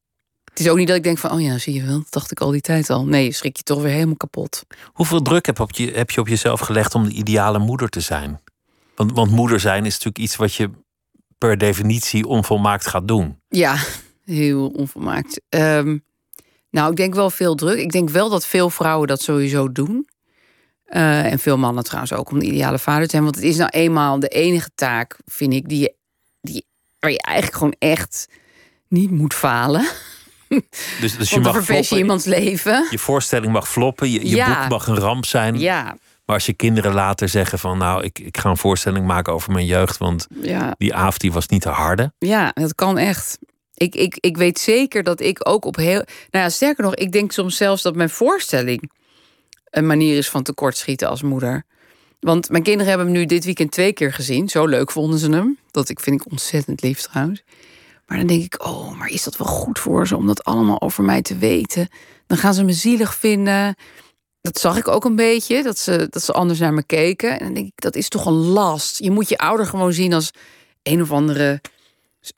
Het 0.51 0.59
is 0.59 0.69
ook 0.69 0.77
niet 0.77 0.87
dat 0.87 0.97
ik 0.97 1.03
denk 1.03 1.17
van, 1.17 1.31
oh 1.31 1.41
ja, 1.41 1.57
zie 1.57 1.73
je 1.73 1.85
wel, 1.85 1.97
dat 1.97 2.11
dacht 2.11 2.31
ik 2.31 2.39
al 2.39 2.51
die 2.51 2.61
tijd 2.61 2.89
al. 2.89 3.05
Nee, 3.05 3.31
schrik 3.31 3.57
je 3.57 3.63
toch 3.63 3.81
weer 3.81 3.91
helemaal 3.91 4.15
kapot. 4.15 4.63
Hoeveel 4.93 5.21
druk 5.21 5.45
heb, 5.45 5.59
op 5.59 5.71
je, 5.71 5.91
heb 5.91 6.11
je 6.11 6.19
op 6.19 6.27
jezelf 6.27 6.59
gelegd 6.59 6.95
om 6.95 7.03
de 7.03 7.13
ideale 7.13 7.59
moeder 7.59 7.89
te 7.89 7.99
zijn? 7.99 8.39
Want, 8.95 9.11
want 9.11 9.31
moeder 9.31 9.59
zijn 9.59 9.85
is 9.85 9.91
natuurlijk 9.91 10.17
iets 10.17 10.35
wat 10.35 10.53
je 10.53 10.69
per 11.37 11.57
definitie 11.57 12.27
onvolmaakt 12.27 12.87
gaat 12.87 13.07
doen. 13.07 13.39
Ja, 13.49 13.75
heel 14.25 14.67
onvolmaakt. 14.67 15.41
Ehm, 15.49 15.97
nou, 16.69 16.91
ik 16.91 16.97
denk 16.97 17.13
wel 17.15 17.29
veel 17.29 17.55
druk. 17.55 17.77
Ik 17.77 17.91
denk 17.91 18.09
wel 18.09 18.29
dat 18.29 18.45
veel 18.45 18.69
vrouwen 18.69 19.07
dat 19.07 19.21
sowieso 19.21 19.71
doen. 19.71 20.09
Uh, 20.87 21.31
en 21.31 21.39
veel 21.39 21.57
mannen 21.57 21.83
trouwens 21.83 22.13
ook 22.13 22.31
om 22.31 22.39
de 22.39 22.45
ideale 22.45 22.79
vader 22.79 23.03
te 23.03 23.09
zijn. 23.09 23.23
Want 23.23 23.35
het 23.35 23.43
is 23.43 23.57
nou 23.57 23.69
eenmaal 23.69 24.19
de 24.19 24.27
enige 24.27 24.69
taak, 24.75 25.17
vind 25.25 25.53
ik, 25.53 25.69
die, 25.69 25.79
je, 25.79 25.95
die 26.41 26.65
waar 26.99 27.11
je 27.11 27.21
eigenlijk 27.21 27.57
gewoon 27.57 27.75
echt 27.79 28.27
niet 28.87 29.11
moet 29.11 29.33
falen. 29.33 29.87
Dus, 31.01 31.17
dus 31.17 31.29
je 31.29 31.39
mag 31.39 31.55
verpest 31.55 31.89
je 31.89 31.97
iemands 31.97 32.25
leven. 32.25 32.87
Je 32.89 32.99
voorstelling 32.99 33.51
mag 33.51 33.69
floppen, 33.69 34.11
je, 34.11 34.27
je 34.27 34.45
boek 34.45 34.69
mag 34.69 34.87
een 34.87 34.97
ramp 34.97 35.25
zijn. 35.25 35.59
Ja. 35.59 35.83
Maar 36.25 36.35
als 36.35 36.45
je 36.45 36.53
kinderen 36.53 36.93
later 36.93 37.29
zeggen 37.29 37.59
van 37.59 37.77
nou, 37.77 38.03
ik, 38.03 38.19
ik 38.19 38.37
ga 38.37 38.49
een 38.49 38.57
voorstelling 38.57 39.05
maken 39.05 39.33
over 39.33 39.51
mijn 39.51 39.65
jeugd, 39.65 39.97
want 39.97 40.27
ja. 40.41 40.75
die 40.77 40.93
avond 40.93 41.19
die 41.19 41.31
was 41.31 41.47
niet 41.47 41.61
te 41.61 41.69
harde. 41.69 42.13
Ja, 42.19 42.51
dat 42.53 42.75
kan 42.75 42.97
echt. 42.97 43.37
Ik, 43.73 43.95
ik, 43.95 44.17
ik 44.19 44.37
weet 44.37 44.59
zeker 44.59 45.03
dat 45.03 45.19
ik 45.19 45.49
ook 45.49 45.65
op 45.65 45.75
heel. 45.75 46.03
Nou 46.31 46.45
ja, 46.45 46.49
sterker 46.49 46.83
nog, 46.83 46.95
ik 46.95 47.11
denk 47.11 47.31
soms 47.31 47.57
zelfs 47.57 47.81
dat 47.81 47.95
mijn 47.95 48.09
voorstelling 48.09 48.91
een 49.69 49.87
manier 49.87 50.17
is 50.17 50.29
van 50.29 50.43
tekortschieten 50.43 51.09
als 51.09 51.21
moeder. 51.21 51.65
Want 52.19 52.49
mijn 52.49 52.63
kinderen 52.63 52.87
hebben 52.87 53.07
hem 53.07 53.15
nu 53.15 53.25
dit 53.25 53.45
weekend 53.45 53.71
twee 53.71 53.93
keer 53.93 54.13
gezien. 54.13 54.49
Zo 54.49 54.65
leuk 54.65 54.91
vonden 54.91 55.19
ze 55.19 55.29
hem. 55.29 55.57
Dat 55.71 55.89
ik, 55.89 55.99
vind 55.99 56.21
ik 56.21 56.31
ontzettend 56.31 56.81
lief 56.81 56.99
trouwens. 57.01 57.43
Maar 58.12 58.20
dan 58.20 58.30
denk 58.30 58.43
ik, 58.43 58.66
oh, 58.66 58.97
maar 58.97 59.09
is 59.09 59.24
dat 59.24 59.38
wel 59.38 59.47
goed 59.47 59.80
voor 59.80 60.07
ze 60.07 60.16
om 60.16 60.28
dat 60.28 60.43
allemaal 60.43 60.82
over 60.82 61.03
mij 61.03 61.22
te 61.22 61.38
weten? 61.38 61.88
Dan 62.28 62.38
gaan 62.38 62.53
ze 62.53 62.64
me 62.64 62.74
zielig 62.74 63.16
vinden. 63.16 63.76
Dat 64.41 64.59
zag 64.59 64.78
ik 64.78 64.88
ook 64.88 65.05
een 65.05 65.16
beetje, 65.16 65.64
dat 65.64 65.78
ze, 65.78 66.07
dat 66.09 66.24
ze 66.24 66.34
anders 66.34 66.59
naar 66.59 66.74
me 66.74 66.84
keken. 66.84 67.32
En 67.32 67.45
dan 67.45 67.53
denk 67.53 67.68
ik, 67.68 67.82
dat 67.82 67.95
is 67.95 68.09
toch 68.09 68.26
een 68.26 68.34
last. 68.34 68.99
Je 68.99 69.12
moet 69.12 69.30
je 69.30 69.38
ouder 69.38 69.66
gewoon 69.66 69.93
zien 69.93 70.14
als 70.14 70.32
een 70.84 71.01
of 71.01 71.12
andere 71.12 71.62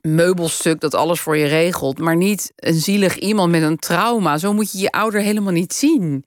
meubelstuk 0.00 0.80
dat 0.80 0.94
alles 0.94 1.20
voor 1.20 1.36
je 1.36 1.46
regelt, 1.46 1.98
maar 1.98 2.16
niet 2.16 2.52
een 2.56 2.80
zielig 2.80 3.18
iemand 3.18 3.50
met 3.50 3.62
een 3.62 3.78
trauma. 3.78 4.38
Zo 4.38 4.52
moet 4.52 4.72
je 4.72 4.78
je 4.78 4.90
ouder 4.90 5.20
helemaal 5.20 5.52
niet 5.52 5.72
zien. 5.72 6.24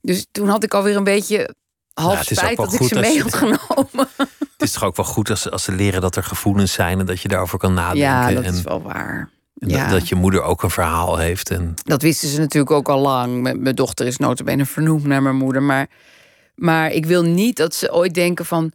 Dus 0.00 0.26
toen 0.32 0.48
had 0.48 0.64
ik 0.64 0.74
alweer 0.74 0.96
een 0.96 1.04
beetje 1.04 1.54
half 1.92 2.22
spijt 2.22 2.56
dat 2.56 2.72
ik 2.72 2.82
ze 2.82 2.98
mee 2.98 3.22
had 3.22 3.34
genomen. 3.34 4.08
Het 4.58 4.66
is 4.66 4.74
toch 4.74 4.84
ook 4.84 4.96
wel 4.96 5.06
goed 5.06 5.30
als, 5.30 5.50
als 5.50 5.62
ze 5.62 5.72
leren 5.72 6.00
dat 6.00 6.16
er 6.16 6.24
gevoelens 6.24 6.72
zijn 6.72 6.98
en 6.98 7.06
dat 7.06 7.20
je 7.20 7.28
daarover 7.28 7.58
kan 7.58 7.74
nadenken. 7.74 8.00
Ja, 8.00 8.30
dat 8.30 8.44
en, 8.44 8.54
is 8.54 8.62
wel 8.62 8.82
waar. 8.82 9.30
en 9.58 9.68
ja. 9.68 9.82
dat, 9.82 9.90
dat 9.90 10.08
je 10.08 10.14
moeder 10.14 10.42
ook 10.42 10.62
een 10.62 10.70
verhaal 10.70 11.16
heeft. 11.16 11.50
En 11.50 11.74
Dat 11.84 12.02
wisten 12.02 12.28
ze 12.28 12.38
natuurlijk 12.38 12.72
ook 12.72 12.88
al 12.88 13.00
lang. 13.00 13.42
Mijn 13.42 13.62
mijn 13.62 13.74
dochter 13.74 14.06
is 14.06 14.16
notabene 14.16 14.66
vernoemd 14.66 15.04
naar 15.04 15.22
mijn 15.22 15.36
moeder. 15.36 15.62
Maar, 15.62 15.86
maar 16.54 16.90
ik 16.90 17.06
wil 17.06 17.22
niet 17.22 17.56
dat 17.56 17.74
ze 17.74 17.92
ooit 17.92 18.14
denken 18.14 18.46
van... 18.46 18.72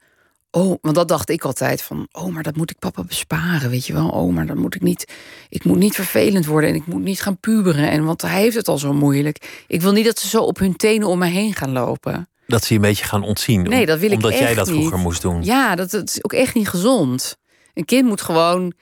Oh, 0.52 0.78
want 0.82 0.96
dat 0.96 1.08
dacht 1.08 1.30
ik 1.30 1.44
altijd 1.44 1.82
van... 1.82 2.08
Oh, 2.12 2.34
maar 2.34 2.44
dat 2.44 2.56
moet 2.56 2.70
ik 2.72 2.80
papa 2.80 3.04
besparen, 3.04 3.70
weet 3.70 3.86
je 3.86 3.94
wel. 3.94 4.10
Oh, 4.10 4.34
maar 4.34 4.46
dat 4.46 4.58
moet 4.58 4.76
ik 4.76 4.82
niet... 4.82 5.12
Ik 5.50 5.64
moet 5.64 5.78
niet 5.78 5.96
vervelend 5.96 6.46
worden 6.46 6.70
en 6.70 6.76
ik 6.76 6.86
moet 6.86 7.02
niet 7.02 7.22
gaan 7.22 7.40
puberen. 7.40 7.90
En, 7.90 8.06
want 8.06 8.22
hij 8.22 8.42
heeft 8.42 8.56
het 8.56 8.68
al 8.68 8.78
zo 8.78 8.94
moeilijk. 8.94 9.66
Ik 9.68 9.82
wil 9.82 9.92
niet 9.92 10.06
dat 10.06 10.20
ze 10.20 10.28
zo 10.28 10.42
op 10.42 10.58
hun 10.60 10.76
tenen 10.76 11.08
om 11.08 11.20
me 11.20 11.28
heen 11.28 11.54
gaan 11.54 11.72
lopen. 11.72 12.28
Dat 12.54 12.64
ze 12.64 12.74
je 12.74 12.80
een 12.80 12.86
beetje 12.86 13.06
gaan 13.06 13.24
ontzien. 13.24 13.62
Nee, 13.62 13.86
dat 13.86 14.00
wil 14.00 14.10
ik 14.10 14.16
Omdat 14.16 14.32
echt 14.32 14.40
jij 14.40 14.54
dat 14.54 14.68
niet. 14.68 14.76
vroeger 14.76 14.98
moest 15.00 15.22
doen. 15.22 15.44
Ja, 15.44 15.76
dat, 15.76 15.90
dat 15.92 16.10
is 16.10 16.24
ook 16.24 16.34
echt 16.34 16.54
niet 16.56 16.70
gezond. 16.70 17.38
Een 17.74 17.86
kind 17.86 18.08
moet 18.08 18.22
gewoon 18.22 18.74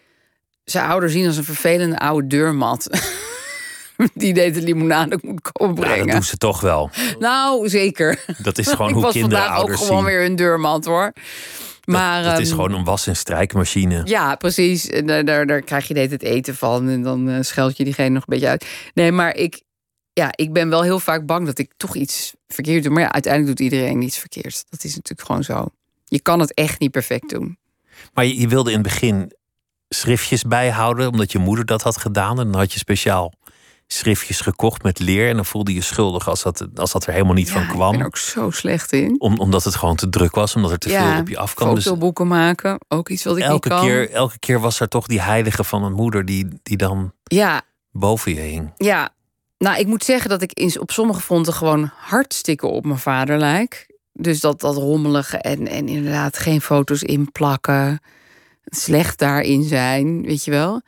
zijn 0.63 0.85
ouder 0.89 1.09
zien 1.09 1.27
als 1.27 1.37
een 1.37 1.43
vervelende 1.43 1.97
oude 1.99 2.27
deurmat. 2.27 2.87
Die 4.13 4.33
deed 4.33 4.53
de 4.53 4.61
limonade 4.61 5.19
moet 5.21 5.51
komen 5.51 5.75
Ja, 5.75 5.81
brengen. 5.81 6.05
dat 6.05 6.15
doen 6.15 6.23
ze 6.23 6.37
toch 6.37 6.61
wel. 6.61 6.89
Nou, 7.19 7.69
zeker. 7.69 8.25
Dat 8.37 8.57
is 8.57 8.67
gewoon 8.67 8.91
hoe 8.93 9.11
kinderen 9.11 9.37
vandaag 9.37 9.49
ook 9.51 9.57
ouders 9.57 9.81
gewoon 9.81 9.97
zien. 9.97 10.05
weer 10.05 10.25
een 10.25 10.35
deurmat 10.35 10.85
hoor. 10.85 11.13
Maar 11.85 12.23
dat 12.23 12.39
is 12.39 12.47
ehm, 12.47 12.55
gewoon 12.55 12.73
een 12.73 12.83
was- 12.83 13.07
en 13.07 13.15
strijkmachine. 13.15 14.01
Ja, 14.05 14.35
precies. 14.35 14.87
En 14.89 15.05
daar, 15.05 15.25
daar, 15.25 15.45
daar 15.45 15.61
krijg 15.61 15.87
je 15.87 15.93
tijd 15.93 16.21
eten 16.23 16.55
van. 16.55 16.89
En 16.89 17.01
dan 17.01 17.29
eh, 17.29 17.37
scheld 17.41 17.77
je 17.77 17.83
diegene 17.83 18.09
nog 18.09 18.21
een 18.21 18.33
beetje 18.33 18.47
uit. 18.47 18.65
Nee, 18.93 19.11
maar 19.11 19.35
ik, 19.35 19.61
ja, 20.13 20.29
ik 20.35 20.53
ben 20.53 20.69
wel 20.69 20.81
heel 20.83 20.99
vaak 20.99 21.25
bang 21.25 21.45
dat 21.45 21.57
ik 21.59 21.71
toch 21.77 21.95
iets 21.95 22.33
verkeerd 22.53 22.83
doe. 22.83 22.93
Maar 22.93 23.01
ja, 23.03 23.11
uiteindelijk 23.11 23.57
doet 23.57 23.65
iedereen 23.71 24.01
iets 24.01 24.17
verkeerd. 24.17 24.63
Dat 24.69 24.83
is 24.83 24.95
natuurlijk 24.95 25.27
gewoon 25.27 25.43
zo. 25.43 25.65
Je 26.05 26.19
kan 26.21 26.39
het 26.39 26.53
echt 26.53 26.79
niet 26.79 26.91
perfect 26.91 27.29
doen. 27.29 27.57
Maar 28.13 28.25
je, 28.25 28.39
je 28.39 28.47
wilde 28.47 28.69
in 28.71 28.77
het 28.77 28.87
begin 28.87 29.33
schriftjes 29.89 30.43
bijhouden, 30.43 31.11
omdat 31.11 31.31
je 31.31 31.37
moeder 31.39 31.65
dat 31.65 31.81
had 31.81 31.97
gedaan. 31.97 32.39
En 32.39 32.51
dan 32.51 32.59
had 32.61 32.73
je 32.73 32.79
speciaal 32.79 33.33
schriftjes 33.87 34.41
gekocht 34.41 34.83
met 34.83 34.99
leer. 34.99 35.29
En 35.29 35.35
dan 35.35 35.45
voelde 35.45 35.73
je 35.73 35.81
schuldig 35.81 36.27
als 36.29 36.43
dat, 36.43 36.67
als 36.75 36.91
dat 36.91 37.05
er 37.05 37.13
helemaal 37.13 37.33
niet 37.33 37.47
Ja, 37.47 37.53
van 37.53 37.61
Ik 37.61 37.67
kwam. 37.69 37.91
ben 37.91 37.99
er 37.99 38.05
ook 38.05 38.17
zo 38.17 38.49
slecht 38.51 38.91
in. 38.91 39.15
Om, 39.21 39.39
omdat 39.39 39.63
het 39.63 39.75
gewoon 39.75 39.95
te 39.95 40.09
druk 40.09 40.35
was, 40.35 40.55
omdat 40.55 40.71
er 40.71 40.77
te 40.77 40.89
veel 40.89 41.19
op 41.19 41.29
je 41.29 41.37
afkwam. 41.37 41.75
Dus 41.75 41.83
fotoboeken 41.83 42.27
maken. 42.27 42.77
Ook 42.87 43.09
iets 43.09 43.23
wat 43.23 43.37
ik 43.37 43.43
elke 43.43 43.69
niet 43.69 43.77
kan. 43.77 43.87
keer, 43.87 44.09
elke 44.11 44.39
keer 44.39 44.59
was 44.59 44.79
er 44.79 44.87
toch 44.87 45.07
die 45.07 45.21
heilige 45.21 45.63
van 45.63 45.83
een 45.83 45.93
moeder 45.93 46.25
die, 46.25 46.47
die 46.63 46.77
dan 46.77 47.13
Ja, 47.23 47.61
boven 47.91 48.33
je 48.33 48.39
hing. 48.39 48.71
Ja, 48.77 49.09
nou, 49.61 49.79
ik 49.79 49.87
moet 49.87 50.03
zeggen 50.03 50.29
dat 50.29 50.41
ik 50.41 50.53
in, 50.53 50.79
op 50.79 50.91
sommige 50.91 51.21
fronten 51.21 51.53
gewoon 51.53 51.91
hartstikke 51.95 52.67
op 52.67 52.85
mijn 52.85 52.99
vader 52.99 53.37
lijk. 53.37 53.87
Dus 54.13 54.39
dat, 54.39 54.59
dat 54.59 54.75
rommelige 54.75 55.37
en, 55.37 55.67
en 55.67 55.87
inderdaad 55.87 56.37
geen 56.37 56.61
foto's 56.61 57.03
inplakken. 57.03 57.99
Slecht 58.65 59.19
daarin 59.19 59.63
zijn, 59.63 60.21
weet 60.21 60.43
je 60.43 60.51
wel. 60.51 60.81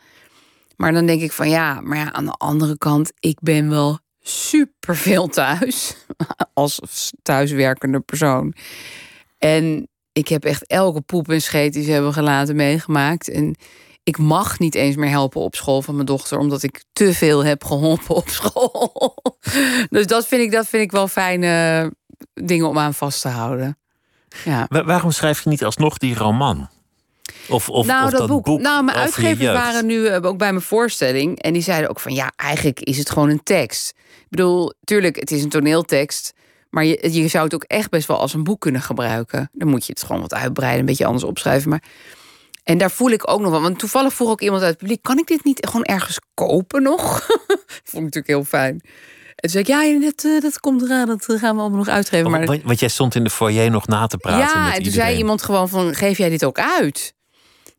Maar 0.76 0.94
dan 0.94 1.06
denk 1.06 1.22
ik 1.22 1.32
van 1.32 1.50
ja, 1.50 1.82
maar 1.82 1.98
ja, 1.98 2.14
aan 2.14 2.26
de 2.26 2.32
andere 2.32 2.78
kant, 2.78 3.12
ik 3.20 3.38
ben 3.42 3.70
wel 3.70 4.00
super 4.22 4.96
veel 4.96 5.28
thuis. 5.28 5.96
Als 6.54 6.80
thuiswerkende 7.22 8.00
persoon. 8.00 8.54
En 9.38 9.88
ik 10.12 10.28
heb 10.28 10.46
echt 10.46 10.68
elke 10.68 11.02
poep 11.02 11.30
en 11.30 11.42
scheet 11.42 11.74
die 11.74 11.84
ze 11.84 11.92
hebben 11.92 12.14
gelaten 12.14 12.56
meegemaakt. 12.56 13.30
En 13.30 13.56
ik 14.04 14.18
mag 14.18 14.60
niet 14.60 14.76
eens 14.76 14.96
meer 14.96 15.10
helpen 15.10 15.42
op 15.42 15.56
school 15.56 15.82
van 15.82 15.94
mijn 15.94 16.06
dochter, 16.06 16.38
omdat 16.38 16.64
ik 16.64 16.84
te 16.94 17.14
veel 17.14 17.46
heb 17.46 17.64
geholpen 17.64 18.16
op 18.16 18.30
school. 18.30 19.16
dus 19.90 20.08
dat 20.08 20.28
vind 20.28 20.42
ik, 20.42 20.52
dat 20.52 20.68
vind 20.68 20.84
ik 20.84 20.92
wel 20.92 21.08
fijne 21.08 21.92
dingen 22.34 22.68
om 22.68 22.78
aan 22.78 22.94
vast 22.94 23.22
te 23.22 23.28
houden. 23.28 23.78
Ja. 24.44 24.66
Wa- 24.70 24.84
waarom 24.84 25.12
schrijf 25.12 25.44
je 25.44 25.50
niet 25.50 25.64
alsnog 25.64 25.98
die 25.98 26.16
roman? 26.16 26.70
Of, 27.50 27.70
of, 27.70 27.86
nou, 27.86 28.06
of 28.06 28.12
dat, 28.12 28.28
boek. 28.28 28.46
Nou, 28.46 28.84
mijn 28.84 28.98
uitgevers 28.98 29.52
waren 29.52 29.86
nu 29.86 30.08
eh, 30.08 30.26
ook 30.26 30.38
bij 30.38 30.52
mijn 30.52 30.66
voorstelling. 30.66 31.42
En 31.42 31.54
die 31.54 31.62
zeiden 31.62 31.90
ook 31.90 32.00
van 32.00 32.14
ja, 32.14 32.32
eigenlijk 32.36 32.80
is 32.80 32.98
het 32.98 33.10
gewoon 33.10 33.30
een 33.30 33.44
tekst. 33.44 33.94
Ik 33.98 34.30
bedoel, 34.30 34.74
tuurlijk, 34.84 35.16
het 35.16 35.32
is 35.32 35.44
een 35.44 35.50
toneeltekst. 35.50 36.34
Maar 36.70 36.86
je, 36.86 37.14
je 37.14 37.28
zou 37.28 37.44
het 37.44 37.54
ook 37.54 37.64
echt 37.64 37.90
best 37.90 38.08
wel 38.08 38.20
als 38.20 38.34
een 38.34 38.44
boek 38.44 38.60
kunnen 38.60 38.82
gebruiken. 38.82 39.50
Dan 39.54 39.68
moet 39.68 39.86
je 39.86 39.94
het 39.94 40.04
gewoon 40.04 40.22
wat 40.22 40.34
uitbreiden, 40.34 40.80
een 40.80 40.86
beetje 40.86 41.06
anders 41.06 41.24
opschrijven. 41.24 41.70
Maar... 41.70 41.84
En 42.64 42.78
daar 42.78 42.92
voel 42.92 43.10
ik 43.10 43.32
ook 43.32 43.42
nog 43.42 43.52
wel. 43.52 43.62
Want 43.62 43.80
toevallig 43.80 44.14
vroeg 44.14 44.30
ook 44.30 44.42
iemand 44.42 44.62
uit 44.62 44.70
het 44.70 44.80
publiek: 44.80 45.02
kan 45.02 45.18
ik 45.18 45.28
dit 45.28 45.44
niet 45.44 45.68
gewoon 45.68 45.86
ergens 45.86 46.20
kopen 46.34 46.84
nog? 46.84 47.26
Vond 47.90 47.94
ik 47.94 48.02
natuurlijk 48.02 48.28
heel 48.28 48.44
fijn. 48.44 48.82
En 49.36 49.50
toen 49.50 49.50
zei 49.50 49.64
ik: 49.64 49.70
ja, 49.70 50.06
dat, 50.06 50.24
eh, 50.26 50.42
dat 50.42 50.60
komt 50.60 50.82
eraan, 50.82 51.08
dat 51.08 51.30
eh, 51.30 51.40
gaan 51.40 51.56
we 51.56 51.62
allemaal 51.62 51.78
nog 51.78 51.88
uitgeven. 51.88 52.32
Maar 52.32 52.46
Want, 52.46 52.64
want 52.64 52.80
jij 52.80 52.90
stond 52.90 53.16
in 53.16 53.24
de 53.24 53.30
foyer 53.30 53.72
nog 53.72 53.88
na 53.88 54.08
te 54.08 54.18
praten 54.18 54.40
ja, 54.40 54.46
met 54.46 54.56
en 54.56 54.76
toen 54.78 54.84
iedereen. 54.84 55.08
zei 55.08 55.18
iemand 55.18 55.44
gewoon 55.44 55.70
van, 55.70 55.94
geef 55.94 56.18
jij 56.18 56.30
dit 56.30 56.46
ook 56.46 56.60
uit? 56.60 57.14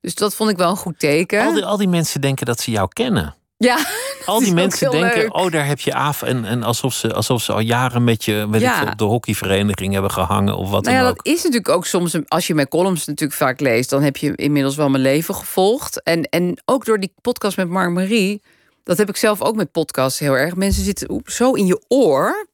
Dus 0.00 0.14
dat 0.14 0.34
vond 0.34 0.50
ik 0.50 0.56
wel 0.56 0.70
een 0.70 0.76
goed 0.76 0.98
teken. 0.98 1.44
Al 1.44 1.52
die, 1.52 1.64
al 1.64 1.76
die 1.76 1.88
mensen 1.88 2.20
denken 2.20 2.46
dat 2.46 2.60
ze 2.60 2.70
jou 2.70 2.88
kennen. 2.88 3.34
Ja, 3.56 3.78
Al 4.26 4.38
die 4.38 4.52
mensen 4.52 4.90
denken, 4.90 5.18
leuk. 5.20 5.36
oh, 5.36 5.50
daar 5.50 5.66
heb 5.66 5.80
je 5.80 5.94
Aaf. 5.94 6.22
En, 6.22 6.44
en 6.44 6.62
alsof, 6.62 6.94
ze, 6.94 7.12
alsof 7.14 7.42
ze 7.42 7.52
al 7.52 7.60
jaren 7.60 8.04
met 8.04 8.24
je 8.24 8.46
Ja. 8.52 8.78
veel, 8.78 8.86
op 8.88 8.98
de 8.98 9.04
hockeyvereniging 9.04 9.92
hebben 9.92 10.10
gehangen 10.10 10.56
of 10.56 10.70
wat 10.70 10.82
nou 10.84 10.96
ja, 10.96 11.02
dan 11.02 11.10
dat 11.14 11.18
ook. 11.26 11.32
is 11.34 11.42
natuurlijk 11.42 11.68
ook 11.68 11.86
soms, 11.86 12.16
als 12.28 12.46
je 12.46 12.54
mijn 12.54 12.68
columns 12.68 13.04
natuurlijk 13.04 13.38
vaak 13.38 13.60
leest, 13.60 13.90
dan 13.90 14.02
heb 14.02 14.16
je 14.16 14.34
inmiddels 14.36 14.76
wel 14.76 14.88
mijn 14.88 15.02
leven 15.02 15.34
gevolgd. 15.34 16.02
En, 16.02 16.22
en 16.22 16.62
ook 16.64 16.84
door 16.84 17.00
die 17.00 17.12
podcast 17.20 17.56
met 17.56 17.68
Mark 17.68 17.90
Marie, 17.90 18.42
dat 18.82 18.98
heb 18.98 19.08
ik 19.08 19.16
zelf 19.16 19.42
ook 19.42 19.56
met 19.56 19.72
podcasts 19.72 20.18
heel 20.18 20.36
erg. 20.36 20.54
Mensen 20.56 20.84
zitten 20.84 21.22
zo 21.24 21.52
in 21.52 21.66
je 21.66 21.82
oor, 21.88 22.48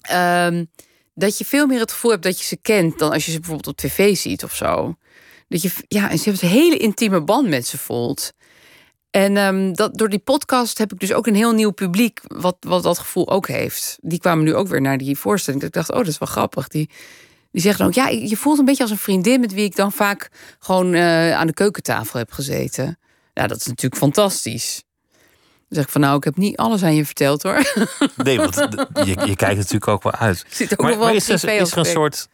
ehm, 0.00 0.64
dat 1.14 1.38
je 1.38 1.44
veel 1.44 1.66
meer 1.66 1.80
het 1.80 1.92
gevoel 1.92 2.10
hebt 2.10 2.22
dat 2.22 2.38
je 2.38 2.44
ze 2.44 2.56
kent 2.62 2.98
dan 2.98 3.12
als 3.12 3.24
je 3.24 3.30
ze 3.30 3.38
bijvoorbeeld 3.40 3.68
op 3.68 3.76
tv 3.76 4.16
ziet 4.16 4.44
of 4.44 4.54
zo. 4.54 4.94
Dat 5.48 5.62
je, 5.62 5.70
ja, 5.88 6.10
en 6.10 6.18
ze 6.18 6.30
hebben 6.30 6.48
een 6.48 6.54
hele 6.56 6.76
intieme 6.76 7.20
band 7.20 7.48
met 7.48 7.66
ze 7.66 7.78
voelt. 7.78 8.32
En 9.16 9.36
ehm, 9.36 9.72
dat, 9.72 9.98
door 9.98 10.08
die 10.08 10.18
podcast 10.18 10.78
heb 10.78 10.92
ik 10.92 11.00
dus 11.00 11.12
ook 11.12 11.26
een 11.26 11.34
heel 11.34 11.52
nieuw 11.52 11.70
publiek, 11.70 12.20
wat, 12.26 12.56
wat 12.60 12.82
dat 12.82 12.98
gevoel 12.98 13.30
ook 13.30 13.48
heeft. 13.48 13.98
Die 14.00 14.18
kwamen 14.18 14.44
nu 14.44 14.54
ook 14.54 14.68
weer 14.68 14.80
naar 14.80 14.98
die 14.98 15.18
voorstelling. 15.18 15.62
Dat 15.62 15.70
ik 15.70 15.76
dacht, 15.76 15.90
oh, 15.90 15.96
dat 15.96 16.06
is 16.06 16.18
wel 16.18 16.28
grappig. 16.28 16.68
Die, 16.68 16.90
die 17.50 17.62
zeggen 17.62 17.80
dan 17.80 17.88
ook, 17.88 17.94
ja, 17.94 18.18
je 18.28 18.36
voelt 18.36 18.58
een 18.58 18.64
beetje 18.64 18.82
als 18.82 18.90
een 18.90 18.98
vriendin 18.98 19.40
met 19.40 19.52
wie 19.52 19.64
ik 19.64 19.76
dan 19.76 19.92
vaak 19.92 20.28
gewoon 20.58 20.94
eh, 20.94 21.32
aan 21.32 21.46
de 21.46 21.52
keukentafel 21.52 22.18
heb 22.18 22.32
gezeten. 22.32 22.98
Ja, 23.32 23.46
dat 23.46 23.56
is 23.56 23.66
natuurlijk 23.66 24.02
fantastisch. 24.02 24.82
Dan 25.68 25.68
zeg 25.68 25.84
ik 25.84 25.90
van, 25.90 26.00
nou, 26.00 26.16
ik 26.16 26.24
heb 26.24 26.36
niet 26.36 26.56
alles 26.56 26.82
aan 26.82 26.94
je 26.94 27.04
verteld 27.04 27.42
hoor. 27.42 27.72
Nee, 28.16 28.38
want 28.38 28.54
je, 28.54 29.04
je 29.04 29.36
kijkt 29.36 29.56
natuurlijk 29.56 29.88
ook 29.88 30.02
wel 30.02 30.14
uit. 30.14 30.44
Zit 30.50 30.72
ook 30.72 30.80
Maar, 30.80 30.90
wel 30.90 30.98
maar 30.98 31.08
een 31.08 31.14
is, 31.14 31.28
er, 31.28 31.34
is 31.34 31.72
er 31.72 31.78
een 31.78 31.84
soort, 31.84 32.28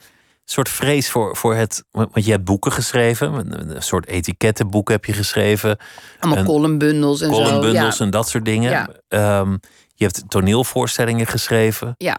soort 0.44 0.68
vrees 0.68 1.10
voor, 1.10 1.36
voor 1.36 1.54
het... 1.54 1.84
Want 1.90 2.24
je 2.24 2.30
hebt 2.30 2.44
boeken 2.44 2.72
geschreven. 2.72 3.52
Een, 3.74 3.82
soort 3.82 4.06
etikettenboek 4.06 4.88
heb 4.88 5.04
je 5.04 5.12
geschreven. 5.12 5.76
Allemaal 6.20 6.38
en 6.38 6.44
columnbundels 6.44 7.20
en 7.20 7.34
zo. 7.34 7.42
columnbundels 7.42 7.98
Ja. 7.98 8.04
en 8.04 8.10
dat 8.10 8.28
soort 8.28 8.44
dingen. 8.44 8.70
Ja. 8.70 8.88
Ehm, 9.08 9.56
je 9.94 10.04
hebt 10.04 10.22
toneelvoorstellingen 10.28 11.26
geschreven. 11.26 11.94
Ja. 11.98 12.18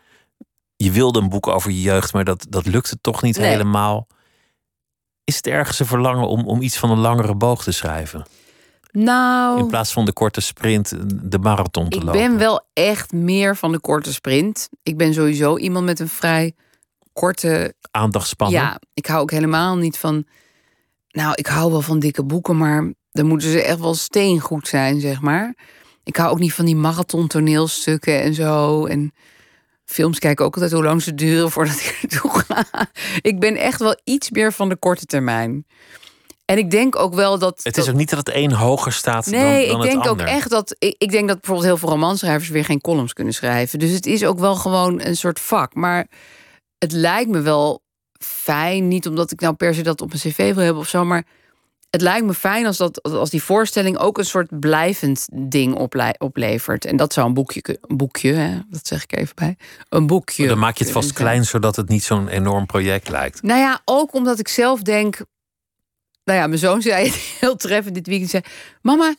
Je 0.75 0.91
wilde 0.91 1.19
een 1.19 1.29
boek 1.29 1.47
over 1.47 1.71
je 1.71 1.81
jeugd, 1.81 2.13
maar 2.13 2.23
dat, 2.23 2.45
dat 2.49 2.65
lukte 2.65 2.97
toch 3.01 3.21
niet 3.21 3.37
Nee. 3.37 3.49
helemaal. 3.49 4.07
Is 5.23 5.35
het 5.35 5.47
ergens 5.47 5.79
een 5.79 5.85
verlangen 5.85 6.27
om, 6.27 6.47
om 6.47 6.61
iets 6.61 6.77
van 6.77 6.91
een 6.91 6.99
langere 6.99 7.35
boog 7.35 7.63
te 7.63 7.71
schrijven? 7.71 8.25
Nou, 8.91 9.59
In 9.59 9.67
plaats 9.67 9.91
van 9.93 10.05
de 10.05 10.13
korte 10.13 10.41
sprint, 10.41 10.93
de 11.31 11.39
marathon 11.39 11.89
te 11.89 11.97
ik 11.97 12.03
lopen. 12.03 12.19
ben 12.21 12.37
wel 12.37 12.61
echt 12.73 13.11
meer 13.11 13.55
van 13.55 13.71
de 13.71 13.79
korte 13.79 14.13
sprint. 14.13 14.69
Ik 14.83 14.97
ben 14.97 15.13
sowieso 15.13 15.57
iemand 15.57 15.85
met 15.85 15.99
een 15.99 16.07
vrij 16.09 16.53
korte 17.13 17.75
Aandachtspannen. 17.91 18.61
Ja, 18.61 18.79
ik 18.93 19.05
hou 19.05 19.21
ook 19.21 19.31
helemaal 19.31 19.75
niet 19.75 19.97
van. 19.97 20.25
Nou, 21.09 21.33
ik 21.35 21.47
hou 21.47 21.71
wel 21.71 21.81
van 21.81 21.99
dikke 21.99 22.23
boeken, 22.23 22.57
maar 22.57 22.93
dan 23.11 23.25
moeten 23.25 23.51
ze 23.51 23.63
echt 23.63 23.79
wel 23.79 23.95
steengoed 23.95 24.67
zijn, 24.67 24.99
zeg 24.99 25.21
maar. 25.21 25.55
Ik 26.03 26.15
hou 26.15 26.31
ook 26.31 26.39
niet 26.39 26.53
van 26.53 26.65
die 26.65 26.75
marathon 26.75 27.27
toneelstukken 27.27 28.21
en 28.21 28.33
zo. 28.33 28.85
En 28.85 29.13
films 29.85 30.19
kijken 30.19 30.45
ook 30.45 30.53
altijd 30.53 30.71
hoe 30.71 30.83
lang 30.83 31.01
ze 31.01 31.15
duren 31.15 31.51
voordat 31.51 31.75
ik 31.75 31.99
er 32.01 32.19
toe 32.19 32.43
ga. 32.47 32.65
Ik 33.21 33.39
ben 33.39 33.55
echt 33.55 33.79
wel 33.79 33.99
iets 34.03 34.29
meer 34.29 34.53
van 34.53 34.69
de 34.69 34.75
korte 34.75 35.05
termijn. 35.05 35.65
En 36.45 36.57
ik 36.57 36.71
denk 36.71 36.95
ook 36.95 37.13
wel 37.13 37.39
dat. 37.39 37.59
Het 37.63 37.77
is 37.77 37.89
ook 37.89 37.95
niet 37.95 38.09
dat 38.09 38.27
het 38.27 38.35
een 38.35 38.51
hoger 38.51 38.91
staat 38.91 39.25
Nee, 39.25 39.67
dan, 39.67 39.77
dan 39.77 39.85
ik 39.85 39.91
denk 39.91 40.03
het 40.03 40.11
ook 40.11 40.21
echt 40.21 40.49
dat. 40.49 40.75
Ik, 40.79 40.95
ik 40.97 41.11
denk 41.11 41.27
dat 41.27 41.37
bijvoorbeeld 41.37 41.67
heel 41.67 41.77
veel 41.77 41.89
romanschrijvers 41.89 42.49
weer 42.49 42.65
geen 42.65 42.81
columns 42.81 43.13
kunnen 43.13 43.33
schrijven. 43.33 43.79
Dus 43.79 43.91
het 43.91 44.05
is 44.05 44.25
ook 44.25 44.39
wel 44.39 44.55
gewoon 44.55 45.01
een 45.01 45.15
soort 45.15 45.39
vak. 45.39 45.73
Maar 45.73 46.07
het 46.83 46.91
lijkt 46.91 47.29
me 47.29 47.41
wel 47.41 47.81
fijn. 48.19 48.87
Niet 48.87 49.07
omdat 49.07 49.31
ik 49.31 49.39
nou 49.39 49.53
per 49.53 49.73
se 49.75 49.81
dat 49.81 50.01
op 50.01 50.07
mijn 50.07 50.19
cv 50.21 50.53
wil 50.53 50.63
hebben 50.63 50.81
of 50.81 50.87
zo. 50.89 51.05
Maar 51.05 51.23
het 51.89 52.01
lijkt 52.01 52.25
me 52.25 52.33
fijn 52.33 52.65
als, 52.65 52.77
dat, 52.77 53.03
als 53.03 53.29
die 53.29 53.43
voorstelling 53.43 53.97
ook 53.97 54.17
een 54.17 54.25
soort 54.25 54.59
blijvend 54.59 55.27
ding 55.33 55.75
ople- 55.75 56.15
oplevert. 56.17 56.85
En 56.85 56.95
dat 56.97 57.13
zou 57.13 57.27
een 57.27 57.33
boekje, 57.33 57.77
een 57.81 57.97
boekje, 57.97 58.33
hè, 58.33 58.59
dat 58.69 58.87
zeg 58.87 59.03
ik 59.03 59.17
even 59.17 59.35
bij. 59.35 59.57
Een 59.89 60.07
boekje. 60.07 60.47
Dan 60.47 60.59
maak 60.59 60.77
je 60.77 60.83
het 60.83 60.93
vast 60.93 61.13
klein, 61.13 61.45
zodat 61.45 61.75
het 61.75 61.89
niet 61.89 62.03
zo'n 62.03 62.27
enorm 62.27 62.65
project 62.65 63.09
lijkt. 63.09 63.41
Nou 63.41 63.59
ja, 63.59 63.81
ook 63.85 64.13
omdat 64.13 64.39
ik 64.39 64.47
zelf 64.47 64.81
denk. 64.81 65.17
nou 66.23 66.39
ja, 66.39 66.47
mijn 66.47 66.59
zoon 66.59 66.81
zei 66.81 67.05
het 67.05 67.15
heel 67.39 67.55
treffend 67.55 67.95
dit 67.95 68.07
weekend. 68.07 68.29
Zei, 68.29 68.43
mama, 68.81 69.15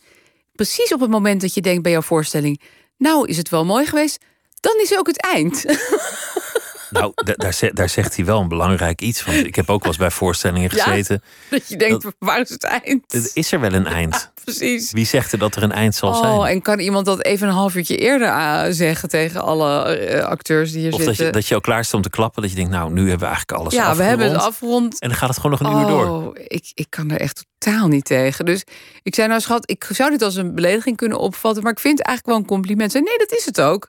precies 0.53 0.93
op 0.93 1.01
het 1.01 1.11
moment 1.11 1.41
dat 1.41 1.55
je 1.55 1.61
denkt 1.61 1.83
bij 1.83 1.93
jouw 1.93 2.03
voorstelling... 2.03 2.61
nou, 2.97 3.29
is 3.29 3.37
het 3.37 3.49
wel 3.49 3.65
mooi 3.65 3.87
geweest, 3.87 4.25
dan 4.61 4.75
is 4.83 4.99
ook 4.99 5.07
het 5.07 5.23
eind. 5.23 5.65
Nou, 7.01 7.13
da- 7.15 7.33
daar, 7.37 7.71
daar 7.73 7.89
zegt 7.89 8.17
hij 8.17 8.25
wel 8.25 8.41
een 8.41 8.49
belangrijk 8.49 9.01
iets. 9.01 9.25
Want 9.25 9.39
ik 9.47 9.55
heb 9.55 9.71
ook 9.71 9.81
wel 9.81 9.89
eens 9.89 10.01
bij 10.01 10.11
voorstellingen 10.11 10.71
Ja. 10.77 10.83
gezeten. 10.83 11.23
dat 11.51 11.69
je 11.69 11.77
denkt, 11.77 12.07
waar 12.19 12.41
is 12.41 12.51
het 12.51 12.65
eind? 12.65 13.31
Is 13.35 13.53
er 13.53 13.61
wel 13.61 13.73
een 13.73 13.87
eind? 13.87 14.33
Precies. 14.45 14.93
Wie 14.93 15.07
zegt 15.07 15.33
er 15.33 15.39
dat 15.39 15.57
er 15.57 15.63
een 15.63 15.73
eind 15.73 15.95
zal 15.95 16.09
Oh, 16.09 16.21
zijn? 16.21 16.55
en 16.55 16.63
kan 16.63 16.79
iemand 16.79 17.07
dat 17.07 17.23
even 17.25 17.49
een 17.49 17.55
half 17.55 17.75
uurtje 17.75 17.97
eerder 17.97 18.31
ah, 18.31 18.67
zeggen 18.71 19.09
tegen 19.09 19.43
alle 19.43 19.83
eh, 19.97 20.25
acteurs 20.25 20.73
die 20.73 20.81
hier 20.81 20.93
Of 20.93 20.97
dat 20.99 21.07
zitten? 21.07 21.27
je, 21.27 21.33
dat 21.33 21.47
je 21.47 21.55
al 21.55 21.61
klaar 21.61 21.89
om 21.93 22.03
te 22.03 22.11
klappen. 22.11 22.43
Dat 22.43 22.51
je 22.51 22.57
denkt, 22.57 22.71
nou, 22.71 22.93
nu 22.93 23.01
hebben 23.01 23.19
we 23.19 23.35
eigenlijk 23.35 23.59
alles 23.59 23.75
ja, 23.75 23.97
we 23.97 24.03
hebben 24.03 24.33
het 24.33 24.41
afgerond. 24.41 25.01
En 25.01 25.09
dan 25.09 25.19
gaat 25.19 25.29
het 25.29 25.39
gewoon 25.39 25.59
nog 25.61 25.71
een 25.73 25.81
uur 25.81 25.87
door. 25.87 26.07
Oh, 26.09 26.31
ik, 26.47 26.71
ik 26.75 26.87
kan 26.89 27.11
er 27.11 27.21
echt 27.21 27.45
totaal 27.59 27.89
niet 27.89 28.05
tegen. 28.05 28.45
Dus 28.45 28.65
ik 29.03 29.15
zei 29.15 29.29
nou, 29.29 29.41
schat, 29.41 29.71
ik 29.71 29.87
zou 29.91 30.11
dit 30.11 30.23
als 30.23 30.35
een 30.37 30.55
belediging 30.55 30.97
kunnen 30.97 31.19
opvatten, 31.19 31.63
maar 31.63 31.73
ik 31.73 31.81
vind 31.81 31.99
het 31.99 32.07
eigenlijk 32.07 32.37
wel 32.37 32.45
een 32.47 32.51
compliment. 32.57 32.93
Zei, 32.93 33.05
nee, 33.05 33.19
dat 33.19 33.33
is 33.33 33.45
het 33.45 33.61
ook. 33.61 33.89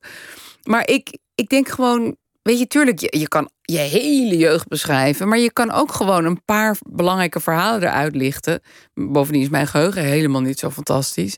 Maar 0.64 0.88
ik, 0.90 1.18
ik 1.36 1.50
denk 1.50 1.70
gewoon, 1.70 2.16
weet 2.46 2.60
je, 2.60 2.68
tuurlijk, 2.68 3.00
je, 3.00 3.18
je 3.20 3.28
kan 3.28 3.50
je 3.62 3.78
hele 3.78 4.38
jeugd 4.38 4.68
beschrijven, 4.68 5.28
maar 5.28 5.38
je 5.38 5.54
kan 5.54 5.72
ook 5.72 5.92
gewoon 5.92 6.26
een 6.26 6.44
paar 6.46 6.78
belangrijke 6.90 7.40
verhalen 7.40 7.82
eruit 7.82 8.16
lichten. 8.16 8.62
Bovendien 8.94 9.42
is 9.42 9.50
mijn 9.50 9.68
geheugen 9.68 10.04
helemaal 10.04 10.42
niet 10.42 10.60
zo 10.60 10.70
fantastisch. 10.70 11.38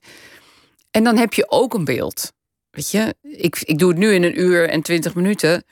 En 0.92 1.04
dan 1.04 1.18
heb 1.18 1.34
je 1.34 1.52
ook 1.52 1.74
een 1.74 1.86
beeld. 1.86 2.34
Weet 2.70 2.92
je, 2.92 3.16
ik, 3.22 3.60
ik 3.62 3.80
doe 3.80 3.90
het 3.90 3.98
nu 3.98 4.14
in 4.14 4.24
een 4.24 4.40
uur 4.40 4.70
en 4.70 4.82
twintig 4.82 5.16
minuten. 5.16 5.64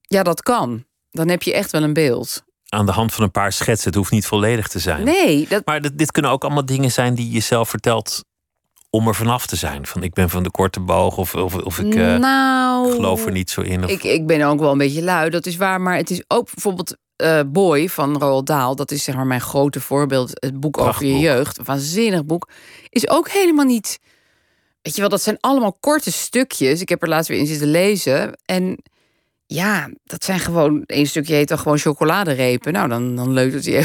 Ja, 0.00 0.22
dat 0.22 0.42
kan. 0.42 0.84
Dan 1.10 1.28
heb 1.28 1.42
je 1.42 1.54
echt 1.54 1.70
wel 1.70 1.82
een 1.82 1.92
beeld. 1.92 2.44
Aan 2.68 2.86
de 2.86 2.92
hand 2.92 3.14
van 3.14 3.24
een 3.24 3.30
paar 3.30 3.52
schetsen. 3.52 3.88
Het 3.88 3.96
hoeft 3.96 4.10
niet 4.10 4.26
volledig 4.26 4.68
te 4.68 4.78
zijn. 4.78 5.04
Nee, 5.04 5.48
dat, 5.48 5.64
Maar 5.64 5.80
dit, 5.80 5.98
dit 5.98 6.12
kunnen 6.12 6.30
ook 6.30 6.44
allemaal 6.44 6.66
dingen 6.66 6.90
zijn 6.90 7.14
die 7.14 7.30
je 7.30 7.40
zelf 7.40 7.68
vertelt 7.68 8.24
om 8.94 9.08
er 9.08 9.14
vanaf 9.14 9.46
te 9.46 9.56
zijn. 9.56 9.86
Van 9.86 10.02
ik 10.02 10.12
ben 10.12 10.30
van 10.30 10.42
de 10.42 10.50
korte 10.50 10.80
boog 10.80 11.16
of, 11.16 11.34
of, 11.34 11.54
of 11.54 11.78
ik 11.78 11.94
eh, 11.94 12.16
nou, 12.16 12.92
geloof 12.92 13.26
er 13.26 13.32
niet 13.32 13.50
zo 13.50 13.60
in. 13.60 13.84
Of, 13.84 13.90
Ik, 13.90 14.02
ik 14.02 14.26
ben 14.26 14.42
ook 14.42 14.58
wel 14.58 14.72
een 14.72 14.78
beetje 14.78 15.02
lui, 15.02 15.30
dat 15.30 15.46
is 15.46 15.56
waar. 15.56 15.80
Maar 15.80 15.96
het 15.96 16.10
is 16.10 16.22
ook 16.28 16.44
bijvoorbeeld 16.54 16.96
eh, 17.16 17.40
Boy 17.46 17.88
van 17.88 18.18
Roald 18.18 18.46
Dahl. 18.46 18.74
Dat 18.74 18.90
is 18.90 19.04
zeg 19.04 19.14
maar 19.14 19.26
mijn 19.26 19.40
grote 19.40 19.80
voorbeeld. 19.80 20.30
Het 20.34 20.60
boek 20.60 20.78
over 20.78 21.06
je 21.06 21.18
jeugd. 21.18 21.58
Een 21.58 21.64
waanzinnig 21.64 22.24
boek. 22.24 22.48
Is 22.88 23.08
ook 23.08 23.28
helemaal 23.28 23.64
niet... 23.64 23.98
Weet 24.82 24.94
je 24.94 25.00
wel, 25.00 25.10
dat 25.10 25.22
zijn 25.22 25.36
allemaal 25.40 25.76
korte 25.80 26.12
stukjes. 26.12 26.80
Ik 26.80 26.88
heb 26.88 27.02
er 27.02 27.08
laatst 27.08 27.28
weer 27.28 27.38
in 27.38 27.46
zitten 27.46 27.68
lezen. 27.68 28.38
En 28.44 28.82
ja, 29.46 29.90
dat 30.04 30.24
zijn 30.24 30.40
gewoon... 30.40 30.82
Eén 30.86 31.06
stukje 31.06 31.34
heet 31.34 31.48
dan 31.48 31.58
gewoon 31.58 31.78
chocoladerepen. 31.78 32.72
Nou, 32.72 32.88
dan, 32.88 33.16
dan 33.16 33.32
leunt 33.32 33.52
het 33.52 33.64
je 33.64 33.80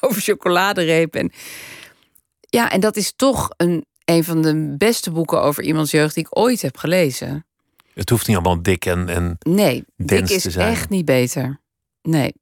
over 0.00 0.22
chocoladerepen. 0.22 1.20
En, 1.20 1.32
ja, 2.40 2.70
en 2.70 2.80
dat 2.80 2.96
is 2.96 3.12
toch 3.16 3.50
een, 3.56 3.84
een 4.10 4.24
van 4.24 4.42
de 4.42 4.74
beste 4.78 5.10
boeken 5.10 5.42
over 5.42 5.62
iemands 5.62 5.90
jeugd... 5.90 6.14
die 6.14 6.24
ik 6.24 6.38
ooit 6.38 6.62
heb 6.62 6.76
gelezen. 6.76 7.44
Het 7.94 8.10
hoeft 8.10 8.26
niet 8.26 8.36
allemaal 8.36 8.62
dik 8.62 8.86
en, 8.86 9.08
en 9.08 9.36
Nee, 9.40 9.84
dik 9.96 10.28
is 10.28 10.56
echt 10.56 10.88
niet 10.88 11.04
beter. 11.04 11.60
Nee. 12.02 12.34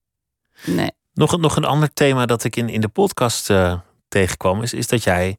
Nee. 0.64 0.90
Nog, 1.14 1.32
een- 1.32 1.40
nog 1.40 1.56
een 1.56 1.64
ander 1.64 1.92
thema 1.92 2.26
dat 2.26 2.44
ik 2.44 2.56
in, 2.56 2.68
in 2.68 2.80
de 2.80 2.88
podcast 2.88 3.50
eh, 3.50 3.78
tegenkwam, 4.08 4.62
is, 4.62 4.72
is 4.72 4.86
dat 4.86 5.04
jij 5.04 5.36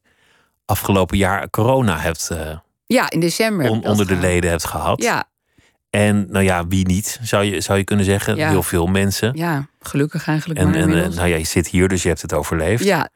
afgelopen 0.64 1.16
jaar 1.18 1.50
corona 1.50 1.98
hebt 1.98 2.30
eh, 2.30 2.56
Ja, 2.86 3.10
in 3.10 3.20
december. 3.20 3.68
on- 3.70 3.84
onder 3.84 4.06
de 4.06 4.14
gehad. 4.14 4.22
leden 4.30 4.50
hebt 4.50 4.64
gehad. 4.64 5.02
Ja, 5.02 5.24
En 5.90 6.26
nou 6.30 6.44
ja, 6.44 6.66
wie 6.66 6.86
niet, 6.86 7.18
zou 7.22 7.44
je, 7.44 7.60
zou 7.60 7.78
je 7.78 7.84
kunnen 7.84 8.04
zeggen. 8.04 8.36
Ja. 8.36 8.48
Heel 8.48 8.62
veel 8.62 8.86
mensen. 8.86 9.36
ja, 9.36 9.66
gelukkig 9.80 10.26
eigenlijk 10.28 10.60
En, 10.60 10.66
maar 10.70 10.78
en 10.78 10.88
nou 11.14 11.28
ja, 11.28 11.36
je 11.36 11.44
zit 11.46 11.68
hier, 11.68 11.88
dus 11.88 12.02
je 12.02 12.08
hebt 12.08 12.22
het 12.22 12.32
overleefd. 12.32 12.84
ja, 12.84 13.08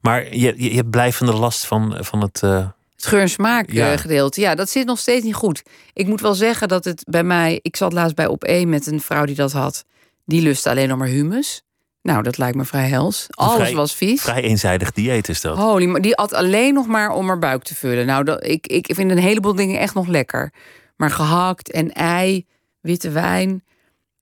Maar 0.00 0.34
je, 0.36 0.54
je, 0.56 0.74
hebt 0.74 0.90
blijvende 0.90 1.32
last 1.32 1.66
van, 1.66 1.96
van 2.00 2.20
het. 2.20 2.42
eh, 2.42 2.66
het 2.96 3.06
geur- 3.06 3.20
en 3.20 3.28
smaak 3.28 3.70
Ja. 3.70 3.92
eh, 3.92 3.98
gedeelte. 3.98 4.40
Ja, 4.40 4.54
dat 4.54 4.70
zit 4.70 4.86
nog 4.86 4.98
steeds 4.98 5.24
niet 5.24 5.34
goed. 5.34 5.62
Ik 5.92 6.06
moet 6.06 6.20
wel 6.20 6.34
zeggen 6.34 6.68
dat 6.68 6.84
het 6.84 7.04
bij 7.08 7.22
mij... 7.24 7.58
Ik 7.62 7.76
zat 7.76 7.92
laatst 7.92 8.14
bij 8.14 8.26
op 8.26 8.44
één 8.44 8.68
met 8.68 8.86
een 8.86 9.00
vrouw 9.00 9.24
die 9.24 9.34
dat 9.34 9.52
had. 9.52 9.84
Die 10.24 10.42
lustte 10.42 10.70
alleen 10.70 10.88
nog 10.88 10.98
maar 10.98 11.08
humus. 11.08 11.62
Nou, 12.02 12.22
dat 12.22 12.38
lijkt 12.38 12.56
me 12.56 12.64
vrij 12.64 12.88
hels. 12.88 13.26
Alles 13.28 13.54
vrij- 13.54 13.74
was 13.74 13.94
vies. 13.94 14.20
vrij 14.22 14.42
eenzijdig 14.42 14.92
dieet 14.92 15.28
is 15.28 15.40
dat. 15.40 15.56
Holy, 15.56 15.86
maar 15.86 16.00
die 16.00 16.16
at 16.16 16.32
alleen 16.34 16.74
nog 16.74 16.86
maar 16.86 17.10
om 17.10 17.26
haar 17.26 17.38
buik 17.38 17.62
te 17.62 17.74
vullen. 17.74 18.06
Nou, 18.06 18.24
dat, 18.24 18.46
ik, 18.46 18.66
ik 18.66 18.90
vind 18.94 19.10
een 19.10 19.18
heleboel 19.18 19.54
dingen 19.54 19.80
echt 19.80 19.94
nog 19.94 20.06
lekker. 20.06 20.52
Maar 20.96 21.10
gehakt 21.10 21.70
en 21.70 21.92
ei, 21.92 22.46
witte 22.80 23.10
wijn. 23.10 23.62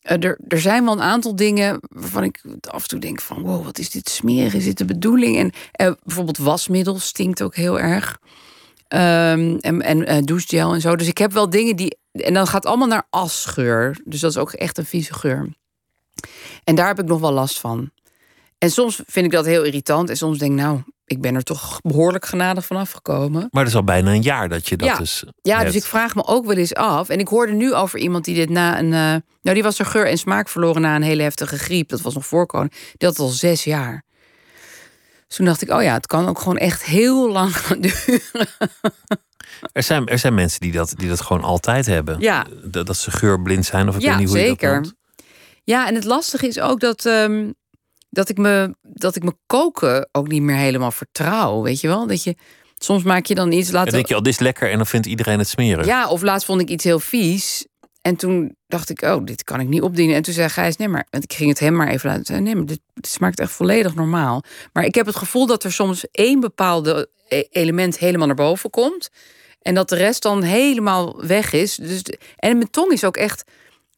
Eh, 0.07 0.23
er, 0.23 0.39
er 0.49 0.61
zijn 0.61 0.85
wel 0.85 0.93
een 0.93 1.03
aantal 1.03 1.37
dingen 1.37 1.79
waarvan 1.81 2.23
ik 2.23 2.41
af 2.61 2.83
en 2.83 2.89
toe 2.89 2.99
denk 2.99 3.21
van... 3.21 3.43
wow, 3.43 3.65
wat 3.65 3.79
is 3.79 3.91
dit 3.91 4.09
smerig? 4.09 4.55
Is 4.55 4.65
dit 4.65 4.79
de 4.79 4.85
bedoeling? 4.85 5.37
En 5.37 5.53
eh, 5.73 5.93
bijvoorbeeld 6.05 6.39
wasmiddel 6.39 6.99
stinkt 6.99 7.43
ook 7.43 7.55
heel 7.55 7.81
erg. 7.81 8.19
Ehm, 8.89 9.57
en 9.61 9.83
en 9.83 10.07
eh, 10.07 10.23
douchegel 10.23 10.75
en 10.75 10.81
zo. 10.81 10.97
Dus 10.97 11.09
ik 11.09 11.19
heb 11.19 11.33
wel 11.33 11.51
dingen 11.51 11.77
die... 11.77 11.99
En 12.13 12.35
dan 12.35 12.47
gaat 12.47 12.67
allemaal 12.67 12.89
naar 12.89 13.07
asgeur. 13.11 14.01
Dus 14.05 14.21
dat 14.21 14.31
is 14.31 14.37
ook 14.37 14.53
echt 14.53 14.79
een 14.79 14.87
vieze 14.87 15.15
geur. 15.15 15.49
En 16.65 16.75
daar 16.75 16.87
heb 16.87 16.99
ik 16.99 17.07
nog 17.07 17.21
wel 17.21 17.33
last 17.33 17.61
van. 17.61 17.91
En 18.59 18.71
soms 18.71 19.03
vind 19.07 19.27
ik 19.27 19.33
dat 19.33 19.45
heel 19.45 19.65
irritant. 19.65 20.11
En 20.11 20.17
soms 20.17 20.39
denk 20.39 20.51
ik, 20.51 20.59
nou, 20.59 20.83
ik 21.07 21.21
ben 21.21 21.35
er 21.35 21.43
toch 21.43 21.81
behoorlijk 21.83 22.27
genadig 22.27 22.67
van 22.67 22.77
afgekomen. 22.77 23.49
Maar 23.51 23.63
het 23.63 23.71
is 23.73 23.77
al 23.79 23.85
bijna 23.85 24.11
een 24.13 24.23
jaar 24.23 24.49
dat 24.49 24.69
je 24.69 24.77
dat 24.77 24.89
Ja. 24.89 24.97
dus. 24.97 25.25
Ja, 25.43 25.59
hebt. 25.59 25.73
dus 25.73 25.83
ik 25.83 25.89
vraag 25.89 26.15
me 26.15 26.25
ook 26.27 26.47
wel 26.47 26.57
eens 26.57 26.75
af. 26.75 27.09
En 27.09 27.19
ik 27.19 27.29
hoorde 27.29 27.53
nu 27.53 27.75
over 27.75 27.99
iemand 27.99 28.25
die 28.25 28.35
dit 28.35 28.49
na 28.49 28.79
een. 28.79 28.93
eh, 28.93 29.01
nou, 29.43 29.55
die 29.55 29.63
was 29.63 29.79
er 29.79 29.87
geur 29.87 30.07
en 30.07 30.19
smaak 30.19 30.49
verloren 30.49 30.81
na 30.83 30.95
een 30.97 31.03
hele 31.03 31.23
heftige 31.23 31.59
griep. 31.59 31.89
Dat 31.89 32.01
was 32.01 32.15
nog 32.15 32.27
voor 32.27 32.47
corona. 32.47 32.69
Die 32.69 33.09
had 33.09 33.17
het 33.17 33.19
al 33.19 33.29
zes 33.29 33.65
jaar. 33.65 34.05
Dus 35.27 35.37
toen 35.37 35.47
dacht 35.47 35.63
ik, 35.63 35.71
oh 35.71 35.83
ja, 35.83 35.95
het 35.95 36.07
kan 36.07 36.29
ook 36.29 36.39
gewoon 36.39 36.57
echt 36.59 36.85
heel 36.85 37.31
lang 37.31 37.57
gaan 37.57 37.81
duren. 37.87 38.21
Er, 39.73 39.83
zijn, 39.83 40.07
er 40.07 40.19
zijn 40.19 40.35
mensen 40.35 40.61
die 40.61 40.73
dat, 40.73 40.93
die 40.97 41.09
dat 41.09 41.21
gewoon 41.21 41.43
altijd 41.43 41.87
hebben. 41.87 42.21
Ja. 42.21 42.47
Dat, 42.65 42.87
dat 42.87 42.97
ze 42.97 43.11
geurblind 43.11 43.65
zijn, 43.67 43.89
of 43.89 43.97
ik 43.97 44.01
weet 44.07 44.17
niet 44.19 44.29
hoe 44.29 44.39
je 44.39 44.49
dat 44.49 44.59
zeker. 44.61 44.75
noemt. 44.81 44.95
Ja, 45.65 45.87
en 45.89 45.95
het 45.95 46.05
lastige 46.05 46.47
is 46.47 46.61
ook 46.61 46.81
dat, 46.81 47.05
ehm, 47.07 47.51
dat, 48.17 48.29
ik 48.29 48.39
me, 48.39 48.75
dat 48.83 49.17
ik 49.17 49.23
me 49.23 49.33
koken 49.47 50.09
ook 50.13 50.29
niet 50.29 50.43
meer 50.43 50.57
helemaal 50.57 50.91
vertrouw. 50.91 51.63
Weet 51.63 51.81
je 51.81 51.89
wel? 51.89 52.07
Dat 52.07 52.23
je 52.23 52.35
soms 52.79 53.03
maak 53.03 53.27
je 53.27 53.35
dan 53.35 53.53
iets. 53.53 53.67
Dan 53.67 53.75
Laten 53.75 53.93
denk 53.93 54.07
je, 54.07 54.17
oh, 54.17 54.23
dit 54.23 54.33
is 54.33 54.39
lekker 54.39 54.71
en 54.71 54.77
dan 54.77 54.87
vindt 54.87 55.07
iedereen 55.07 55.39
het 55.39 55.49
smerig. 55.49 55.87
Ja, 55.87 56.09
of 56.09 56.23
laatst 56.23 56.47
vond 56.47 56.61
ik 56.61 56.69
iets 56.69 56.85
heel 56.85 57.01
vies. 57.01 57.67
En 58.03 58.17
toen 58.17 58.57
dacht 58.67 58.91
ik, 58.91 59.03
oh, 59.03 59.25
dit 59.25 59.45
kan 59.45 59.61
ik 59.61 59.69
niet 59.69 59.83
opdienen. 59.83 60.17
En 60.17 60.23
toen 60.23 60.35
zei 60.35 60.49
Gijs, 60.49 60.77
nee, 60.77 60.89
maar... 60.89 61.07
Want 61.11 61.25
ik 61.25 61.33
ging 61.33 61.49
het 61.49 61.59
hem 61.59 61.77
maar 61.77 61.89
even 61.89 62.11
laten. 62.11 62.43
Nee, 62.43 62.55
maar 62.55 62.67
dit, 62.67 62.81
dit 62.95 63.07
smaakt 63.07 63.41
echt 63.41 63.53
volledig 63.53 63.95
normaal. 63.95 64.43
Maar 64.73 64.85
ik 64.85 64.95
heb 64.95 65.07
het 65.07 65.17
gevoel 65.17 65.47
dat 65.47 65.65
er 65.65 65.73
soms 65.73 66.07
één 66.11 66.41
bepaalde 66.41 67.09
e- 67.29 67.45
element 67.51 67.99
helemaal 67.99 68.27
naar 68.27 68.37
boven 68.37 68.71
komt. 68.71 69.11
En 69.63 69.75
dat 69.75 69.89
de 69.89 69.97
rest 69.97 70.23
dan 70.23 70.43
helemaal 70.43 71.27
weg 71.27 71.53
is. 71.53 71.75
Dus, 71.75 72.03
en 72.37 72.57
mijn 72.57 72.71
tong 72.71 72.93
is 72.93 73.05
ook 73.05 73.17
echt... 73.17 73.45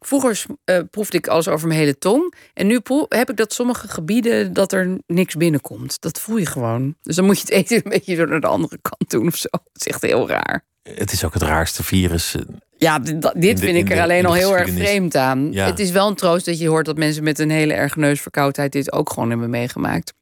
Vroeger 0.01 0.45
eh, 0.65 0.79
proefde 0.91 1.17
ik 1.19 1.27
alles 1.27 1.49
over 1.49 1.69
mijn 1.69 1.81
hele 1.81 1.99
tong. 1.99 2.35
En 2.55 2.67
nu 2.67 2.81
heb 3.09 3.31
ik 3.31 3.37
dat 3.37 3.53
sommige 3.53 3.89
gebieden 3.89 4.53
dat 4.53 4.73
er 4.73 4.99
niks 5.07 5.35
binnenkomt. 5.35 6.01
Dat 6.01 6.21
voel 6.21 6.37
je 6.37 6.47
gewoon. 6.47 6.95
Dus 7.03 7.17
dan 7.17 7.25
moet 7.25 7.37
je 7.37 7.43
het 7.45 7.53
eten 7.59 7.77
een 7.77 7.91
beetje 7.91 8.15
zo 8.15 8.25
naar 8.25 8.41
de 8.41 8.47
andere 8.47 8.79
kant 8.83 9.11
doen 9.11 9.27
of 9.27 9.37
zo. 9.37 9.49
Het 9.51 9.81
is 9.81 9.87
echt 9.87 10.03
heel 10.03 10.29
raar. 10.29 10.65
Het 10.83 11.13
is 11.13 11.25
ook 11.25 11.35
het 11.35 11.43
raarste 11.43 11.85
virus. 11.85 12.35
eh, 12.35 12.43
Ja, 12.77 12.99
dit, 12.99 13.23
de- 13.23 13.31
vind 13.41 13.63
in 13.63 13.77
ik 13.77 13.89
er 13.91 13.97
de- 13.97 14.03
alleen 14.03 14.27
al 14.27 14.33
heel 14.35 14.57
erg 14.57 14.71
vreemd 14.71 15.15
aan. 15.17 15.53
Ja. 15.53 15.67
Het 15.67 15.79
is 15.79 15.91
wel 15.91 16.09
een 16.09 16.15
troost 16.15 16.45
dat 16.47 16.59
je 16.59 16.69
hoort 16.69 16.87
dat 16.87 16.97
mensen 16.97 17.23
met 17.25 17.39
een 17.39 17.51
hele 17.51 17.73
erg 17.73 17.97
neusverkoudheid 17.97 18.73
dit 18.73 18.93
ook 18.93 19.13
gewoon 19.13 19.31
hebben 19.31 19.51
meegemaakt. 19.51 20.13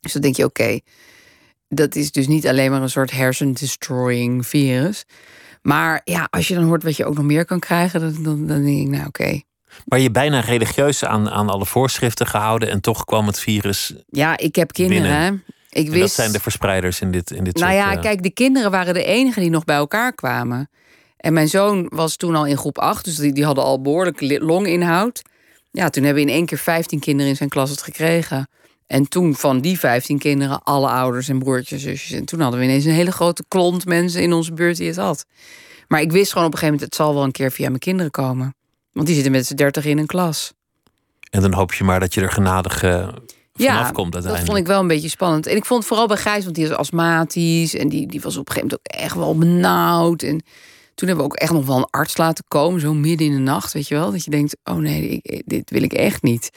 Dus 0.00 0.12
dan 0.12 0.22
denk 0.22 0.36
je, 0.36 0.44
oké, 0.44 0.80
dat 1.68 1.94
is 1.94 2.10
dus 2.12 2.26
niet 2.26 2.46
alleen 2.46 2.70
maar 2.70 2.82
een 2.82 2.90
soort 2.90 3.10
hersen-destroying 3.10 4.46
virus. 4.46 5.04
Maar 5.64 6.00
ja, 6.04 6.26
als 6.30 6.48
je 6.48 6.54
dan 6.54 6.64
hoort 6.64 6.82
wat 6.82 6.96
je 6.96 7.04
ook 7.04 7.14
nog 7.14 7.24
meer 7.24 7.44
kan 7.44 7.58
krijgen, 7.58 8.00
dan, 8.00 8.22
dan, 8.22 8.46
dan 8.46 8.64
denk 8.64 8.80
ik, 8.80 8.88
nou 8.88 9.06
oké. 9.06 9.40
Maar 9.84 9.98
je 9.98 10.10
bijna 10.10 10.40
religieus 10.40 11.04
aan, 11.04 11.30
aan 11.30 11.48
alle 11.48 11.66
voorschriften 11.66 12.26
gehouden. 12.26 12.68
En 12.70 12.80
toch 12.80 13.04
kwam 13.04 13.26
het 13.26 13.40
virus. 13.40 13.94
Ja, 14.06 14.36
ik 14.36 14.54
heb 14.56 14.72
kinderen. 14.72 15.10
Hè. 15.16 15.30
Ik 15.70 15.86
En 15.86 15.90
wist, 15.90 16.00
dat 16.00 16.10
zijn 16.10 16.32
de 16.32 16.40
verspreiders 16.40 17.00
in 17.00 17.10
dit, 17.10 17.30
in 17.30 17.44
dit 17.44 17.54
Nou 17.56 17.72
soort... 17.72 17.84
ja, 17.84 17.92
eh, 17.94 18.00
kijk, 18.00 18.22
de 18.22 18.30
kinderen 18.32 18.70
waren 18.70 18.94
de 18.94 19.04
enigen 19.04 19.42
die 19.42 19.50
nog 19.50 19.64
bij 19.64 19.76
elkaar 19.76 20.12
kwamen. 20.12 20.70
En 21.16 21.32
mijn 21.32 21.48
zoon 21.48 21.86
was 21.88 22.16
toen 22.16 22.34
al 22.34 22.46
in 22.46 22.56
groep 22.56 22.78
8, 22.78 23.04
dus 23.04 23.16
die, 23.16 23.32
die 23.32 23.44
hadden 23.44 23.64
al 23.64 23.80
behoorlijk 23.80 24.20
li- 24.20 24.40
longinhoud. 24.40 25.22
Ja, 25.70 25.88
toen 25.90 26.04
hebben 26.04 26.24
we 26.24 26.30
in 26.30 26.36
één 26.36 26.46
keer 26.46 26.58
15 26.58 26.98
kinderen 27.00 27.30
in 27.30 27.36
zijn 27.36 27.48
klas 27.48 27.70
het 27.70 27.82
gekregen. 27.82 28.48
En 28.86 29.08
toen 29.08 29.34
van 29.34 29.60
die 29.60 29.78
15 29.78 30.18
kinderen 30.18 30.62
alle 30.62 30.88
ouders 30.88 31.28
en 31.28 31.38
broertjes 31.38 31.70
en 31.84 31.88
zusjes. 31.90 32.18
En 32.18 32.24
toen 32.24 32.40
hadden 32.40 32.60
we 32.60 32.66
ineens 32.66 32.84
een 32.84 32.92
hele 32.92 33.12
grote 33.12 33.44
klont 33.48 33.84
mensen 33.86 34.22
in 34.22 34.32
onze 34.32 34.52
buurt 34.52 34.76
die 34.76 34.86
het 34.88 34.96
had. 34.96 35.24
Maar 35.88 36.00
ik 36.00 36.12
wist 36.12 36.32
gewoon 36.32 36.46
op 36.46 36.52
een 36.52 36.58
gegeven 36.58 36.74
moment, 36.80 36.96
het 36.96 37.06
zal 37.06 37.14
wel 37.14 37.24
een 37.24 37.32
keer 37.32 37.52
via 37.52 37.68
mijn 37.68 37.78
kinderen 37.78 38.10
komen. 38.10 38.54
Want 38.92 39.06
die 39.06 39.14
zitten 39.14 39.32
met 39.32 39.46
z'n 39.46 39.54
dertig 39.54 39.84
in 39.84 39.98
een 39.98 40.06
klas. 40.06 40.52
En 41.30 41.40
dan 41.40 41.52
hoop 41.54 41.72
je 41.74 41.84
maar 41.84 42.00
dat 42.00 42.14
je 42.14 42.20
er 42.20 42.30
genadig 42.32 42.78
vanaf 42.78 43.12
Ja, 43.52 43.90
komt 43.90 44.12
dat 44.12 44.24
uiteindelijk. 44.24 44.46
vond 44.46 44.58
ik 44.58 44.66
wel 44.66 44.80
een 44.80 44.86
beetje 44.86 45.08
spannend. 45.08 45.46
En 45.46 45.56
ik 45.56 45.64
vond 45.64 45.78
het 45.80 45.88
vooral 45.88 46.06
bij 46.08 46.16
Gijs, 46.16 46.44
want 46.44 46.56
die 46.56 46.64
is 46.64 46.70
astmatisch. 46.70 47.74
En 47.74 47.88
die, 47.88 48.06
die 48.06 48.20
was 48.20 48.36
op 48.36 48.48
een 48.48 48.54
gegeven 48.54 48.78
moment 48.82 48.96
ook 48.96 49.02
echt 49.02 49.14
wel 49.14 49.38
benauwd. 49.38 50.22
En 50.22 50.42
toen 50.94 51.08
hebben 51.08 51.26
we 51.26 51.32
ook 51.32 51.36
echt 51.38 51.52
nog 51.52 51.66
wel 51.66 51.76
een 51.76 51.88
arts 51.90 52.16
laten 52.16 52.44
komen. 52.48 52.80
Zo 52.80 52.94
midden 52.94 53.26
in 53.26 53.32
de 53.32 53.38
nacht, 53.38 53.72
weet 53.72 53.88
je 53.88 53.94
wel. 53.94 54.10
Dat 54.10 54.24
je 54.24 54.30
denkt, 54.30 54.56
oh 54.64 54.76
nee, 54.76 55.20
ik- 55.22 55.42
dit 55.46 55.70
wil 55.70 55.82
ik 55.82 55.92
echt 55.92 56.22
niet. 56.22 56.50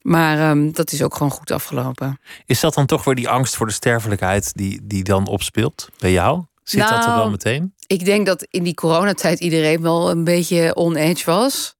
Maar 0.00 0.38
ehm, 0.38 0.72
dat 0.72 0.92
is 0.92 1.02
ook 1.02 1.14
gewoon 1.14 1.30
goed 1.30 1.50
afgelopen. 1.50 2.20
Is 2.46 2.60
dat 2.60 2.74
dan 2.74 2.86
toch 2.86 3.04
weer 3.04 3.14
die 3.14 3.28
angst 3.28 3.56
voor 3.56 3.66
de 3.66 3.72
sterfelijkheid 3.72 4.52
die, 4.54 4.80
die 4.82 5.04
dan 5.04 5.26
opspeelt 5.26 5.88
bij 5.98 6.12
jou? 6.12 6.44
Zit 6.62 6.80
dat 6.80 6.90
er 6.90 6.98
Nou, 6.98 7.18
wel 7.18 7.30
meteen? 7.30 7.74
Ik 7.86 8.04
denk 8.04 8.26
dat 8.26 8.46
in 8.50 8.62
die 8.62 8.74
coronatijd 8.74 9.40
iedereen 9.40 9.82
wel 9.82 10.10
een 10.10 10.24
beetje 10.24 10.74
on-edge 10.74 11.24
was. 11.24 11.76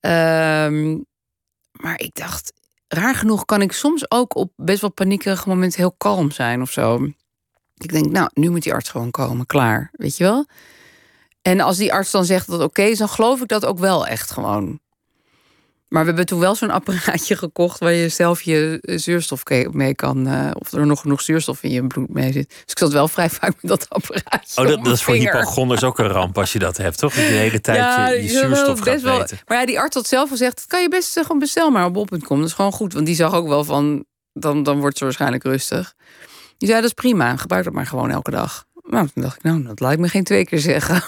Ehm, 0.00 0.98
maar 1.72 2.00
ik 2.00 2.14
dacht, 2.14 2.52
raar 2.88 3.14
genoeg 3.14 3.44
kan 3.44 3.62
ik 3.62 3.72
soms 3.72 4.10
ook 4.10 4.36
op 4.36 4.52
best 4.56 4.80
wel 4.80 4.92
paniekerig 4.92 5.46
moment 5.46 5.76
heel 5.76 5.92
kalm 5.92 6.30
zijn 6.30 6.62
of 6.62 6.70
zo. 6.70 7.04
Ik 7.76 7.92
denk, 7.92 8.10
nou, 8.10 8.30
nu 8.34 8.50
moet 8.50 8.62
die 8.62 8.72
arts 8.72 8.88
gewoon 8.88 9.10
komen, 9.10 9.46
klaar, 9.46 9.90
weet 9.92 10.16
je 10.16 10.24
wel? 10.24 10.46
En 11.42 11.60
als 11.60 11.76
die 11.76 11.92
arts 11.92 12.10
dan 12.10 12.24
zegt 12.24 12.46
dat 12.46 12.60
oké 12.60 12.82
is, 12.82 12.98
dan 12.98 13.08
geloof 13.08 13.40
ik 13.40 13.48
dat 13.48 13.64
ook 13.64 13.78
wel 13.78 14.06
echt 14.06 14.30
gewoon. 14.30 14.80
Maar 15.88 16.00
we 16.00 16.06
hebben 16.06 16.26
toen 16.26 16.40
wel 16.40 16.54
zo'n 16.54 16.70
apparaatje 16.70 17.36
gekocht 17.46 17.78
waar 17.78 17.92
je 17.92 18.08
zelf 18.08 18.42
je 18.42 18.78
eh, 18.80 18.98
zuurstof 18.98 19.42
mee 19.70 19.94
kan, 19.94 20.26
eh, 20.26 20.50
of 20.52 20.72
er 20.72 20.86
nog 20.86 21.00
genoeg 21.00 21.20
zuurstof 21.20 21.62
in 21.62 21.70
je 21.70 21.86
bloed 21.86 22.08
mee 22.08 22.32
zit. 22.32 22.48
Dus 22.48 22.58
ik 22.66 22.78
zat 22.78 22.92
wel 22.92 23.08
vrij 23.08 23.30
vaak 23.30 23.54
met 23.60 23.70
dat 23.70 23.88
apparaatje. 23.88 24.62
Oh, 24.62 24.68
dat, 24.68 24.84
dat 24.84 24.94
is 24.94 25.02
voor 25.02 25.14
hypochonders 25.14 25.84
ook 25.84 25.98
een 25.98 26.08
ramp 26.08 26.38
als 26.38 26.52
je 26.52 26.58
dat 26.58 26.76
hebt, 26.76 26.98
toch? 26.98 27.14
Dat 27.14 27.22
je 27.24 27.28
de 27.30 27.34
hele 27.36 27.60
tijd 27.60 28.10
je, 28.14 28.22
je 28.22 28.28
zuurstof 28.28 28.80
gaat 28.80 29.00
wel- 29.00 29.18
meten. 29.18 29.38
Maar 29.46 29.58
ja, 29.58 29.66
die 29.66 29.78
arts 29.78 29.94
had 29.94 30.06
zelf 30.06 30.28
gezegd, 30.30 30.56
dat 30.56 30.66
kan 30.66 30.82
je 30.82 30.88
best 30.88 31.16
eh, 31.16 31.22
gewoon 31.22 31.38
bestel 31.38 31.70
maar 31.70 31.84
op 31.84 31.92
bol.com. 31.92 32.38
Dat 32.38 32.48
is 32.48 32.54
gewoon 32.54 32.72
goed, 32.72 32.92
want 32.92 33.06
die 33.06 33.14
zag 33.14 33.34
ook 33.34 33.48
wel 33.48 33.64
van, 33.64 34.04
dan, 34.32 34.62
dan 34.62 34.80
wordt 34.80 34.98
ze 34.98 35.04
waarschijnlijk 35.04 35.42
rustig. 35.44 35.94
Die 36.58 36.68
zei, 36.68 36.80
dat 36.80 36.90
is 36.90 36.94
prima, 36.94 37.36
gebruik 37.36 37.64
dat 37.64 37.72
maar 37.72 37.86
gewoon 37.86 38.10
elke 38.10 38.30
dag. 38.30 38.64
Nou, 38.82 39.08
toen 39.14 39.22
dacht 39.22 39.36
ik, 39.36 39.42
nou, 39.42 39.62
dat 39.62 39.80
laat 39.80 39.92
ik 39.92 39.98
me 39.98 40.08
geen 40.08 40.24
twee 40.24 40.44
keer 40.44 40.58
zeggen. 40.58 41.02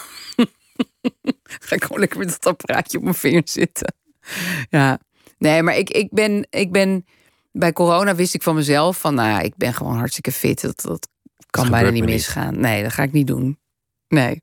Ga 1.67 1.75
ik 1.75 1.83
gewoon 1.83 2.01
lekker 2.01 2.19
met 2.19 2.29
dat 2.29 2.47
apparaatje 2.47 2.99
op 2.99 3.05
mijn 3.05 3.15
vinger 3.15 3.43
zitten. 3.45 3.95
Ja, 4.71 4.99
nee, 5.39 5.63
maar 5.63 5.77
ik, 5.77 5.91
ik, 5.91 6.09
ben, 6.11 6.47
ik 6.51 6.73
ben, 6.73 7.07
bij 7.53 7.73
corona 7.73 8.15
wist 8.15 8.35
ik 8.35 8.43
van 8.43 8.55
mezelf 8.55 8.99
van, 8.99 9.15
nou 9.15 9.29
ja, 9.29 9.41
ik 9.41 9.53
ben 9.57 9.75
gewoon 9.75 9.97
hartstikke 9.97 10.33
fit. 10.33 10.61
Dat, 10.61 10.81
dat 10.83 11.09
kan 11.51 11.71
bijna 11.71 11.91
niet 11.91 12.05
misgaan. 12.05 12.61
Nee, 12.61 12.83
dat 12.83 12.93
ga 12.93 13.03
ik 13.03 13.13
niet 13.13 13.27
doen. 13.27 13.59
Nee. 14.09 14.43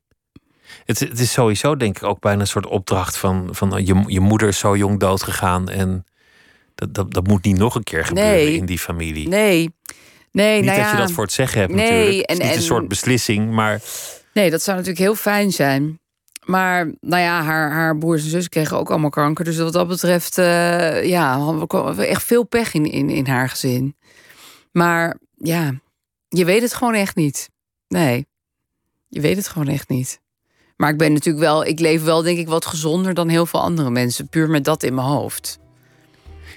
Het, 0.85 0.99
het 0.99 1.19
is 1.19 1.31
sowieso, 1.31 1.75
denk 1.75 1.97
ik, 1.97 2.03
ook 2.03 2.19
bijna 2.19 2.41
een 2.41 2.47
soort 2.47 2.65
opdracht 2.65 3.17
van, 3.17 3.47
van 3.51 3.85
je, 3.85 4.03
je 4.07 4.19
moeder 4.19 4.47
is 4.47 4.59
zo 4.59 4.75
jong 4.77 4.99
dood 4.99 5.23
gegaan 5.23 5.69
en 5.69 6.05
dat, 6.75 6.93
dat, 6.93 7.13
dat 7.13 7.27
moet 7.27 7.43
niet 7.43 7.57
nog 7.57 7.75
een 7.75 7.83
keer 7.83 8.05
gebeuren 8.05 8.33
Nee. 8.33 8.55
in 8.57 8.65
die 8.65 8.79
familie. 8.79 9.27
Nee. 9.27 9.73
Nee, 10.31 10.55
niet 10.61 10.65
nou 10.65 10.81
dat 10.81 10.91
je 10.91 10.97
dat 10.97 11.11
voor 11.11 11.23
het 11.23 11.33
zeggen 11.33 11.59
hebt 11.59 11.73
Nee, 11.73 11.89
natuurlijk. 11.89 12.29
Het 12.29 12.29
is 12.31 12.37
en- 12.37 12.43
niet 12.43 12.51
een 12.51 12.57
en- 12.61 12.65
soort 12.65 12.87
beslissing, 12.87 13.51
maar 13.51 13.81
Nee, 14.33 14.49
dat 14.49 14.61
zou 14.63 14.77
natuurlijk 14.77 15.03
heel 15.05 15.15
fijn 15.15 15.51
zijn. 15.51 15.99
Maar 16.45 16.85
nou 17.01 17.21
ja, 17.21 17.43
haar, 17.43 17.71
haar 17.71 17.97
broers 17.97 18.23
en 18.23 18.29
zus 18.29 18.49
kregen 18.49 18.77
ook 18.77 18.89
allemaal 18.89 19.09
kanker. 19.09 19.45
Dus 19.45 19.57
wat 19.57 19.73
dat 19.73 19.87
betreft, 19.87 20.37
eh, 20.37 21.03
ja, 21.03 21.55
we 21.95 22.05
echt 22.05 22.23
veel 22.23 22.43
pech 22.43 22.73
in, 22.73 22.91
in, 22.91 23.09
in 23.09 23.27
haar 23.27 23.49
gezin. 23.49 23.95
Maar 24.71 25.17
ja, 25.37 25.73
je 26.27 26.45
weet 26.45 26.61
het 26.61 26.73
gewoon 26.73 26.93
echt 26.93 27.15
niet. 27.15 27.49
Nee, 27.87 28.27
je 29.07 29.21
weet 29.21 29.35
het 29.35 29.47
gewoon 29.47 29.67
echt 29.67 29.89
niet. 29.89 30.19
Maar 30.75 30.89
ik 30.89 30.97
ben 30.97 31.13
natuurlijk 31.13 31.45
wel, 31.45 31.65
ik 31.65 31.79
leef 31.79 32.03
wel 32.03 32.21
denk 32.21 32.37
ik 32.37 32.47
wat 32.47 32.65
gezonder 32.65 33.13
dan 33.13 33.27
heel 33.27 33.45
veel 33.45 33.61
andere 33.61 33.89
mensen. 33.89 34.27
Puur 34.27 34.49
met 34.49 34.63
dat 34.63 34.83
in 34.83 34.93
mijn 34.93 35.07
hoofd. 35.07 35.59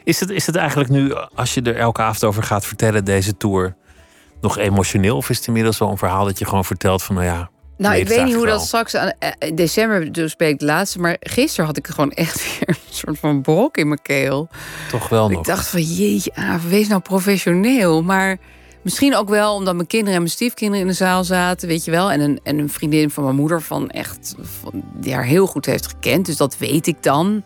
is 0.05 0.21
het, 0.21 0.31
is 0.31 0.47
het 0.47 0.57
eigenlijk 0.57 0.91
nu, 0.91 1.15
als 1.35 1.55
je 1.55 1.63
er 1.63 1.77
elke 1.77 2.03
avond 2.03 2.25
over 2.25 2.43
gaat 2.43 2.67
vertellen, 2.67 3.05
deze 3.05 3.37
tour, 3.37 3.77
nog 4.41 4.59
emotioneel? 4.59 5.17
Of 5.17 5.31
is 5.31 5.37
het 5.37 5.47
inmiddels 5.47 5.79
wel 5.79 5.91
een 5.91 5.99
verhaal 5.99 6.25
dat 6.25 6.39
je 6.39 6.45
gewoon 6.45 6.65
vertelt 6.65 7.03
van, 7.03 7.15
nou 7.15 7.27
ja. 7.27 7.51
Nou, 7.79 7.97
ik 7.97 8.09
weet 8.09 8.25
niet 8.25 8.35
hoe 8.35 8.47
dat 8.47 8.63
straks 8.63 8.95
aan 8.95 9.13
eh, 9.19 9.31
in 9.39 9.55
december 9.55 10.13
dus 10.13 10.37
ben 10.37 10.49
ik 10.49 10.59
de 10.59 10.65
laatste, 10.65 10.99
maar 10.99 11.17
gisteren 11.21 11.67
had 11.67 11.77
ik 11.77 11.87
gewoon 11.87 12.11
echt 12.11 12.43
weer 12.49 12.69
een 12.69 12.95
soort 12.95 13.19
van 13.19 13.43
brok 13.43 13.77
in 13.77 13.89
mijn 13.89 14.03
keel. 14.03 14.49
Toch 14.91 15.09
wel 15.09 15.29
nog. 15.29 15.39
Ik 15.39 15.47
dacht 15.47 15.69
van 15.69 15.83
jeetje, 15.83 16.35
Aaf, 16.35 16.69
wees 16.69 16.89
nou 16.89 17.01
professioneel. 17.01 18.03
Maar 18.03 18.39
misschien 18.83 19.17
ook 19.17 19.29
wel 19.29 19.55
omdat 19.55 19.75
mijn 19.75 19.87
kinderen 19.87 20.15
en 20.15 20.21
mijn 20.21 20.33
stiefkinderen 20.33 20.81
in 20.81 20.91
de 20.91 20.97
zaal 20.97 21.25
zaten, 21.25 21.69
weet 21.69 21.85
je 21.85 21.91
wel. 21.91 22.13
En 22.13 22.21
een, 22.21 22.41
en 22.43 22.59
een 22.59 22.71
vriendin 22.71 23.11
van 23.11 23.25
mijn 23.25 23.37
moeder 23.37 23.63
van 23.63 23.91
echt, 23.91 24.35
van, 24.41 24.83
die 24.95 25.15
haar 25.15 25.25
heel 25.25 25.47
goed 25.47 25.67
heeft 25.67 25.87
gekend. 25.87 26.27
Dus 26.27 26.37
dat 26.37 26.59
weet 26.59 26.87
ik 26.87 27.03
dan. 27.03 27.43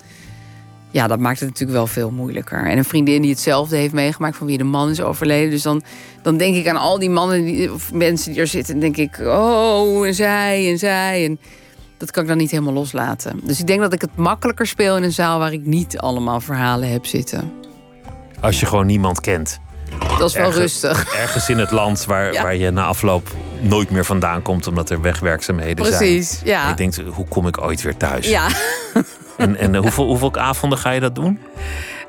Ja, 0.93 1.07
dat 1.07 1.19
maakt 1.19 1.41
het 1.41 1.49
natuurlijk 1.49 1.79
wel 1.79 1.87
veel 1.87 2.11
moeilijker. 2.11 2.67
En 2.67 2.79
een 2.79 2.85
vriendin 2.85 3.23
die 3.23 3.31
hetzelfde 3.31 3.77
heeft 3.77 3.93
meegemaakt, 3.93 4.37
van 4.37 4.47
wie 4.47 4.59
de 4.59 4.65
man 4.65 4.91
is 4.91 5.01
overleden. 5.01 5.51
Dus 5.51 5.63
dan, 5.63 5.83
dan 6.23 6.37
denk 6.37 6.55
ik 6.57 6.69
aan 6.69 6.77
al 6.77 6.99
die 6.99 7.11
mannen 7.11 7.45
die, 7.45 7.73
of 7.73 7.93
mensen 7.93 8.33
die 8.33 8.41
er 8.41 8.47
zitten. 8.47 8.75
En 8.75 8.81
denk 8.81 8.97
ik, 8.97 9.19
oh, 9.21 10.07
en 10.07 10.15
zij 10.15 10.71
en 10.71 10.79
zij. 10.79 11.25
En 11.25 11.39
dat 11.99 12.11
kan 12.11 12.23
ik 12.23 12.29
dan 12.29 12.39
niet 12.39 12.51
helemaal 12.51 12.73
loslaten. 12.73 13.41
Dus 13.45 13.61
ik 13.61 13.67
denk 13.67 13.81
dat 13.81 13.93
ik 13.93 14.01
het 14.01 14.17
makkelijker 14.17 14.67
speel 14.67 14.97
in 14.97 15.03
een 15.03 15.13
zaal 15.13 15.39
waar 15.39 15.53
ik 15.53 15.65
niet 15.67 15.99
allemaal 15.99 16.41
verhalen 16.41 16.91
heb 16.91 17.07
zitten. 17.07 17.53
Als 18.41 18.61
je 18.61 18.67
gewoon 18.67 18.87
niemand 18.87 19.21
kent. 19.21 19.61
Dat 20.19 20.29
is 20.29 20.35
wel 20.35 20.47
Ergens- 20.47 20.63
rustig. 20.83 21.15
Ergens 21.15 21.49
in 21.49 21.59
het 21.59 21.71
land 21.71 22.05
waar, 22.05 22.33
Ja. 22.33 22.43
waar 22.43 22.57
je 22.57 22.71
na 22.71 22.85
afloop 22.85 23.29
nooit 23.61 23.91
meer 23.91 24.05
vandaan 24.05 24.43
komt 24.43 24.67
omdat 24.67 24.91
er 24.91 25.01
wegwerkzaamheden 25.01 25.85
zijn. 25.87 25.99
Precies, 25.99 26.41
En 26.41 26.47
ja. 26.47 26.69
je 26.69 26.75
denkt, 26.75 27.01
hoe 27.15 27.27
kom 27.29 27.47
ik 27.47 27.61
ooit 27.61 27.83
weer 27.83 27.97
thuis? 27.97 28.29
Ja, 28.29 28.49
En, 29.43 29.57
en 29.57 29.75
eh, 29.75 29.81
hoeveel, 29.81 30.07
hoeveel 30.07 30.35
avonden 30.35 30.79
ga 30.79 30.91
je 30.91 31.01
dat 31.01 31.15
doen? 31.15 31.39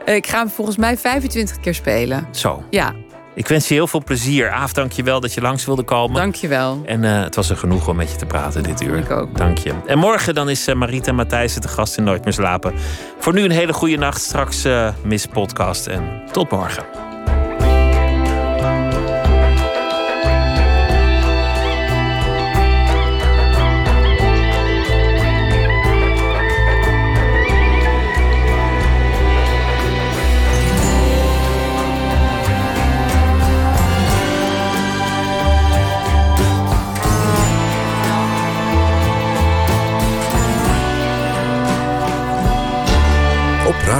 ik 0.05 0.27
ga 0.27 0.38
hem 0.38 0.49
volgens 0.49 0.77
mij 0.77 0.97
25 0.97 1.59
keer 1.59 1.73
spelen. 1.73 2.27
Zo. 2.31 2.63
Ja, 2.69 2.93
Ik 3.36 3.47
wens 3.47 3.67
je 3.67 3.73
heel 3.73 3.88
veel 3.88 4.03
plezier. 4.03 4.49
Aaf, 4.51 4.73
dank 4.73 4.91
je 4.91 5.03
wel 5.03 5.19
dat 5.19 5.34
je 5.34 5.41
langs 5.41 5.65
wilde 5.65 5.84
komen. 5.84 6.15
dankjewel. 6.15 6.81
En 6.86 7.03
eh, 7.03 7.23
het 7.23 7.36
was 7.36 7.49
een 7.49 7.57
genoeg 7.57 7.88
om 7.88 7.95
met 7.95 8.11
je 8.11 8.17
te 8.17 8.25
praten 8.25 8.63
dit 8.63 8.81
uur. 8.81 8.97
Ik 8.97 9.11
ook. 9.11 9.38
Dank 9.38 9.57
je. 9.57 9.73
En 9.86 9.97
morgen 9.97 10.34
dan 10.34 10.49
is 10.49 10.67
eh, 10.67 10.75
Marita 10.75 11.11
Matthijssen 11.11 11.61
te 11.61 11.67
gast 11.67 11.97
in 11.97 12.03
Nooit 12.03 12.23
meer 12.23 12.34
slapen. 12.34 12.73
Voor 13.19 13.34
nu 13.34 13.43
een 13.43 13.51
hele 13.51 13.73
goede 13.73 13.97
nacht. 13.97 14.21
Straks 14.21 14.67
Miss 15.03 15.25
Podcast. 15.25 15.88
En 15.88 16.21
tot 16.31 16.51
morgen. 16.51 17.12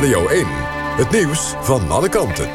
Radio 0.04 0.28
1. 0.28 0.46
Het 0.96 1.12
nieuws 1.12 1.54
van 1.62 1.92
alle 1.92 2.10
kanten. 2.10 2.50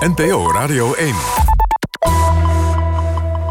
NPO 0.00 0.52
Radio 0.52 0.94
1. 0.94 1.49